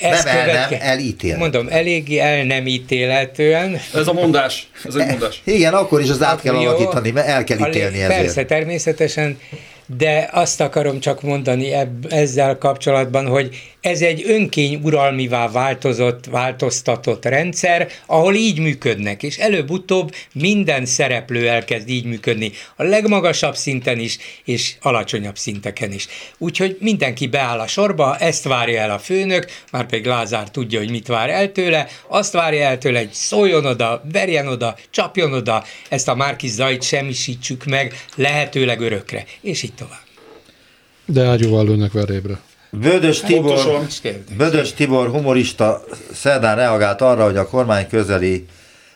Ez 0.00 0.24
nem 0.24 0.44
követke... 0.44 0.58
el 0.58 0.68
nem 0.68 0.80
elítél. 0.80 1.36
Mondom, 1.36 1.66
eléggé 1.70 2.18
el 2.18 2.44
nem 2.44 2.66
ítélhetően. 2.66 3.80
Ez 3.94 4.06
a 4.06 4.12
mondás. 4.12 4.68
Ez 4.84 4.94
egy 4.94 5.06
mondás. 5.06 5.42
Igen, 5.56 5.74
akkor 5.74 6.00
is 6.00 6.10
az 6.10 6.22
át 6.22 6.40
kell 6.40 6.54
alakítani, 6.54 7.10
mert 7.10 7.26
el 7.26 7.44
kell 7.44 7.68
ítélni 7.68 8.00
ezért. 8.00 8.20
Persze, 8.20 8.44
természetesen, 8.44 9.38
de 9.96 10.28
azt 10.32 10.60
akarom 10.60 11.00
csak 11.00 11.22
mondani 11.22 11.72
ebb, 11.72 12.12
ezzel 12.12 12.58
kapcsolatban, 12.58 13.26
hogy 13.26 13.48
ez 13.80 14.00
egy 14.00 14.24
önkény 14.26 14.80
uralmivá 14.82 15.50
változott, 15.50 16.24
változtatott 16.24 17.24
rendszer, 17.24 17.88
ahol 18.06 18.34
így 18.34 18.58
működnek, 18.58 19.22
és 19.22 19.36
előbb-utóbb 19.36 20.14
minden 20.32 20.86
szereplő 20.86 21.48
elkezd 21.48 21.88
így 21.88 22.04
működni, 22.04 22.52
a 22.76 22.82
legmagasabb 22.82 23.56
szinten 23.56 23.98
is, 23.98 24.18
és 24.44 24.74
alacsonyabb 24.80 25.36
szinteken 25.36 25.92
is. 25.92 26.06
Úgyhogy 26.38 26.76
mindenki 26.80 27.26
beáll 27.26 27.58
a 27.58 27.66
sorba, 27.66 28.16
ezt 28.16 28.44
várja 28.44 28.80
el 28.80 28.90
a 28.90 28.98
főnök, 28.98 29.46
már 29.72 29.86
pedig 29.86 30.06
Lázár 30.06 30.50
tudja, 30.50 30.78
hogy 30.78 30.90
mit 30.90 31.06
vár 31.06 31.30
el 31.30 31.52
tőle, 31.52 31.86
azt 32.08 32.32
várja 32.32 32.64
el 32.64 32.78
tőle, 32.78 32.98
hogy 32.98 33.12
szóljon 33.12 33.66
oda, 33.66 34.02
verjen 34.12 34.46
oda, 34.48 34.76
csapjon 34.90 35.32
oda, 35.32 35.64
ezt 35.88 36.08
a 36.08 36.14
Márki 36.14 36.48
Zajt 36.48 36.82
semmisítsük 36.82 37.64
meg 37.64 38.04
lehetőleg 38.16 38.80
örökre, 38.80 39.24
és 39.40 39.62
így 39.62 39.74
tovább. 39.74 40.06
De 41.06 41.24
ágyúval 41.24 41.64
lőnek 41.64 41.92
verébre. 41.92 42.40
Bödös 42.70 43.20
Tibor, 43.20 43.86
Bödös 44.36 44.72
Tibor 44.72 45.08
humorista 45.08 45.84
szerdán 46.12 46.56
reagált 46.56 47.00
arra, 47.00 47.24
hogy 47.24 47.36
a 47.36 47.48
kormány 47.48 47.88
közeli 47.88 48.46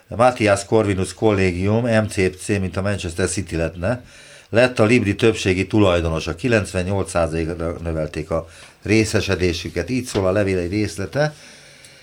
Matthias 0.08 0.64
Corvinus 0.64 1.14
kollégium, 1.14 1.86
MCC, 1.86 2.48
mint 2.48 2.76
a 2.76 2.82
Manchester 2.82 3.28
City 3.28 3.56
lettne, 3.56 4.04
lett 4.48 4.78
a 4.78 4.84
Libri 4.84 5.14
többségi 5.14 5.66
tulajdonosa. 5.66 6.34
98%-ra 6.34 7.76
növelték 7.82 8.30
a 8.30 8.48
részesedésüket. 8.82 9.90
Így 9.90 10.04
szól 10.04 10.26
a 10.26 10.32
levél 10.32 10.58
egy 10.58 10.70
részlete. 10.70 11.34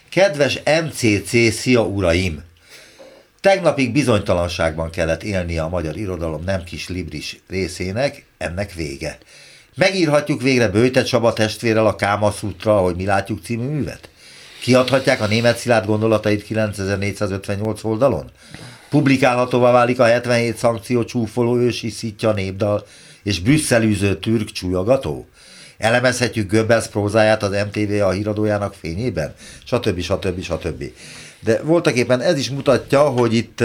Kedves 0.10 0.62
MCC, 0.84 1.54
szia 1.54 1.82
uraim! 1.82 2.44
Tegnapig 3.42 3.92
bizonytalanságban 3.92 4.90
kellett 4.90 5.24
élnie 5.24 5.62
a 5.62 5.70
magyar 5.70 5.98
irodalom 5.98 6.44
nem 6.44 6.64
kis 6.64 6.88
libris 6.88 7.40
részének, 7.48 8.26
ennek 8.38 8.74
vége. 8.74 9.18
Megírhatjuk 9.76 10.42
végre 10.42 10.68
Bőte 10.68 11.04
Csaba 11.04 11.34
testvérrel 11.34 11.86
a 11.86 11.96
Kámaszutra, 11.96 12.78
hogy 12.78 12.96
mi 12.96 13.06
látjuk 13.06 13.40
című 13.44 13.68
művet? 13.68 14.10
Kiadhatják 14.62 15.22
a 15.22 15.28
német 15.28 15.58
szilárd 15.58 15.86
gondolatait 15.86 16.44
9458 16.44 17.84
oldalon? 17.84 18.30
Publikálhatóvá 18.90 19.72
válik 19.72 20.00
a 20.00 20.04
77 20.04 20.58
szankció 20.58 21.04
csúfoló 21.04 21.58
ősi 21.58 21.90
szitja 21.90 22.32
népdal 22.32 22.86
és 23.24 23.40
brüsszelűző 23.40 24.16
türk 24.16 24.52
csúlyogató? 24.52 25.28
Elemezhetjük 25.78 26.52
Goebbels 26.52 26.88
prózáját 26.88 27.44
az 27.44 27.66
MTV 27.66 28.02
a 28.02 28.12
híradójának 28.12 28.74
fényében? 28.74 29.34
Stb. 29.64 30.00
stb. 30.00 30.42
stb. 30.42 30.84
De 31.40 31.62
voltak 31.64 31.96
éppen 31.96 32.22
ez 32.22 32.38
is 32.38 32.50
mutatja, 32.50 33.02
hogy 33.02 33.34
itt 33.34 33.64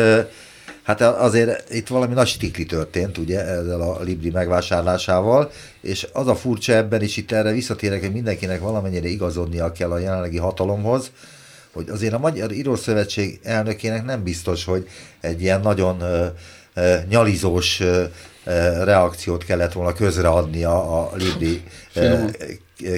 Hát 0.84 1.00
azért 1.00 1.70
itt 1.70 1.88
valami 1.88 2.14
nagy 2.14 2.26
stikli 2.26 2.66
történt, 2.66 3.18
ugye, 3.18 3.40
ezzel 3.40 3.80
a 3.80 4.02
Libri 4.02 4.30
megvásárlásával, 4.30 5.50
és 5.80 6.06
az 6.12 6.26
a 6.26 6.34
furcsa 6.34 6.72
ebben 6.72 7.02
is 7.02 7.16
itt 7.16 7.32
erre 7.32 7.52
visszatérek, 7.52 8.00
hogy 8.00 8.12
mindenkinek 8.12 8.60
valamennyire 8.60 9.08
igazodnia 9.08 9.72
kell 9.72 9.90
a 9.90 9.98
jelenlegi 9.98 10.38
hatalomhoz, 10.38 11.10
hogy 11.72 11.88
azért 11.88 12.12
a 12.12 12.18
Magyar 12.18 12.52
Írószövetség 12.52 13.40
elnökének 13.42 14.04
nem 14.04 14.22
biztos, 14.22 14.64
hogy 14.64 14.88
egy 15.20 15.42
ilyen 15.42 15.60
nagyon 15.60 16.00
ö, 16.00 16.26
ö, 16.74 16.96
nyalizós 17.08 17.80
ö, 17.80 18.04
reakciót 18.84 19.44
kellett 19.44 19.72
volna 19.72 19.92
közreadnia 19.92 21.00
a 21.00 21.12
Libri 21.16 21.62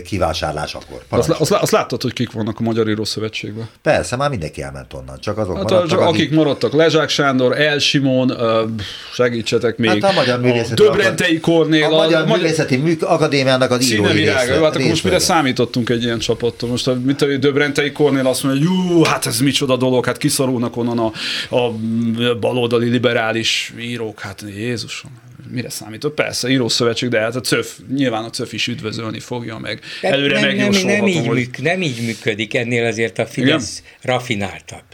kivásárlásakor. 0.05 1.03
Azt, 1.09 1.31
azt, 1.31 1.53
azt 1.53 1.72
láttad, 1.72 2.03
hogy 2.03 2.12
kik 2.12 2.33
vannak 2.33 2.59
a 2.59 2.62
Magyar 2.62 2.89
Írószövetségben? 2.89 3.68
Persze, 3.83 4.16
már 4.16 4.31
mindenki 4.31 4.62
elment 4.62 4.93
onnan, 4.93 5.20
csak 5.20 5.39
azok 5.39 5.57
hát 5.57 5.64
maradtak, 5.64 5.91
csak 5.91 6.01
akik... 6.01 6.14
akik 6.14 6.31
maradtak, 6.31 6.72
Lezsák 6.72 7.09
Sándor, 7.09 7.61
El 7.61 7.79
Simon, 7.79 8.33
segítsetek 9.12 9.77
még. 9.77 9.91
Hát 10.03 10.11
a 10.11 10.14
Magyar 10.14 10.41
Művészeti, 10.41 10.83
Döbrentei 10.83 11.41
Kornél. 11.41 11.85
A, 11.85 11.87
a 11.87 11.97
Magyar 11.97 12.27
Művészeti 12.27 12.77
Műk 12.77 13.03
Akadémiának 13.03 13.70
az 13.70 13.91
írói 13.93 14.12
része. 14.12 14.33
Hát 14.33 14.59
akkor 14.61 14.81
most 14.81 15.05
mire 15.05 15.18
számítottunk 15.18 15.89
egy 15.89 16.03
ilyen 16.03 16.18
csapattól? 16.18 16.68
Most 16.68 16.91
mit 17.05 17.22
a 17.22 17.37
Döbrentei 17.37 17.93
Kornél 17.93 18.27
azt 18.27 18.43
mondja, 18.43 18.68
hogy 18.68 18.91
jú, 18.91 19.03
hát 19.03 19.27
ez 19.27 19.41
micsoda 19.41 19.77
dolog, 19.77 20.05
hát 20.05 20.16
kiszorulnak 20.16 20.77
onnan 20.77 20.99
a, 20.99 21.12
a 21.57 21.72
baloldali 22.41 22.89
liberális 22.89 23.74
írók, 23.79 24.20
hát 24.20 24.45
Jézusom 24.57 25.11
mire 25.51 25.68
számított? 25.68 26.14
Persze, 26.14 26.49
írószövetség, 26.49 27.09
de 27.09 27.20
hát 27.20 27.36
a 27.36 27.40
CÖF, 27.40 27.78
nyilván 27.94 28.24
a 28.24 28.30
CÖF 28.30 28.53
is 28.53 28.66
üdvözölni 28.66 29.20
fogja 29.20 29.59
meg. 29.59 29.80
Előre 30.01 30.40
nem, 30.40 30.57
nem, 30.57 30.86
nem, 30.86 31.07
így 31.07 31.26
hogy... 31.26 31.36
műk, 31.36 31.59
nem 31.62 31.82
így 31.82 32.05
működik, 32.05 32.55
ennél 32.55 32.84
azért 32.84 33.18
a 33.18 33.26
Fidesz 33.26 33.78
Igen? 33.78 33.92
rafináltabb. 34.03 34.84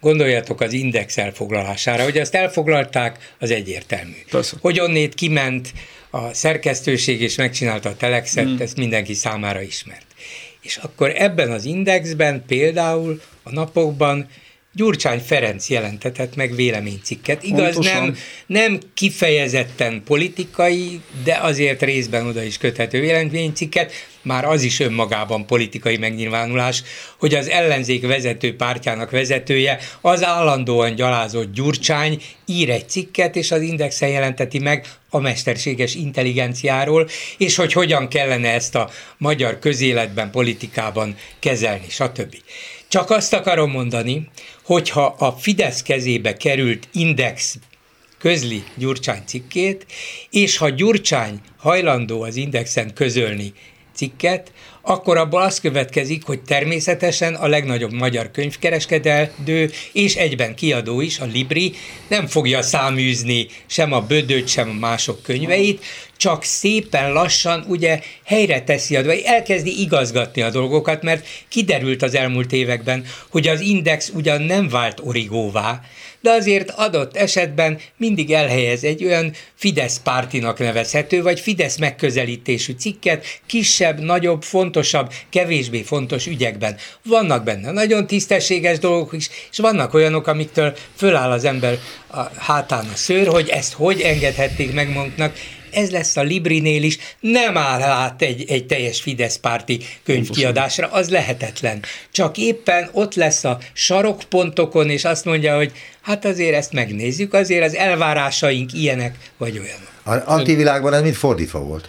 Gondoljatok 0.00 0.60
az 0.60 0.72
index 0.72 1.18
elfoglalására, 1.18 2.02
hogy 2.02 2.18
azt 2.18 2.34
elfoglalták, 2.34 3.34
az 3.38 3.50
egyértelmű. 3.50 4.16
Persze. 4.30 4.56
Hogy 4.60 4.80
onnét 4.80 5.14
kiment 5.14 5.72
a 6.10 6.34
szerkesztőség 6.34 7.20
és 7.20 7.36
megcsinálta 7.36 7.88
a 7.88 7.96
telexet, 7.96 8.44
hmm. 8.44 8.60
ezt 8.60 8.76
mindenki 8.76 9.14
számára 9.14 9.60
ismert. 9.60 10.06
És 10.60 10.76
akkor 10.76 11.12
ebben 11.16 11.50
az 11.50 11.64
indexben 11.64 12.44
például 12.46 13.20
a 13.42 13.50
napokban 13.52 14.28
Gyurcsány 14.72 15.18
Ferenc 15.18 15.68
jelentetett 15.68 16.36
meg 16.36 16.54
véleménycikket. 16.54 17.42
Igaz, 17.42 17.76
nem, 17.76 18.16
nem 18.46 18.78
kifejezetten 18.94 20.02
politikai, 20.04 21.00
de 21.24 21.38
azért 21.40 21.82
részben 21.82 22.26
oda 22.26 22.42
is 22.42 22.58
köthető 22.58 23.00
véleménycikket, 23.00 23.92
már 24.22 24.44
az 24.44 24.62
is 24.62 24.80
önmagában 24.80 25.46
politikai 25.46 25.96
megnyilvánulás, 25.96 26.82
hogy 27.18 27.34
az 27.34 27.48
ellenzék 27.48 28.06
vezető 28.06 28.56
pártjának 28.56 29.10
vezetője, 29.10 29.78
az 30.00 30.24
állandóan 30.24 30.94
gyalázott 30.94 31.52
Gyurcsány 31.52 32.22
ír 32.46 32.70
egy 32.70 32.88
cikket, 32.88 33.36
és 33.36 33.50
az 33.50 33.62
Indexen 33.62 34.08
jelenteti 34.08 34.58
meg 34.58 34.86
a 35.08 35.18
mesterséges 35.18 35.94
intelligenciáról, 35.94 37.08
és 37.38 37.56
hogy 37.56 37.72
hogyan 37.72 38.08
kellene 38.08 38.52
ezt 38.52 38.74
a 38.74 38.90
magyar 39.18 39.58
közéletben, 39.58 40.30
politikában 40.30 41.16
kezelni, 41.38 41.86
stb. 41.88 42.36
Csak 42.90 43.10
azt 43.10 43.32
akarom 43.32 43.70
mondani, 43.70 44.28
hogyha 44.64 45.04
a 45.18 45.32
Fidesz 45.32 45.82
kezébe 45.82 46.36
került 46.36 46.88
Index 46.92 47.58
közli 48.18 48.64
Gyurcsány 48.74 49.22
cikkét, 49.26 49.86
és 50.30 50.56
ha 50.56 50.68
Gyurcsány 50.68 51.40
hajlandó 51.56 52.22
az 52.22 52.36
Indexen 52.36 52.94
közölni 52.94 53.52
cikket, 53.94 54.52
akkor 54.82 55.16
abból 55.16 55.42
az 55.42 55.60
következik, 55.60 56.24
hogy 56.24 56.42
természetesen 56.42 57.34
a 57.34 57.46
legnagyobb 57.46 57.92
magyar 57.92 58.30
könyvkereskedelő 58.30 59.70
és 59.92 60.14
egyben 60.14 60.54
kiadó 60.54 61.00
is, 61.00 61.18
a 61.18 61.24
Libri 61.24 61.72
nem 62.08 62.26
fogja 62.26 62.62
száműzni 62.62 63.46
sem 63.66 63.92
a 63.92 64.00
Bödöt, 64.00 64.48
sem 64.48 64.68
a 64.68 64.78
mások 64.78 65.22
könyveit, 65.22 65.84
csak 66.20 66.44
szépen 66.44 67.12
lassan 67.12 67.64
ugye 67.68 68.00
helyre 68.24 68.62
teszi, 68.62 69.02
vagy 69.02 69.22
elkezdi 69.24 69.80
igazgatni 69.80 70.42
a 70.42 70.50
dolgokat, 70.50 71.02
mert 71.02 71.26
kiderült 71.48 72.02
az 72.02 72.14
elmúlt 72.14 72.52
években, 72.52 73.04
hogy 73.30 73.48
az 73.48 73.60
index 73.60 74.10
ugyan 74.14 74.42
nem 74.42 74.68
vált 74.68 75.00
origóvá, 75.04 75.80
de 76.20 76.30
azért 76.30 76.70
adott 76.70 77.16
esetben 77.16 77.78
mindig 77.96 78.32
elhelyez 78.32 78.84
egy 78.84 79.04
olyan 79.04 79.32
Fidesz 79.54 80.00
pártinak 80.04 80.58
nevezhető, 80.58 81.22
vagy 81.22 81.40
Fidesz 81.40 81.76
megközelítésű 81.76 82.72
cikket 82.72 83.24
kisebb, 83.46 84.00
nagyobb, 84.00 84.42
fontosabb, 84.42 85.12
kevésbé 85.30 85.82
fontos 85.82 86.26
ügyekben. 86.26 86.76
Vannak 87.04 87.44
benne 87.44 87.70
nagyon 87.70 88.06
tisztességes 88.06 88.78
dolgok 88.78 89.12
is, 89.12 89.30
és 89.50 89.58
vannak 89.58 89.94
olyanok, 89.94 90.26
amiktől 90.26 90.76
föláll 90.96 91.30
az 91.30 91.44
ember 91.44 91.78
a 92.06 92.20
hátán 92.38 92.86
a 92.92 92.96
szőr, 92.96 93.26
hogy 93.26 93.48
ezt 93.48 93.72
hogy 93.72 94.00
engedhették 94.00 94.72
meg 94.72 94.92
magunknak, 94.92 95.34
ez 95.72 95.90
lesz 95.90 96.16
a 96.16 96.22
Librinél 96.22 96.82
is, 96.82 96.98
nem 97.20 97.56
áll 97.56 97.82
át 97.82 98.22
egy, 98.22 98.44
egy 98.50 98.66
teljes 98.66 99.00
Fidesz 99.00 99.36
párti 99.36 99.80
könyvkiadásra, 100.04 100.86
az 100.86 101.08
lehetetlen. 101.08 101.82
Csak 102.12 102.38
éppen 102.38 102.88
ott 102.92 103.14
lesz 103.14 103.44
a 103.44 103.58
sarokpontokon, 103.72 104.90
és 104.90 105.04
azt 105.04 105.24
mondja, 105.24 105.56
hogy 105.56 105.72
hát 106.00 106.24
azért 106.24 106.54
ezt 106.54 106.72
megnézzük, 106.72 107.34
azért 107.34 107.64
az 107.64 107.74
elvárásaink 107.74 108.72
ilyenek 108.72 109.14
vagy 109.36 109.58
olyanok. 109.58 109.88
A 110.26 110.32
antivilágban 110.32 110.94
ez 110.94 111.02
mind 111.02 111.14
fordítva 111.14 111.58
volt. 111.58 111.88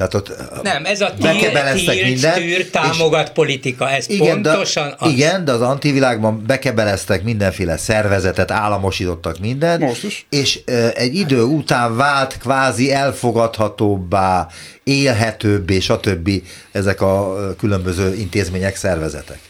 Tehát 0.00 0.14
ott 0.14 0.62
nem, 0.62 0.84
ez 0.84 1.00
a 1.00 1.14
tilt, 1.18 2.04
minden, 2.04 2.34
tűr, 2.34 2.66
támogat 2.66 3.26
és 3.26 3.32
politika, 3.34 3.90
ez 3.90 4.08
igen, 4.08 4.42
pontosan 4.42 4.88
de, 4.88 4.94
az. 4.98 5.10
Igen, 5.10 5.44
de 5.44 5.52
az 5.52 5.60
antivilágban 5.60 6.44
bekebeleztek 6.46 7.22
mindenféle 7.22 7.76
szervezetet, 7.76 8.50
államosítottak 8.50 9.38
mindent, 9.38 9.80
Most 9.80 10.04
is. 10.04 10.26
és 10.28 10.60
egy 10.94 11.14
idő 11.14 11.42
után 11.42 11.96
vált 11.96 12.38
kvázi 12.38 12.92
elfogadhatóbbá, 12.92 14.48
élhetőbbé, 14.84 15.80
stb. 15.80 16.30
ezek 16.72 17.00
a 17.00 17.36
különböző 17.58 18.14
intézmények, 18.14 18.76
szervezetek. 18.76 19.49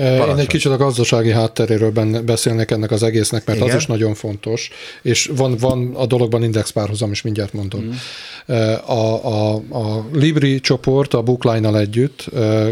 Parancsol. 0.00 0.34
Én 0.34 0.40
egy 0.40 0.46
kicsit 0.46 0.72
a 0.72 0.76
gazdasági 0.76 1.30
hátteréről 1.30 1.90
beszélnék 2.24 2.70
ennek 2.70 2.90
az 2.90 3.02
egésznek, 3.02 3.46
mert 3.46 3.58
Igen. 3.58 3.70
az 3.70 3.76
is 3.76 3.86
nagyon 3.86 4.14
fontos, 4.14 4.70
és 5.02 5.30
van, 5.36 5.56
van 5.56 5.94
a 5.94 6.06
dologban 6.06 6.42
index 6.42 6.70
párhuzam 6.70 7.10
is, 7.10 7.22
mindjárt 7.22 7.52
mondom. 7.52 7.80
Mm. 7.80 7.90
A, 8.86 9.26
a, 9.26 9.54
a 9.54 10.06
Libri 10.12 10.60
csoport 10.60 11.14
a 11.14 11.22
bookline 11.22 11.78
együtt 11.78 12.24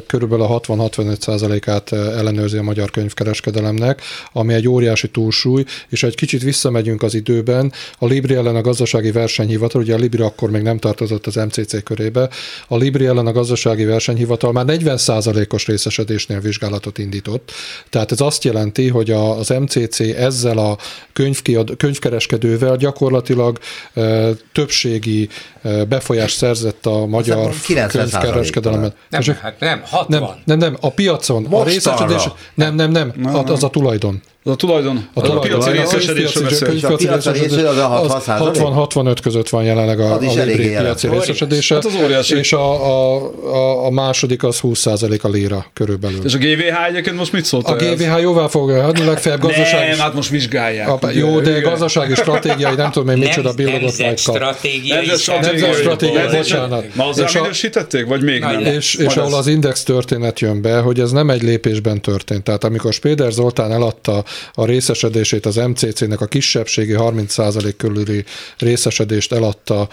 körülbelül 0.06 0.44
a 0.44 0.60
60-65%-át 0.60 1.92
ellenőrzi 1.92 2.56
a 2.56 2.62
magyar 2.62 2.90
könyvkereskedelemnek, 2.90 4.02
ami 4.32 4.54
egy 4.54 4.68
óriási 4.68 5.08
túlsúly, 5.08 5.64
és 5.88 6.02
egy 6.02 6.14
kicsit 6.14 6.42
visszamegyünk 6.42 7.02
az 7.02 7.14
időben, 7.14 7.72
a 7.98 8.06
Libri 8.06 8.34
ellen 8.34 8.56
a 8.56 8.60
gazdasági 8.60 9.10
versenyhivatal, 9.10 9.80
ugye 9.80 9.94
a 9.94 9.98
Libri 9.98 10.22
akkor 10.22 10.50
még 10.50 10.62
nem 10.62 10.78
tartozott 10.78 11.26
az 11.26 11.34
MCC 11.34 11.82
körébe, 11.82 12.28
a 12.68 12.76
Libri 12.76 13.06
ellen 13.06 13.26
a 13.26 13.32
gazdasági 13.32 13.84
versenyhivatal 13.84 14.52
már 14.52 14.64
40%-os 14.68 15.66
részesedésnél 15.66 16.40
vizsgálatot 16.40 16.98
indított. 17.18 17.52
Tehát 17.90 18.12
ez 18.12 18.20
azt 18.20 18.44
jelenti, 18.44 18.88
hogy 18.88 19.10
a, 19.10 19.38
az 19.38 19.48
MCC 19.48 20.00
ezzel 20.00 20.58
a 20.58 20.78
könyvkiad, 21.12 21.76
könyvkereskedővel 21.76 22.76
gyakorlatilag 22.76 23.58
e, 23.94 24.30
többségi 24.52 25.28
e, 25.62 25.84
befolyás 25.84 26.32
szerzett 26.32 26.86
a 26.86 27.06
magyar 27.06 27.54
könyvkereskedelemet. 27.66 28.96
Nem, 29.08 29.22
hát 29.40 29.60
nem, 29.60 29.82
60. 29.84 30.20
Nem, 30.20 30.30
nem, 30.44 30.58
nem, 30.58 30.76
a 30.80 30.90
piacon, 30.90 31.46
Most 31.48 31.62
a 31.62 31.64
részesedés, 31.64 32.28
nem, 32.54 32.74
nem, 32.74 32.90
nem, 32.90 33.12
nem, 33.16 33.34
az 33.34 33.62
a 33.62 33.70
tulajdon. 33.70 34.22
A 34.44 34.56
tulajdon, 34.56 35.08
a, 35.14 35.28
a 35.28 35.38
piaci 35.38 35.70
részesedésről 35.70 36.42
beszélünk. 36.42 36.84
A 36.84 36.96
piaci 36.96 37.30
részesedés 37.30 37.64
az 37.64 38.22
60-65 38.26 39.16
között 39.22 39.48
van 39.48 39.64
jelenleg 39.64 40.00
a, 40.00 40.14
a 40.14 40.18
Libri 40.18 40.68
piaci 40.68 41.08
részesedése. 41.08 41.74
Hát 41.74 41.84
az 41.84 41.94
óriási. 42.02 42.36
És 42.36 42.52
a, 42.52 42.86
a, 42.86 43.16
a, 43.44 43.86
a 43.86 43.90
második 43.90 44.42
az 44.42 44.58
20 44.58 44.86
a 44.86 44.96
lira 45.22 45.66
körülbelül. 45.72 46.24
És 46.24 46.34
a 46.34 46.38
GVH 46.38 46.86
egyébként 46.88 47.16
most 47.16 47.32
mit 47.32 47.44
szólt? 47.44 47.68
A 47.68 47.76
GVH 47.76 48.20
jóvá 48.20 48.46
fogja 48.46 48.84
adni, 48.84 49.04
legfeljebb 49.04 49.40
gazdasági... 49.40 49.88
Nem, 49.88 49.98
hát 49.98 50.14
most 50.14 50.28
vizsgálják. 50.28 50.88
A, 50.88 50.98
jó, 51.10 51.40
de 51.40 51.60
gazdasági 51.60 52.14
stratégiai, 52.14 52.74
nem 52.74 52.90
tudom 52.90 53.08
én 53.08 53.18
micsoda 53.18 53.52
billogott 53.52 53.96
vagy 53.96 54.22
kap. 54.24 54.38
Nemzet 54.38 55.18
stratégiai, 55.18 56.30
bocsánat. 56.30 56.94
Ma 56.94 57.08
az 57.08 57.24
minősítették, 57.34 58.06
vagy 58.06 58.22
még 58.22 58.40
nem? 58.40 58.60
És, 58.60 58.94
és 58.94 59.16
ahol 59.16 59.34
az 59.34 59.46
index 59.46 59.82
történet 59.82 60.40
jön 60.40 60.62
be, 60.62 60.78
hogy 60.78 61.00
ez 61.00 61.10
nem 61.10 61.30
egy 61.30 61.42
lépésben 61.42 62.00
történt. 62.00 62.42
Tehát 62.42 62.64
amikor 62.64 62.92
Spéder 62.92 63.32
Zoltán 63.32 63.72
eladta 63.72 64.24
a 64.52 64.64
részesedését 64.64 65.46
az 65.46 65.56
MCC-nek 65.56 66.20
a 66.20 66.26
kisebbségi 66.26 66.94
30% 66.96 67.74
körüli 67.76 68.24
részesedést 68.58 69.32
eladta 69.32 69.88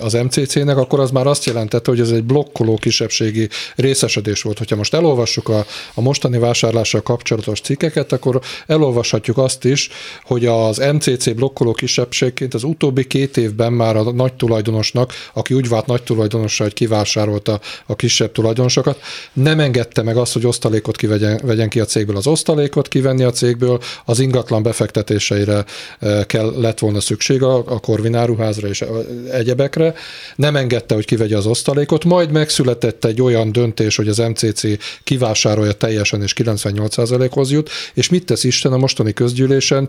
az 0.00 0.12
MCC-nek, 0.12 0.76
akkor 0.76 1.00
az 1.00 1.10
már 1.10 1.26
azt 1.26 1.44
jelentette, 1.44 1.90
hogy 1.90 2.00
ez 2.00 2.10
egy 2.10 2.24
blokkoló 2.24 2.76
kisebbségi 2.76 3.48
részesedés 3.76 4.42
volt. 4.42 4.58
Hogyha 4.58 4.76
most 4.76 4.94
elolvassuk 4.94 5.48
a, 5.48 5.66
a 5.94 6.00
mostani 6.00 6.38
vásárlással 6.38 7.02
kapcsolatos 7.02 7.60
cikkeket, 7.60 8.12
akkor 8.12 8.40
elolvashatjuk 8.66 9.38
azt 9.38 9.64
is, 9.64 9.88
hogy 10.24 10.46
az 10.46 10.82
MCC 10.92 11.34
blokkoló 11.34 11.72
kisebbségként 11.72 12.54
az 12.54 12.64
utóbbi 12.64 13.06
két 13.06 13.36
évben 13.36 13.72
már 13.72 13.96
a 13.96 14.12
nagy 14.12 14.34
tulajdonosnak, 14.34 15.12
aki 15.32 15.54
úgy 15.54 15.68
vált 15.68 15.86
nagy 15.86 16.02
tulajdonosra, 16.02 16.64
hogy 16.64 16.74
kivásárolta 16.74 17.60
a 17.86 17.96
kisebb 17.96 18.32
tulajdonosokat, 18.32 19.00
nem 19.32 19.60
engedte 19.60 20.02
meg 20.02 20.16
azt, 20.16 20.32
hogy 20.32 20.46
osztalékot 20.46 20.96
kivegyen 20.96 21.40
vegyen 21.44 21.68
ki 21.68 21.80
a 21.80 21.84
cégből. 21.84 22.16
Az 22.16 22.26
osztalékot 22.26 22.88
kivenni 22.88 23.21
a 23.22 23.30
cégből 23.30 23.80
az 24.04 24.18
ingatlan 24.20 24.62
befektetéseire 24.62 25.64
e, 25.98 26.24
kell, 26.26 26.52
lett 26.56 26.78
volna 26.78 27.00
szükség 27.00 27.42
a, 27.42 27.56
a 27.56 27.80
korvináruházra 27.80 28.68
és 28.68 28.84
egyebekre. 29.30 29.94
Nem 30.36 30.56
engedte, 30.56 30.94
hogy 30.94 31.04
kivegye 31.04 31.36
az 31.36 31.46
osztalékot, 31.46 32.04
majd 32.04 32.30
megszületett 32.30 33.04
egy 33.04 33.22
olyan 33.22 33.52
döntés, 33.52 33.96
hogy 33.96 34.08
az 34.08 34.18
MCC 34.18 34.62
kivásárolja 35.04 35.72
teljesen 35.72 36.22
és 36.22 36.34
98%-hoz 36.36 37.50
jut, 37.50 37.70
és 37.94 38.08
mit 38.08 38.24
tesz 38.24 38.44
Isten 38.44 38.72
a 38.72 38.76
mostani 38.76 39.12
közgyűlésen? 39.12 39.88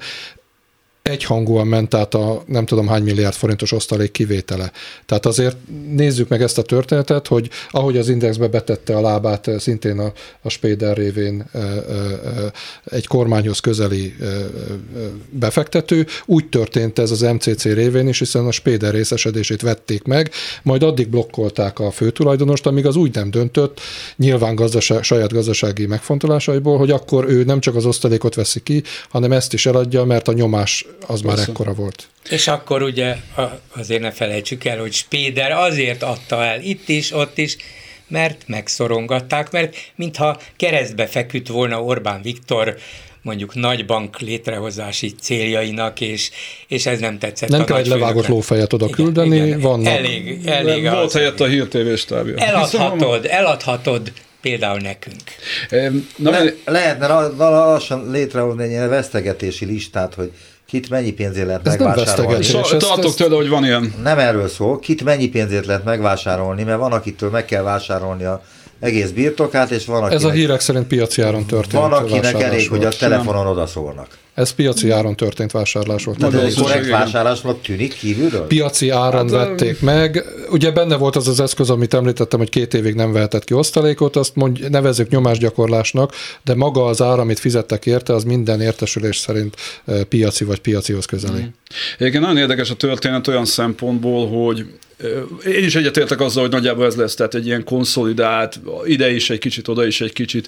Egyhangúan 1.10 1.68
ment 1.68 1.93
át 1.93 2.14
a 2.14 2.43
nem 2.45 2.66
tudom 2.66 2.88
hány 2.88 3.04
milliárd 3.04 3.36
forintos 3.36 3.72
osztalék 3.72 4.12
kivétele. 4.12 4.72
Tehát 5.06 5.26
azért 5.26 5.58
nézzük 5.88 6.28
meg 6.28 6.41
ezt 6.41 6.58
a 6.58 6.62
történetet, 6.62 7.28
hogy 7.28 7.49
ahogy 7.72 7.97
az 7.97 8.10
indexbe 8.10 8.47
betette 8.47 8.95
a 8.95 9.01
lábát 9.01 9.47
eh, 9.47 9.60
szintén 9.60 9.99
a, 9.99 10.12
a 10.41 10.49
Spéder 10.49 10.97
révén 10.97 11.45
e, 11.51 11.58
e, 11.60 11.72
egy 12.86 13.08
kormányhoz 13.08 13.60
közeli 13.60 14.16
e, 14.22 14.26
befektető, 15.30 16.06
úgy 16.26 16.49
történt 16.49 16.99
ez 16.99 17.12
az 17.12 17.22
MCC 17.22 17.64
révén 17.64 18.08
is, 18.08 18.20
hiszen 18.20 18.45
a 18.45 18.51
Spéder 18.51 18.93
részesedését 18.93 19.62
vették 19.62 20.04
meg, 20.04 20.32
majd 20.62 20.84
addig 20.84 21.08
blokkolták 21.08 21.80
a 21.80 21.91
főtulajdonost, 21.91 22.66
amíg 22.66 22.86
az 22.86 22.95
úgy 22.95 23.16
nem 23.16 23.32
döntött, 23.32 23.80
nyilván 24.16 24.56
gazdaság, 24.56 25.04
saját 25.04 25.34
gazdasági 25.34 25.86
megfontolásaiból, 25.86 26.78
hogy 26.78 26.91
akkor 26.91 27.26
ő 27.30 27.43
nem 27.43 27.60
csak 27.60 27.76
az 27.76 27.86
osztalékot 27.86 28.36
veszi 28.36 28.60
ki, 28.60 28.84
hanem 29.10 29.32
ezt 29.32 29.54
is 29.54 29.66
eladja, 29.66 30.04
mert 30.04 30.28
a 30.28 30.34
nyomás 30.34 30.86
az 31.01 31.21
Persze. 31.21 31.25
már 31.25 31.49
ekkora 31.49 31.73
volt. 31.73 32.07
És 32.29 32.47
akkor 32.47 32.81
ugye 32.81 33.15
azért 33.75 34.01
ne 34.01 34.11
felejtsük 34.11 34.65
el, 34.65 34.79
hogy 34.79 34.93
Spéder 34.93 35.51
azért 35.51 36.03
adta 36.03 36.43
el 36.43 36.61
itt 36.61 36.89
is, 36.89 37.11
ott 37.11 37.37
is, 37.37 37.57
mert 38.07 38.43
megszorongatták, 38.47 39.51
mert 39.51 39.75
mintha 39.95 40.39
keresztbe 40.55 41.07
feküdt 41.07 41.47
volna 41.47 41.83
Orbán 41.83 42.21
Viktor 42.21 42.77
mondjuk 43.21 43.55
nagy 43.55 43.85
bank 43.85 44.19
létrehozási 44.19 45.15
céljainak, 45.21 46.01
és, 46.01 46.31
és 46.67 46.85
ez 46.85 46.99
nem 46.99 47.19
tetszett. 47.19 47.49
Nem 47.49 47.65
kell 47.65 47.77
egy 47.77 47.87
levágott 47.87 48.27
lófejet 48.27 48.73
oda 48.73 48.85
igen, 48.85 48.95
küldeni, 48.95 49.35
igen, 49.35 49.59
vannak. 49.59 49.93
Elég, 49.93 50.45
elég 50.45 50.89
Volt 50.89 51.11
helyett 51.11 51.39
a 51.39 51.45
hírtévés 51.45 52.05
tábja. 52.05 52.35
Eladhatod, 52.37 53.25
eladhatod 53.25 54.11
például 54.41 54.79
nekünk. 54.79 55.21
Na, 56.15 56.29
Le, 56.29 56.53
lehetne 56.65 57.07
lassan 57.37 58.11
létrehozni 58.11 58.63
egy 58.63 58.69
ilyen 58.69 58.89
vesztegetési 58.89 59.65
listát, 59.65 60.13
hogy 60.13 60.31
kit 60.68 60.89
mennyi 60.89 61.11
pénzért 61.11 61.47
lehet 61.47 61.68
Ez 61.68 61.76
megvásárolni. 61.76 62.47
Nem 62.51 62.64
so, 62.64 62.78
tartok 62.78 63.16
tőle, 63.16 63.36
hogy 63.36 63.49
van 63.49 63.66
ilyen. 63.66 63.93
Nem 64.03 64.20
erről 64.20 64.47
szól, 64.47 64.80
kit 64.80 65.03
mennyi 65.03 65.28
pénzért 65.28 65.66
lehet 65.66 65.84
megvásárolni, 65.84 66.64
mert 66.64 66.80
van, 66.80 66.91
akitől 66.91 67.30
meg 67.30 67.45
kell 67.45 67.64
vásárolni 67.64 68.24
a 68.24 68.43
egész 68.80 69.09
birtokát, 69.09 69.72
és 69.72 69.86
van, 69.86 69.97
akinek... 69.97 70.20
Ez 70.20 70.24
a 70.24 70.32
hírek 70.32 70.59
szerint 70.59 70.88
piaci 70.88 71.22
áron 71.22 71.45
történt 71.45 71.74
Van, 71.74 71.93
akinek 71.93 72.41
elég, 72.41 72.70
hogy 72.70 72.86
a 72.86 72.89
telefonon 72.89 73.47
odaszólnak. 73.47 74.18
Ez 74.34 74.51
piaci 74.51 74.89
áron 74.89 75.15
történt 75.15 75.51
vásárlás 75.51 76.03
volt. 76.03 76.17
Tehát 76.17 76.34
ez 76.34 76.53
korrekt 76.55 76.89
vásárlásnak 76.89 77.61
tűnik 77.61 77.93
kívülről? 77.93 78.47
Piaci 78.47 78.89
áron 78.89 79.29
hát, 79.29 79.47
vették 79.47 79.81
meg. 79.81 80.23
Ugye 80.49 80.71
benne 80.71 80.95
volt 80.95 81.15
az 81.15 81.27
az 81.27 81.39
eszköz, 81.39 81.69
amit 81.69 81.93
említettem, 81.93 82.39
hogy 82.39 82.49
két 82.49 82.73
évig 82.73 82.93
nem 82.93 83.11
vehetett 83.11 83.43
ki 83.43 83.53
osztalékot, 83.53 84.15
azt 84.15 84.36
mondj, 84.36 84.67
nevezzük 84.67 85.09
nyomásgyakorlásnak, 85.09 86.13
de 86.43 86.55
maga 86.55 86.86
az 86.86 87.01
ár, 87.01 87.19
amit 87.19 87.39
fizettek 87.39 87.86
érte, 87.86 88.13
az 88.13 88.23
minden 88.23 88.61
értesülés 88.61 89.17
szerint 89.17 89.55
piaci 90.09 90.43
vagy 90.43 90.59
piacihoz 90.59 91.05
közeli. 91.05 91.41
Mm. 91.41 91.47
Igen, 91.97 92.21
nagyon 92.21 92.38
érdekes 92.38 92.69
a 92.69 92.75
történet 92.75 93.27
olyan 93.27 93.45
szempontból, 93.45 94.27
hogy 94.27 94.65
én 95.45 95.63
is 95.63 95.75
egyetértek 95.75 96.21
azzal, 96.21 96.41
hogy 96.41 96.51
nagyjából 96.51 96.86
ez 96.86 96.95
lesz, 96.95 97.15
tehát 97.15 97.36
egy 97.36 97.45
ilyen 97.45 97.63
konszolidált, 97.63 98.59
ide 98.86 99.11
is 99.11 99.29
egy 99.29 99.39
kicsit, 99.39 99.67
oda 99.67 99.86
is 99.86 100.01
egy 100.01 100.13
kicsit 100.13 100.47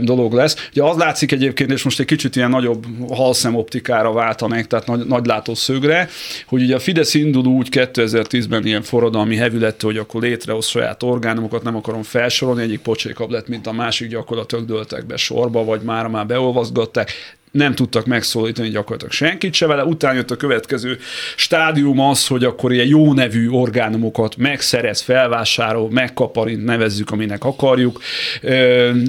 dolog 0.00 0.32
lesz. 0.32 0.68
Ugye 0.70 0.82
az 0.82 0.96
látszik 0.96 1.32
egyébként, 1.32 1.70
és 1.70 1.82
most 1.82 2.00
egy 2.00 2.06
kicsit 2.06 2.36
ilyen 2.36 2.50
nagyobb 2.50 2.84
halszem 3.08 3.54
optikára 3.54 4.12
válta 4.12 4.48
meg, 4.48 4.66
tehát 4.66 4.86
nagy, 4.86 5.06
nagy 5.06 5.26
látószögre, 5.26 6.08
hogy 6.46 6.62
ugye 6.62 6.74
a 6.74 6.78
Fidesz 6.78 7.14
indul 7.14 7.46
úgy 7.46 7.68
2010-ben 7.70 8.66
ilyen 8.66 8.82
forradalmi 8.82 9.36
hevülette, 9.36 9.86
hogy 9.86 9.96
akkor 9.96 10.22
létrehoz 10.22 10.66
saját 10.66 11.02
orgánumokat, 11.02 11.62
nem 11.62 11.76
akarom 11.76 12.02
felsorolni, 12.02 12.62
egyik 12.62 12.80
pocsékabb 12.80 13.30
lett, 13.30 13.48
mint 13.48 13.66
a 13.66 13.72
másik, 13.72 14.08
gyakorlatilag 14.08 14.64
döltek 14.64 15.06
be 15.06 15.16
sorba, 15.16 15.64
vagy 15.64 15.80
már 15.80 16.06
már 16.06 16.26
beolvaszgatták 16.26 17.12
nem 17.50 17.74
tudtak 17.74 18.06
megszólítani 18.06 18.68
gyakorlatilag 18.68 19.12
senkit 19.12 19.54
se 19.54 19.66
vele. 19.66 19.84
Utána 19.84 20.14
jött 20.14 20.30
a 20.30 20.36
következő 20.36 20.98
stádium 21.36 22.00
az, 22.00 22.26
hogy 22.26 22.44
akkor 22.44 22.72
ilyen 22.72 22.86
jó 22.86 23.12
nevű 23.12 23.48
orgánumokat 23.48 24.36
megszerez, 24.36 25.00
felvásárol, 25.00 25.90
megkaparint, 25.90 26.64
nevezzük, 26.64 27.10
aminek 27.10 27.44
akarjuk, 27.44 28.00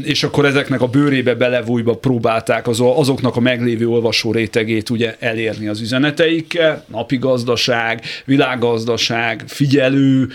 és 0.03 0.23
akkor 0.23 0.45
ezeknek 0.45 0.81
a 0.81 0.87
bőrébe, 0.87 1.35
belevújba 1.35 1.95
próbálták 1.97 2.67
azoknak 2.67 3.35
a 3.35 3.39
meglévő 3.39 3.87
olvasó 3.87 4.31
rétegét 4.31 4.89
ugye 4.89 5.15
elérni 5.19 5.67
az 5.67 5.81
üzeneteikkel, 5.81 6.85
napi 6.87 7.17
gazdaság, 7.17 8.01
világgazdaság, 8.25 9.43
figyelő, 9.47 10.29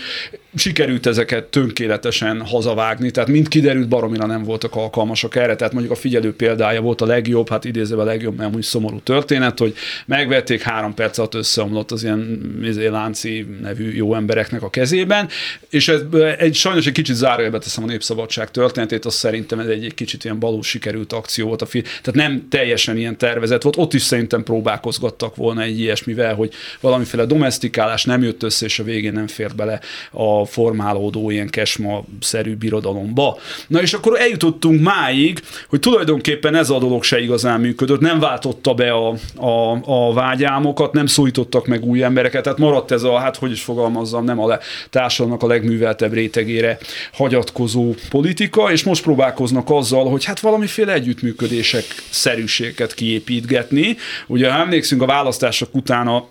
sikerült 0.55 1.05
ezeket 1.05 1.43
tökéletesen 1.43 2.41
hazavágni, 2.41 3.11
tehát 3.11 3.29
mind 3.29 3.47
kiderült, 3.47 3.87
baromira 3.87 4.25
nem 4.25 4.43
voltak 4.43 4.75
alkalmasak 4.75 5.35
erre, 5.35 5.55
tehát 5.55 5.73
mondjuk 5.73 5.93
a 5.93 5.99
figyelő 5.99 6.35
példája 6.35 6.81
volt 6.81 7.01
a 7.01 7.05
legjobb, 7.05 7.49
hát 7.49 7.65
idézve 7.65 8.01
a 8.01 8.03
legjobb, 8.03 8.37
mert 8.37 8.55
úgy 8.55 8.63
szomorú 8.63 8.99
történet, 8.99 9.59
hogy 9.59 9.75
megvették, 10.05 10.61
három 10.61 10.93
perc 10.93 11.17
alatt 11.17 11.33
összeomlott 11.33 11.91
az 11.91 12.03
ilyen 12.03 12.55
izé, 12.63 12.87
lánci 12.87 13.45
nevű 13.61 13.93
jó 13.93 14.15
embereknek 14.15 14.61
a 14.61 14.69
kezében, 14.69 15.29
és 15.69 15.87
ez 15.87 16.01
egy, 16.37 16.55
sajnos 16.55 16.85
egy 16.85 16.93
kicsit 16.93 17.15
zárójelbe 17.15 17.59
teszem 17.59 17.83
a 17.83 17.87
népszabadság 17.87 18.51
történetét, 18.51 19.05
az 19.05 19.13
szerintem 19.13 19.59
ez 19.59 19.67
egy, 19.67 19.85
egy 19.85 19.93
kicsit 19.93 20.23
ilyen 20.23 20.39
balul 20.39 20.63
sikerült 20.63 21.13
akció 21.13 21.47
volt 21.47 21.61
a 21.61 21.65
film, 21.65 21.83
tehát 21.83 22.29
nem 22.29 22.47
teljesen 22.49 22.97
ilyen 22.97 23.17
tervezet 23.17 23.63
volt, 23.63 23.77
ott 23.77 23.93
is 23.93 24.01
szerintem 24.01 24.43
próbálkozgattak 24.43 25.35
volna 25.35 25.61
egy 25.61 25.79
ilyesmivel, 25.79 26.35
hogy 26.35 26.53
valamiféle 26.79 27.25
domestikálás 27.25 28.05
nem 28.05 28.23
jött 28.23 28.43
össze, 28.43 28.65
és 28.65 28.79
a 28.79 28.83
végén 28.83 29.13
nem 29.13 29.27
fér 29.27 29.55
bele 29.55 29.79
a 30.11 30.45
formálódó 30.47 31.29
ilyen 31.29 31.49
kesma-szerű 31.49 32.55
birodalomba. 32.55 33.37
Na 33.67 33.81
és 33.81 33.93
akkor 33.93 34.19
eljutottunk 34.19 34.81
máig, 34.81 35.39
hogy 35.69 35.79
tulajdonképpen 35.79 36.55
ez 36.55 36.69
a 36.69 36.79
dolog 36.79 37.03
se 37.03 37.19
igazán 37.19 37.59
működött, 37.59 37.99
nem 37.99 38.19
váltotta 38.19 38.73
be 38.73 38.91
a, 38.91 39.13
a, 39.35 39.79
a 39.83 40.13
vágyámokat, 40.13 40.93
nem 40.93 41.05
szólítottak 41.05 41.67
meg 41.67 41.83
új 41.83 42.03
embereket, 42.03 42.43
tehát 42.43 42.57
maradt 42.57 42.91
ez 42.91 43.03
a, 43.03 43.17
hát 43.17 43.35
hogy 43.35 43.51
is 43.51 43.61
fogalmazzam, 43.61 44.23
nem 44.23 44.39
a 44.39 44.47
le, 44.47 44.59
társadalomnak 44.89 45.43
a 45.43 45.47
legműveltebb 45.47 46.13
rétegére 46.13 46.77
hagyatkozó 47.13 47.93
politika, 48.09 48.71
és 48.71 48.83
most 48.83 49.03
próbálkoznak 49.03 49.69
azzal, 49.69 50.09
hogy 50.09 50.25
hát 50.25 50.39
valamiféle 50.39 50.93
együttműködések 50.93 51.83
szerűséget 52.09 52.93
kiépítgetni. 52.93 53.97
Ugye, 54.27 54.51
ha 54.51 54.59
emlékszünk 54.59 55.01
a 55.01 55.05
választások 55.05 55.75
után 55.75 56.07
a 56.07 56.29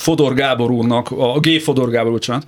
Fodor 0.00 0.34
Gábor 0.34 0.70
úrnak, 0.70 1.10
a 1.10 1.38
G. 1.40 1.60
Fodor 1.60 1.90
Gábor, 1.90 2.12
bocsánat, 2.12 2.46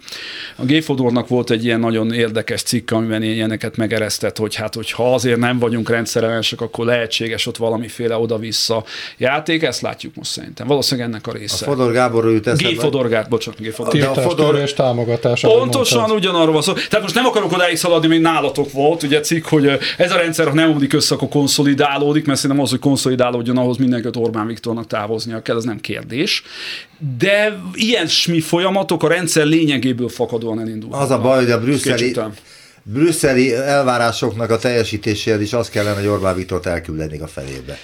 a 0.56 0.64
G. 0.64 0.82
Fodornak 0.82 1.28
volt 1.28 1.50
egy 1.50 1.64
ilyen 1.64 1.80
nagyon 1.80 2.12
érdekes 2.12 2.62
cikk, 2.62 2.90
amiben 2.90 3.22
ilyeneket 3.22 3.76
megeresztett, 3.76 4.36
hogy 4.36 4.54
hát, 4.54 4.74
hogyha 4.74 5.14
azért 5.14 5.38
nem 5.38 5.58
vagyunk 5.58 5.88
rendszerelensek, 5.88 6.60
akkor 6.60 6.86
lehetséges 6.86 7.46
ott 7.46 7.56
valamiféle 7.56 8.16
oda-vissza 8.16 8.84
játék, 9.18 9.62
ezt 9.62 9.80
látjuk 9.80 10.14
most 10.14 10.30
szerintem. 10.30 10.66
Valószínűleg 10.66 11.10
ennek 11.10 11.26
a 11.26 11.32
része. 11.32 11.66
A 11.66 11.68
Fodor 11.68 11.92
Gábor 11.92 12.24
ült 12.24 12.56
G. 12.56 12.80
Fodor 12.80 13.08
Gábor, 13.08 13.28
bocsánat, 13.28 13.60
G. 13.60 13.72
Fodor. 13.72 13.94
De 13.94 14.06
a 14.06 14.14
Fodor 14.14 14.58
és 14.58 14.72
támogatás. 14.72 15.40
Pontosan 15.40 16.10
ugyanarról 16.10 16.52
van 16.52 16.62
szó. 16.62 16.72
Tehát 16.72 17.02
most 17.02 17.14
nem 17.14 17.24
akarok 17.24 17.52
odáig 17.52 17.76
szaladni, 17.76 18.08
mint 18.08 18.22
nálatok 18.22 18.72
volt, 18.72 19.02
ugye 19.02 19.20
cikk, 19.20 19.46
hogy 19.46 19.78
ez 19.96 20.12
a 20.12 20.16
rendszer, 20.16 20.48
ha 20.48 20.54
nem 20.54 20.70
omlik 20.70 20.92
össze, 20.92 21.14
akkor 21.14 21.28
konszolidálódik, 21.28 22.26
mert 22.26 22.38
szerintem 22.38 22.64
az, 22.64 22.70
hogy 22.70 22.78
konszolidálódjon, 22.78 23.56
ahhoz 23.56 23.76
mindenkit 23.76 24.16
Orbán 24.16 24.46
Viktornak 24.46 24.86
távoznia 24.86 25.42
kell, 25.42 25.56
ez 25.56 25.64
nem 25.64 25.80
kérdés 25.80 26.42
de 27.18 27.41
ilyesmi 27.74 28.40
folyamatok 28.40 29.02
a 29.02 29.08
rendszer 29.08 29.46
lényegéből 29.46 30.08
fakadóan 30.08 30.60
elindulnak. 30.60 31.00
Az 31.00 31.10
a 31.10 31.20
baj, 31.20 31.42
hogy 31.42 31.50
a 31.50 31.60
brüsszeli, 31.60 32.16
brüsszeli 32.82 33.54
elvárásoknak 33.54 34.50
a 34.50 34.58
teljesítéséhez 34.58 35.40
is 35.40 35.52
az 35.52 35.68
kellene, 35.68 35.96
hogy 35.96 36.06
Orbán 36.06 36.34
Viktort 36.34 36.66
elküldenék 36.66 37.22
a 37.22 37.26
felébe. 37.26 37.78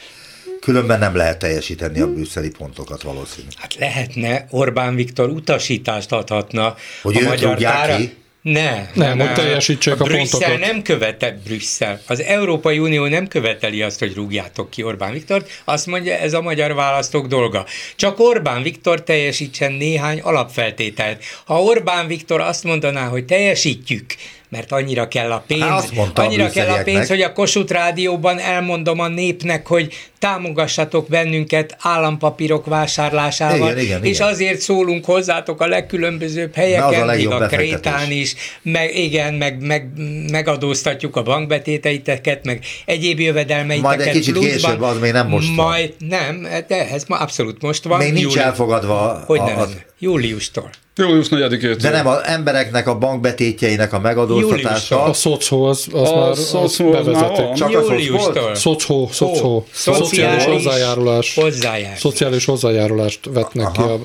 Különben 0.60 0.98
nem 0.98 1.16
lehet 1.16 1.38
teljesíteni 1.38 2.00
a 2.00 2.12
brüsszeli 2.12 2.50
pontokat 2.50 3.02
valószínű. 3.02 3.46
Hát 3.56 3.74
lehetne, 3.74 4.46
Orbán 4.50 4.94
Viktor 4.94 5.28
utasítást 5.28 6.12
adhatna 6.12 6.74
hogy 7.02 7.16
a 7.16 7.28
magyar 7.28 7.58
tára... 7.58 7.96
Ki? 7.96 8.14
Ne, 8.52 8.72
nem, 8.94 9.16
nem, 9.16 9.18
hogy 9.18 9.32
teljesítsék 9.32 10.00
a, 10.00 10.04
a 10.04 10.04
Brüsszel 10.04 10.38
pontokat. 10.38 10.58
nem 10.58 10.82
követel, 10.82 11.40
Brüsszel. 11.44 12.00
Az 12.06 12.22
Európai 12.22 12.78
Unió 12.78 13.06
nem 13.06 13.28
követeli 13.28 13.82
azt, 13.82 13.98
hogy 13.98 14.14
rúgjátok 14.14 14.70
ki 14.70 14.82
Orbán 14.82 15.12
Viktort, 15.12 15.62
azt 15.64 15.86
mondja, 15.86 16.14
ez 16.14 16.32
a 16.32 16.40
magyar 16.40 16.74
választók 16.74 17.26
dolga. 17.26 17.66
Csak 17.96 18.20
Orbán 18.20 18.62
Viktor 18.62 19.02
teljesítsen 19.02 19.72
néhány 19.72 20.20
alapfeltételt. 20.20 21.24
Ha 21.44 21.62
Orbán 21.62 22.06
Viktor 22.06 22.40
azt 22.40 22.64
mondaná, 22.64 23.08
hogy 23.08 23.24
teljesítjük, 23.24 24.14
mert 24.48 24.72
annyira 24.72 25.08
kell 25.08 25.32
a 25.32 25.44
pénz, 25.46 25.62
hát 25.62 25.92
mondta 25.92 26.22
annyira 26.22 26.44
a 26.44 26.50
kell 26.50 26.68
a 26.68 26.82
pénz, 26.82 27.08
hogy 27.08 27.20
a 27.20 27.32
Kossuth 27.32 27.72
Rádióban 27.72 28.38
elmondom 28.38 29.00
a 29.00 29.08
népnek, 29.08 29.66
hogy 29.66 29.94
támogassatok 30.18 31.08
bennünket 31.08 31.76
állampapírok 31.80 32.66
vásárlásával, 32.66 33.70
igen, 33.70 33.78
igen, 33.78 34.04
és 34.04 34.16
igen. 34.16 34.28
azért 34.28 34.60
szólunk 34.60 35.04
hozzátok 35.04 35.60
a 35.60 35.66
legkülönbözőbb 35.66 36.54
helyeken, 36.54 37.06
még 37.16 37.28
a 37.28 37.46
Krétán 37.46 38.10
is, 38.10 38.34
meg 38.62 38.96
igen, 38.96 39.34
meg, 39.34 39.66
meg 39.66 39.90
megadóztatjuk 40.30 41.16
a 41.16 41.22
bankbetéteiteket, 41.22 42.44
meg 42.44 42.64
egyéb 42.84 43.20
jövedelmeiteket. 43.20 43.96
Majd 43.96 44.08
egy 44.08 44.14
kicsit 44.14 44.32
pluszban, 44.32 44.70
később, 44.70 44.82
az 44.82 44.98
még 44.98 45.12
nem 45.12 45.28
most 45.28 45.56
Majd 45.56 45.94
van. 45.98 46.08
nem, 46.08 46.48
de 46.68 46.88
ez 46.88 47.04
ma 47.08 47.16
abszolút 47.16 47.62
most 47.62 47.84
van. 47.84 47.98
Még 47.98 48.12
nincs 48.12 48.22
júli, 48.22 48.38
elfogadva. 48.38 49.22
Hogy 49.26 49.38
a, 49.38 49.44
nem, 49.44 49.58
az... 49.58 49.76
júliustól. 49.98 50.70
Július 50.98 51.28
4 51.28 51.76
De 51.76 51.90
nem 51.90 52.06
az 52.06 52.20
embereknek 52.24 52.88
a 52.88 52.98
bankbetétjeinek 52.98 53.92
a 53.92 54.00
megadóztatása. 54.00 55.02
A 55.02 55.12
szocó 55.12 55.64
az, 55.64 55.86
az 55.92 56.10
a 56.10 56.20
már 56.20 56.36
szocó 56.36 56.90
bevezették. 56.90 57.52
Csak 57.52 57.74
a? 57.74 58.54
Szocó, 58.54 59.08
szocó. 59.12 59.64
Szociális 59.72 60.44
hozzájárulás. 60.44 61.34
Hozzájárulás. 61.34 61.98
Szociális 61.98 62.44
hozzájárulást 62.44 63.20
vetnek 63.32 63.66
Aha. 63.66 63.72
ki 63.72 63.82
a 63.82 63.98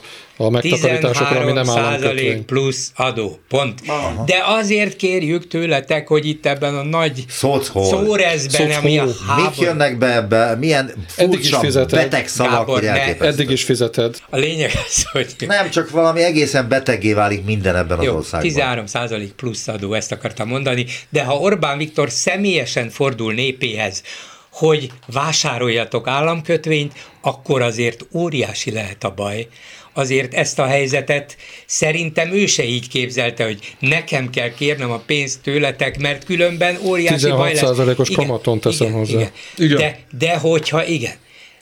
a 0.46 0.50
megtakarításokra, 0.50 1.40
ami 1.40 1.52
nem 1.52 1.70
államkötvény. 1.70 2.46
plusz 2.46 2.92
adó, 2.96 3.40
pont. 3.50 3.82
Aha. 3.88 4.24
De 4.26 4.44
azért 4.46 4.96
kérjük 4.96 5.48
tőletek, 5.48 6.08
hogy 6.08 6.26
itt 6.26 6.46
ebben 6.46 6.76
a 6.76 6.84
nagy 6.84 7.26
szórezben, 7.28 8.72
ami 8.72 8.98
a 8.98 9.06
háború... 9.28 9.48
Mik 9.50 9.60
jönnek 9.60 9.98
be 9.98 10.16
ebbe? 10.16 10.56
Milyen 10.56 10.94
furcsa, 11.08 11.86
beteg 11.86 12.28
szavak, 12.28 12.70
hogy 12.70 12.86
Eddig 13.20 13.50
is 13.50 13.64
fizeted. 13.64 14.18
A 14.30 14.38
lényeg 14.38 14.72
az, 14.88 15.06
hogy... 15.12 15.36
Nem, 15.48 15.70
csak 15.70 15.90
valami 15.90 16.24
egészen 16.24 16.68
betegé 16.68 17.14
válik 17.14 17.46
minden 17.46 17.76
ebben 17.76 18.02
Jó, 18.02 18.10
az 18.10 18.16
országban. 18.16 18.50
13 18.50 18.86
százalék 18.86 19.32
plusz 19.32 19.68
adó, 19.68 19.94
ezt 19.94 20.12
akartam 20.12 20.48
mondani, 20.48 20.86
de 21.10 21.24
ha 21.24 21.38
Orbán 21.38 21.78
Viktor 21.78 22.10
személyesen 22.10 22.90
fordul 22.90 23.34
népéhez, 23.34 24.04
hogy 24.52 24.92
vásároljatok 25.08 26.08
államkötvényt, 26.08 26.94
akkor 27.22 27.62
azért 27.62 28.06
óriási 28.14 28.72
lehet 28.72 29.04
a 29.04 29.10
baj, 29.10 29.48
azért 29.94 30.34
ezt 30.34 30.60
a 30.60 30.66
helyzetet 30.66 31.38
szerintem 31.66 32.32
ő 32.32 32.46
se 32.46 32.64
így 32.64 32.88
képzelte, 32.88 33.44
hogy 33.44 33.76
nekem 33.80 34.30
kell 34.30 34.54
kérnem 34.54 34.92
a 34.92 34.98
pénzt 35.06 35.42
tőletek, 35.42 36.00
mert 36.00 36.24
különben 36.24 36.78
óriási 36.84 37.30
baj 37.30 37.54
lesz. 37.54 37.62
16%-os 37.64 38.10
kamaton 38.10 38.60
teszem 38.60 38.88
igen, 38.88 39.00
hozzá. 39.00 39.14
Igen. 39.14 39.32
Igen. 39.58 39.78
De, 39.78 40.00
de 40.18 40.38
hogyha, 40.38 40.86
igen, 40.86 41.16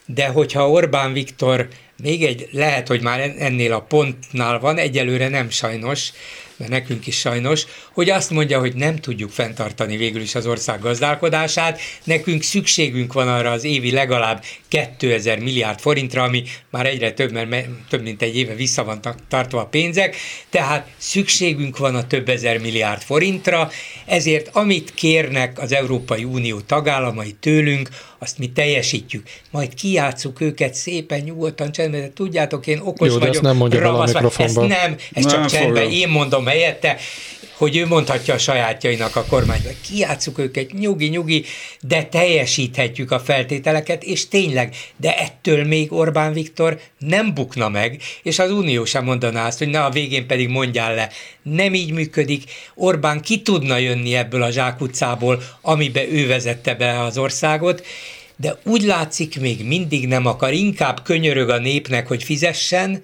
de 0.06 0.26
hogyha 0.26 0.70
Orbán 0.70 1.12
Viktor 1.12 1.68
még 2.02 2.24
egy, 2.24 2.48
lehet, 2.50 2.88
hogy 2.88 3.02
már 3.02 3.34
ennél 3.38 3.72
a 3.72 3.80
pontnál 3.80 4.58
van, 4.58 4.78
egyelőre 4.78 5.28
nem 5.28 5.50
sajnos, 5.50 6.12
mert 6.56 6.70
nekünk 6.70 7.06
is 7.06 7.18
sajnos, 7.18 7.64
hogy 7.92 8.10
azt 8.10 8.30
mondja, 8.30 8.58
hogy 8.58 8.74
nem 8.74 8.96
tudjuk 8.96 9.30
fenntartani 9.30 9.96
végül 9.96 10.20
is 10.20 10.34
az 10.34 10.46
ország 10.46 10.80
gazdálkodását, 10.80 11.80
nekünk 12.04 12.42
szükségünk 12.42 13.12
van 13.12 13.28
arra 13.28 13.50
az 13.50 13.64
évi 13.64 13.90
legalább 13.90 14.44
2000 14.68 15.38
milliárd 15.38 15.80
forintra, 15.80 16.22
ami 16.22 16.44
már 16.70 16.86
egyre 16.86 17.12
több, 17.12 17.32
mert 17.32 17.66
több 17.88 18.02
mint 18.02 18.22
egy 18.22 18.36
éve 18.36 18.54
vissza 18.54 18.84
van 18.84 19.00
tartva 19.28 19.60
a 19.60 19.66
pénzek, 19.66 20.16
tehát 20.50 20.90
szükségünk 20.96 21.78
van 21.78 21.94
a 21.94 22.06
több 22.06 22.28
ezer 22.28 22.58
milliárd 22.58 23.02
forintra, 23.02 23.70
ezért 24.06 24.48
amit 24.52 24.94
kérnek 24.94 25.58
az 25.58 25.72
Európai 25.72 26.24
Unió 26.24 26.60
tagállamai 26.60 27.32
tőlünk, 27.40 27.88
azt 28.18 28.38
mi 28.38 28.52
teljesítjük. 28.52 29.26
Majd 29.50 29.74
kijátszuk 29.74 30.40
őket 30.40 30.74
szépen, 30.74 31.20
nyugodtan, 31.20 31.72
csendben, 31.72 31.91
de 31.98 32.12
tudjátok, 32.12 32.66
én 32.66 32.80
okos 32.84 33.08
Jó, 33.08 33.18
vagyok. 33.18 33.34
Ezt 33.34 33.42
nem 33.42 33.56
mondja 33.56 33.80
ravasz, 33.80 34.14
a 34.14 34.30
Ezt 34.38 34.60
nem, 34.60 34.96
ez 35.12 35.26
csak 35.26 35.46
csendben, 35.46 35.90
én 35.90 36.08
mondom 36.08 36.46
helyette, 36.46 36.96
hogy 37.62 37.76
ő 37.76 37.86
mondhatja 37.86 38.34
a 38.34 38.38
sajátjainak 38.38 39.16
a 39.16 39.24
kormányban. 39.24 39.72
Kijátszuk 39.90 40.38
őket, 40.38 40.72
nyugi-nyugi, 40.72 41.44
de 41.80 42.04
teljesíthetjük 42.04 43.10
a 43.10 43.20
feltételeket, 43.20 44.04
és 44.04 44.28
tényleg, 44.28 44.74
de 44.96 45.16
ettől 45.16 45.64
még 45.64 45.92
Orbán 45.92 46.32
Viktor 46.32 46.80
nem 46.98 47.34
bukna 47.34 47.68
meg, 47.68 48.00
és 48.22 48.38
az 48.38 48.50
Unió 48.50 48.84
sem 48.84 49.04
mondaná 49.04 49.46
azt, 49.46 49.58
hogy 49.58 49.68
na 49.68 49.84
a 49.84 49.90
végén 49.90 50.26
pedig 50.26 50.48
mondjál 50.48 50.94
le. 50.94 51.10
Nem 51.42 51.74
így 51.74 51.92
működik. 51.92 52.44
Orbán 52.74 53.20
ki 53.20 53.42
tudna 53.42 53.76
jönni 53.76 54.14
ebből 54.14 54.42
a 54.42 54.50
zsákutcából, 54.50 55.42
amibe 55.60 56.08
ő 56.08 56.26
vezette 56.26 56.74
be 56.74 57.02
az 57.02 57.18
országot, 57.18 57.84
de 58.36 58.58
úgy 58.64 58.82
látszik, 58.82 59.40
még 59.40 59.66
mindig 59.66 60.08
nem 60.08 60.26
akar, 60.26 60.52
inkább 60.52 61.02
könyörög 61.02 61.48
a 61.48 61.58
népnek, 61.58 62.06
hogy 62.06 62.22
fizessen, 62.22 63.02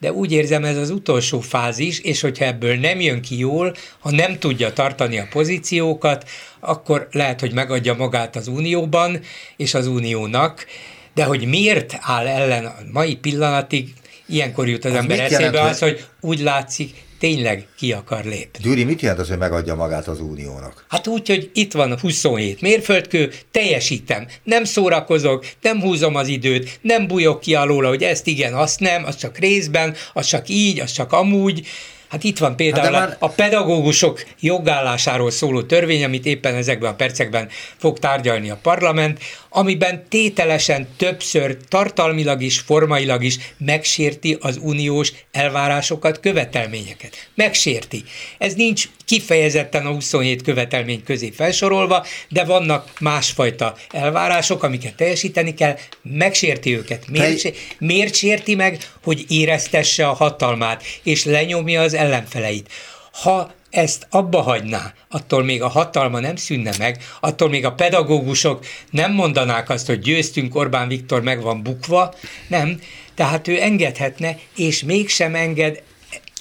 de 0.00 0.12
úgy 0.12 0.32
érzem 0.32 0.64
ez 0.64 0.76
az 0.76 0.90
utolsó 0.90 1.40
fázis, 1.40 2.00
és 2.00 2.20
hogyha 2.20 2.44
ebből 2.44 2.74
nem 2.74 3.00
jön 3.00 3.22
ki 3.22 3.38
jól, 3.38 3.74
ha 3.98 4.10
nem 4.10 4.38
tudja 4.38 4.72
tartani 4.72 5.18
a 5.18 5.26
pozíciókat, 5.30 6.28
akkor 6.60 7.08
lehet, 7.12 7.40
hogy 7.40 7.52
megadja 7.52 7.94
magát 7.94 8.36
az 8.36 8.48
Unióban 8.48 9.20
és 9.56 9.74
az 9.74 9.86
Uniónak, 9.86 10.66
de 11.14 11.24
hogy 11.24 11.46
miért 11.46 11.96
áll 12.00 12.26
ellen 12.26 12.64
a 12.64 12.74
mai 12.92 13.16
pillanatig, 13.16 13.92
ilyenkor 14.28 14.68
jut 14.68 14.84
az, 14.84 14.92
az 14.92 14.98
ember 14.98 15.20
eszébe 15.20 15.42
jelent, 15.42 15.70
az, 15.70 15.78
hogy 15.78 16.04
úgy 16.20 16.40
látszik, 16.40 17.05
tényleg 17.18 17.66
ki 17.76 17.92
akar 17.92 18.24
lépni. 18.24 18.64
Gyuri, 18.64 18.84
mit 18.84 19.00
jelent 19.00 19.20
az, 19.20 19.28
hogy 19.28 19.38
megadja 19.38 19.74
magát 19.74 20.08
az 20.08 20.20
uniónak? 20.20 20.84
Hát 20.88 21.06
úgy, 21.06 21.28
hogy 21.28 21.50
itt 21.54 21.72
van 21.72 21.92
a 21.92 21.98
27 22.00 22.60
mérföldkő, 22.60 23.32
teljesítem, 23.50 24.26
nem 24.42 24.64
szórakozok, 24.64 25.46
nem 25.60 25.80
húzom 25.80 26.14
az 26.14 26.28
időt, 26.28 26.78
nem 26.82 27.06
bújok 27.06 27.40
ki 27.40 27.54
alóla, 27.54 27.88
hogy 27.88 28.02
ezt 28.02 28.26
igen, 28.26 28.54
azt 28.54 28.80
nem, 28.80 29.04
az 29.04 29.16
csak 29.16 29.38
részben, 29.38 29.94
az 30.12 30.26
csak 30.26 30.48
így, 30.48 30.80
az 30.80 30.92
csak 30.92 31.12
amúgy, 31.12 31.66
Hát 32.08 32.24
itt 32.24 32.38
van 32.38 32.56
például 32.56 32.92
hát 32.92 33.08
már... 33.08 33.16
a 33.20 33.28
pedagógusok 33.28 34.24
jogállásáról 34.40 35.30
szóló 35.30 35.62
törvény, 35.62 36.04
amit 36.04 36.26
éppen 36.26 36.54
ezekben 36.54 36.92
a 36.92 36.94
percekben 36.94 37.48
fog 37.76 37.98
tárgyalni 37.98 38.50
a 38.50 38.58
parlament, 38.62 39.20
amiben 39.48 40.08
tételesen 40.08 40.88
többször 40.96 41.56
tartalmilag 41.68 42.42
is, 42.42 42.58
formailag 42.58 43.24
is 43.24 43.36
megsérti 43.58 44.36
az 44.40 44.58
uniós 44.62 45.12
elvárásokat, 45.32 46.20
követelményeket. 46.20 47.28
Megsérti. 47.34 48.04
Ez 48.38 48.54
nincs 48.54 48.88
kifejezetten 49.06 49.86
a 49.86 49.90
27 49.90 50.42
követelmény 50.42 51.02
közé 51.02 51.30
felsorolva, 51.30 52.06
de 52.28 52.44
vannak 52.44 52.90
másfajta 53.00 53.74
elvárások, 53.90 54.62
amiket 54.62 54.94
teljesíteni 54.94 55.54
kell, 55.54 55.76
megsérti 56.02 56.76
őket. 56.76 57.08
Miért, 57.10 57.42
Te... 57.42 57.50
miért 57.78 58.14
sérti 58.14 58.54
meg, 58.54 58.78
hogy 59.02 59.24
éreztesse 59.28 60.08
a 60.08 60.12
hatalmát, 60.12 60.82
és 61.02 61.24
lenyomja 61.24 61.82
az 61.82 61.94
ellenfeleit? 61.94 62.70
Ha 63.12 63.54
ezt 63.70 64.06
abba 64.10 64.40
hagyná, 64.40 64.94
attól 65.08 65.44
még 65.44 65.62
a 65.62 65.68
hatalma 65.68 66.20
nem 66.20 66.36
szűnne 66.36 66.72
meg, 66.78 67.02
attól 67.20 67.48
még 67.48 67.64
a 67.64 67.72
pedagógusok 67.72 68.66
nem 68.90 69.12
mondanák 69.12 69.70
azt, 69.70 69.86
hogy 69.86 69.98
győztünk, 69.98 70.54
Orbán 70.54 70.88
Viktor 70.88 71.22
meg 71.22 71.42
van 71.42 71.62
bukva, 71.62 72.14
nem, 72.48 72.80
tehát 73.14 73.48
ő 73.48 73.62
engedhetne, 73.62 74.38
és 74.56 74.82
mégsem 74.82 75.34
enged, 75.34 75.82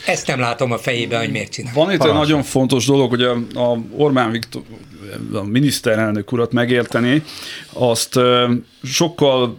ezt 0.06 0.28
nem 0.28 0.40
látom 0.40 0.72
a 0.72 0.78
fejében, 0.78 1.20
hogy 1.20 1.32
miért 1.32 1.52
csinál. 1.52 1.74
Van 1.74 1.92
itt 1.92 2.04
egy 2.04 2.14
nagyon 2.14 2.44
fontos 2.44 2.86
dolog, 2.86 3.10
hogy 3.10 3.24
a, 3.24 3.34
a 3.54 3.78
Orbán 3.98 4.32
Viktor, 4.32 4.62
a 5.34 5.44
miniszterelnök 5.44 6.32
urat 6.32 6.52
megérteni, 6.52 7.24
azt 7.74 8.20
sokkal 8.84 9.58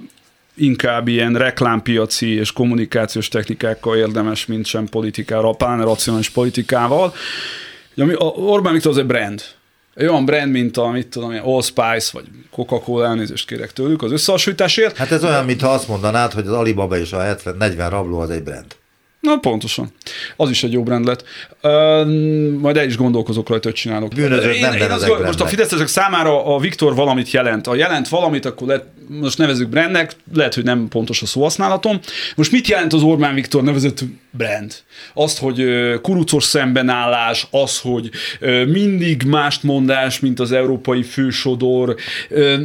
inkább 0.54 1.08
ilyen 1.08 1.34
reklámpiaci 1.34 2.34
és 2.34 2.52
kommunikációs 2.52 3.28
technikákkal 3.28 3.96
érdemes, 3.96 4.46
mint 4.46 4.66
sem 4.66 4.86
politikára, 4.86 5.50
pláne 5.50 5.84
racionális 5.84 6.30
politikával. 6.30 7.14
Ami, 7.96 8.12
a 8.12 8.24
Orbán 8.24 8.72
Viktor 8.72 8.92
az 8.92 8.98
egy 8.98 9.06
brand. 9.06 9.42
Egy 9.94 10.06
olyan 10.06 10.24
brand, 10.24 10.52
mint 10.52 10.76
a, 10.76 10.88
mit 10.88 11.08
tudom, 11.08 11.34
All 11.44 11.62
Spice, 11.62 12.10
vagy 12.12 12.24
Coca-Cola, 12.50 13.06
elnézést 13.06 13.46
kérek 13.46 13.72
tőlük 13.72 14.02
az 14.02 14.12
összehasonlításért. 14.12 14.96
Hát 14.96 15.10
ez 15.10 15.24
olyan, 15.24 15.44
mintha 15.44 15.68
azt 15.68 15.88
mondanád, 15.88 16.32
hogy 16.32 16.46
az 16.46 16.52
Alibaba 16.52 16.98
és 16.98 17.12
a 17.12 17.18
70-40 17.18 17.86
rabló 17.90 18.18
az 18.18 18.30
egy 18.30 18.42
brand. 18.42 18.76
Na, 19.26 19.36
pontosan. 19.36 19.92
Az 20.36 20.50
is 20.50 20.62
egy 20.62 20.72
jó 20.72 20.82
brand 20.82 21.06
lett. 21.06 21.24
Uh, 21.62 21.70
majd 22.60 22.76
el 22.76 22.86
is 22.86 22.96
gondolkozok 22.96 23.48
rajta, 23.48 23.68
hogy 23.68 23.76
csinálok. 23.76 24.14
Bűnözők 24.14 24.60
nem 24.60 24.72
én 24.72 24.90
az, 24.90 25.06
Most 25.24 25.40
a 25.40 25.46
fideszesek 25.46 25.86
számára 25.86 26.54
a 26.54 26.58
Viktor 26.58 26.94
valamit 26.94 27.30
jelent. 27.30 27.66
A 27.66 27.74
jelent 27.74 28.08
valamit, 28.08 28.44
akkor 28.44 28.66
lehet, 28.66 28.84
most 29.08 29.38
nevezük 29.38 29.68
brandnek, 29.68 30.12
lehet, 30.34 30.54
hogy 30.54 30.64
nem 30.64 30.88
pontos 30.88 31.22
a 31.22 31.26
szóhasználatom. 31.26 32.00
Most 32.36 32.52
mit 32.52 32.68
jelent 32.68 32.92
az 32.92 33.02
Orbán 33.02 33.34
Viktor 33.34 33.62
nevezett 33.62 34.04
brand? 34.36 34.74
Azt, 35.14 35.38
hogy 35.38 35.64
kurucos 36.02 36.44
szembenállás, 36.44 37.46
az, 37.50 37.78
hogy 37.78 38.10
mindig 38.66 39.22
mást 39.22 39.62
mondás, 39.62 40.20
mint 40.20 40.40
az 40.40 40.52
európai 40.52 41.02
fősodor. 41.02 41.96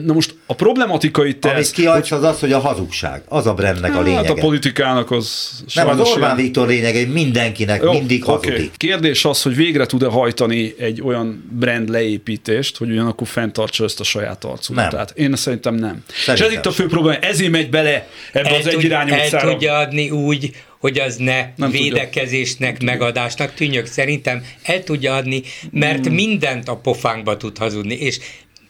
Na 0.05 0.13
most 0.13 0.35
a 0.45 0.55
problematika 0.55 1.25
itt 1.25 1.45
Amit 1.45 1.57
ez... 1.57 1.73
Amit 1.77 2.07
hogy... 2.07 2.17
az 2.17 2.23
az, 2.23 2.39
hogy 2.39 2.51
a 2.51 2.59
hazugság. 2.59 3.21
Az 3.27 3.47
a 3.47 3.53
brandnek 3.53 3.95
a 3.95 4.01
lényege. 4.01 4.27
Hát 4.27 4.37
a 4.37 4.41
politikának 4.41 5.11
az... 5.11 5.49
Nem, 5.73 5.87
az 5.87 5.99
Orbán 5.99 6.35
Viktor 6.35 6.67
lényege, 6.67 6.99
hogy 6.99 7.13
mindenkinek 7.13 7.81
Jó, 7.83 7.91
mindig 7.91 8.23
hazudik. 8.23 8.53
Okay. 8.53 8.69
Kérdés 8.77 9.25
az, 9.25 9.41
hogy 9.41 9.55
végre 9.55 9.85
tud-e 9.85 10.07
hajtani 10.07 10.73
egy 10.79 11.01
olyan 11.01 11.49
brand 11.59 11.89
leépítést, 11.89 12.77
hogy 12.77 12.89
ugyanakkor 12.89 13.27
fenntartsa 13.27 13.83
ezt 13.83 13.99
a 13.99 14.03
saját 14.03 14.43
arculatát. 14.43 14.91
Tehát 14.91 15.13
én 15.15 15.35
szerintem 15.35 15.75
nem. 15.75 16.03
Szerintem 16.07 16.47
És 16.47 16.51
ez 16.51 16.59
itt 16.59 16.65
a 16.65 16.71
fő 16.71 16.85
probléma, 16.85 17.17
ezért 17.17 17.51
megy 17.51 17.69
bele 17.69 18.07
ebbe 18.31 18.49
el 18.49 18.55
az 18.55 18.67
egyirányú 18.67 19.13
El 19.13 19.41
tudja 19.41 19.73
adni 19.73 20.09
úgy, 20.09 20.51
hogy 20.81 20.99
az 20.99 21.15
ne 21.15 21.45
nem 21.55 21.69
védekezésnek, 21.71 22.77
tudja. 22.77 22.91
megadásnak 22.91 23.53
tűnjök. 23.53 23.85
Szerintem 23.85 24.45
el 24.63 24.83
tudja 24.83 25.15
adni, 25.15 25.41
mert 25.71 26.05
hmm. 26.05 26.13
mindent 26.13 26.67
a 26.67 26.75
pofánkba 26.75 27.37
tud 27.37 27.57
hazudni, 27.57 27.95
és 27.95 28.19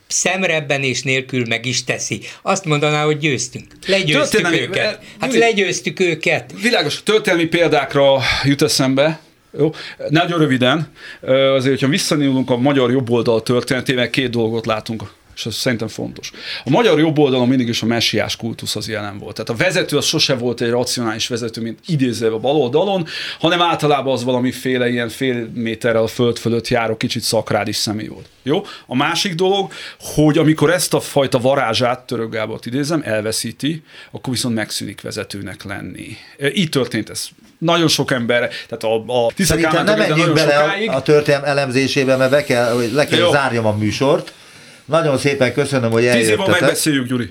szemrebben 0.08 0.84
és 0.84 1.04
nélkül 1.04 1.46
meg 1.48 1.66
is 1.66 1.84
teszi. 1.84 2.22
Azt 2.42 2.66
mondaná, 2.66 3.04
hogy 3.04 3.18
győztünk. 3.18 3.66
Legyőztük 3.88 4.22
történelmi, 4.22 4.60
őket. 4.60 5.00
Hát 5.20 5.34
legyőztük 5.34 6.00
őket. 6.00 6.54
Világos, 6.62 7.04
történelmi 7.04 7.46
példákra 7.46 8.22
jut 8.44 8.62
eszembe, 8.62 9.20
jó? 9.58 9.74
Nagyon 10.10 10.40
röviden, 10.40 10.92
azért, 11.22 11.74
hogyha 11.74 11.88
visszanyúlunk 11.88 12.50
a 12.50 12.58
magyar 12.58 12.92
jobboldal 12.92 13.44
történetével, 13.44 14.10
két 14.10 14.30
dolgot 14.30 14.66
látunk 14.66 15.04
és 15.42 15.48
ez 15.48 15.56
szerintem 15.56 15.88
fontos. 15.88 16.32
A 16.64 16.70
magyar 16.70 17.00
jobb 17.00 17.20
oldalon 17.20 17.48
mindig 17.48 17.68
is 17.68 17.82
a 17.82 17.86
messiás 17.86 18.36
kultusz 18.36 18.76
az 18.76 18.88
jelen 18.88 19.18
volt. 19.18 19.36
Tehát 19.36 19.50
a 19.50 19.64
vezető 19.64 19.98
az 19.98 20.06
sose 20.06 20.36
volt 20.36 20.62
egy 20.62 20.70
racionális 20.70 21.28
vezető, 21.28 21.62
mint 21.62 21.80
idézve 21.86 22.28
a 22.28 22.40
bal 22.40 22.56
oldalon, 22.56 23.08
hanem 23.40 23.62
általában 23.62 24.14
az 24.14 24.24
valamiféle 24.24 24.90
ilyen 24.90 25.10
fél 25.10 25.50
méterrel 25.54 26.04
a 26.04 26.08
föld 26.08 26.38
fölött 26.38 26.68
járó 26.68 26.98
kicsit 26.98 27.22
szakrális 27.22 27.76
személy 27.76 28.08
volt. 28.08 28.26
Jó? 28.44 28.66
A 28.88 28.96
másik 28.96 29.36
dolog, 29.36 29.72
hogy 30.00 30.38
amikor 30.38 30.72
ezt 30.72 30.94
a 30.94 31.00
fajta 31.00 31.40
varázsát, 31.40 32.00
Török 32.00 32.32
Gábort 32.32 32.66
idézem, 32.66 33.02
elveszíti, 33.06 33.84
akkor 34.12 34.34
viszont 34.34 34.56
megszűnik 34.56 35.02
vezetőnek 35.02 35.64
lenni. 35.64 36.18
Így 36.54 36.70
történt 36.70 37.10
ez 37.10 37.30
nagyon 37.62 37.88
sok 37.88 38.12
ember, 38.12 38.50
tehát 38.68 38.84
a, 38.84 39.26
a 39.26 39.32
Szerintem 39.38 39.86
nem 39.86 39.98
menjünk 39.98 40.34
bele 40.34 40.54
sokáig. 40.54 40.90
a, 40.90 40.96
a 40.96 41.02
történelem 41.02 41.46
elemzésébe, 41.50 42.16
mert 42.16 42.32
be 42.32 42.44
kell, 42.44 42.74
hogy 42.74 42.92
le 42.94 43.06
kell 43.06 43.20
Jó. 43.20 43.32
zárjam 43.32 43.66
a 43.66 43.72
műsort. 43.72 44.34
Nagyon 44.92 45.18
szépen 45.18 45.54
köszönöm, 45.54 45.92
hogy 45.92 46.06
eljöttetek. 46.06 46.46
Tíz 46.46 46.48
év 46.48 46.60
megbeszéljük, 46.60 47.08
Gyuri. 47.08 47.30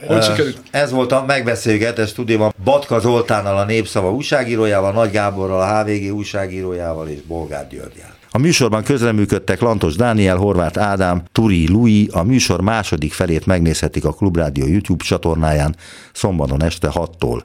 Ez 0.70 0.90
volt 0.90 1.12
a 1.12 1.24
megbeszélgetés 1.26 2.08
stúdióban 2.08 2.54
Batka 2.64 3.00
Zoltánnal, 3.00 3.56
a 3.56 3.64
Népszava 3.64 4.12
újságírójával, 4.12 4.92
Nagy 4.92 5.10
Gáborral, 5.10 5.60
a 5.60 5.82
HVG 5.82 6.14
újságírójával 6.14 7.08
és 7.08 7.18
Bolgár 7.26 7.68
Györgyel. 7.68 8.16
A 8.30 8.38
műsorban 8.38 8.82
közreműködtek 8.82 9.60
Lantos 9.60 9.94
Dániel, 9.94 10.36
Horváth 10.36 10.82
Ádám, 10.82 11.22
Turi 11.32 11.68
Lui, 11.68 12.08
a 12.12 12.22
műsor 12.22 12.60
második 12.60 13.12
felét 13.12 13.46
megnézhetik 13.46 14.04
a 14.04 14.12
Klubrádió 14.12 14.66
YouTube 14.66 15.04
csatornáján 15.04 15.76
szombaton 16.12 16.62
este 16.62 16.88
6-tól. 16.94 17.40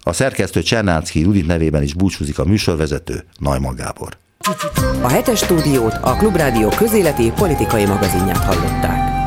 A 0.00 0.12
szerkesztő 0.12 0.62
Csernácki 0.62 1.20
Judit 1.20 1.46
nevében 1.46 1.82
is 1.82 1.94
búcsúzik 1.94 2.38
a 2.38 2.44
műsorvezető 2.44 3.24
Najman 3.38 3.74
Gábor. 3.74 4.16
A 5.02 5.08
hetes 5.08 5.38
stúdiót 5.38 5.92
a 6.02 6.16
Klubrádió 6.16 6.68
közéleti 6.68 7.32
politikai 7.32 7.84
magazinját 7.84 8.44
hallották. 8.44 9.19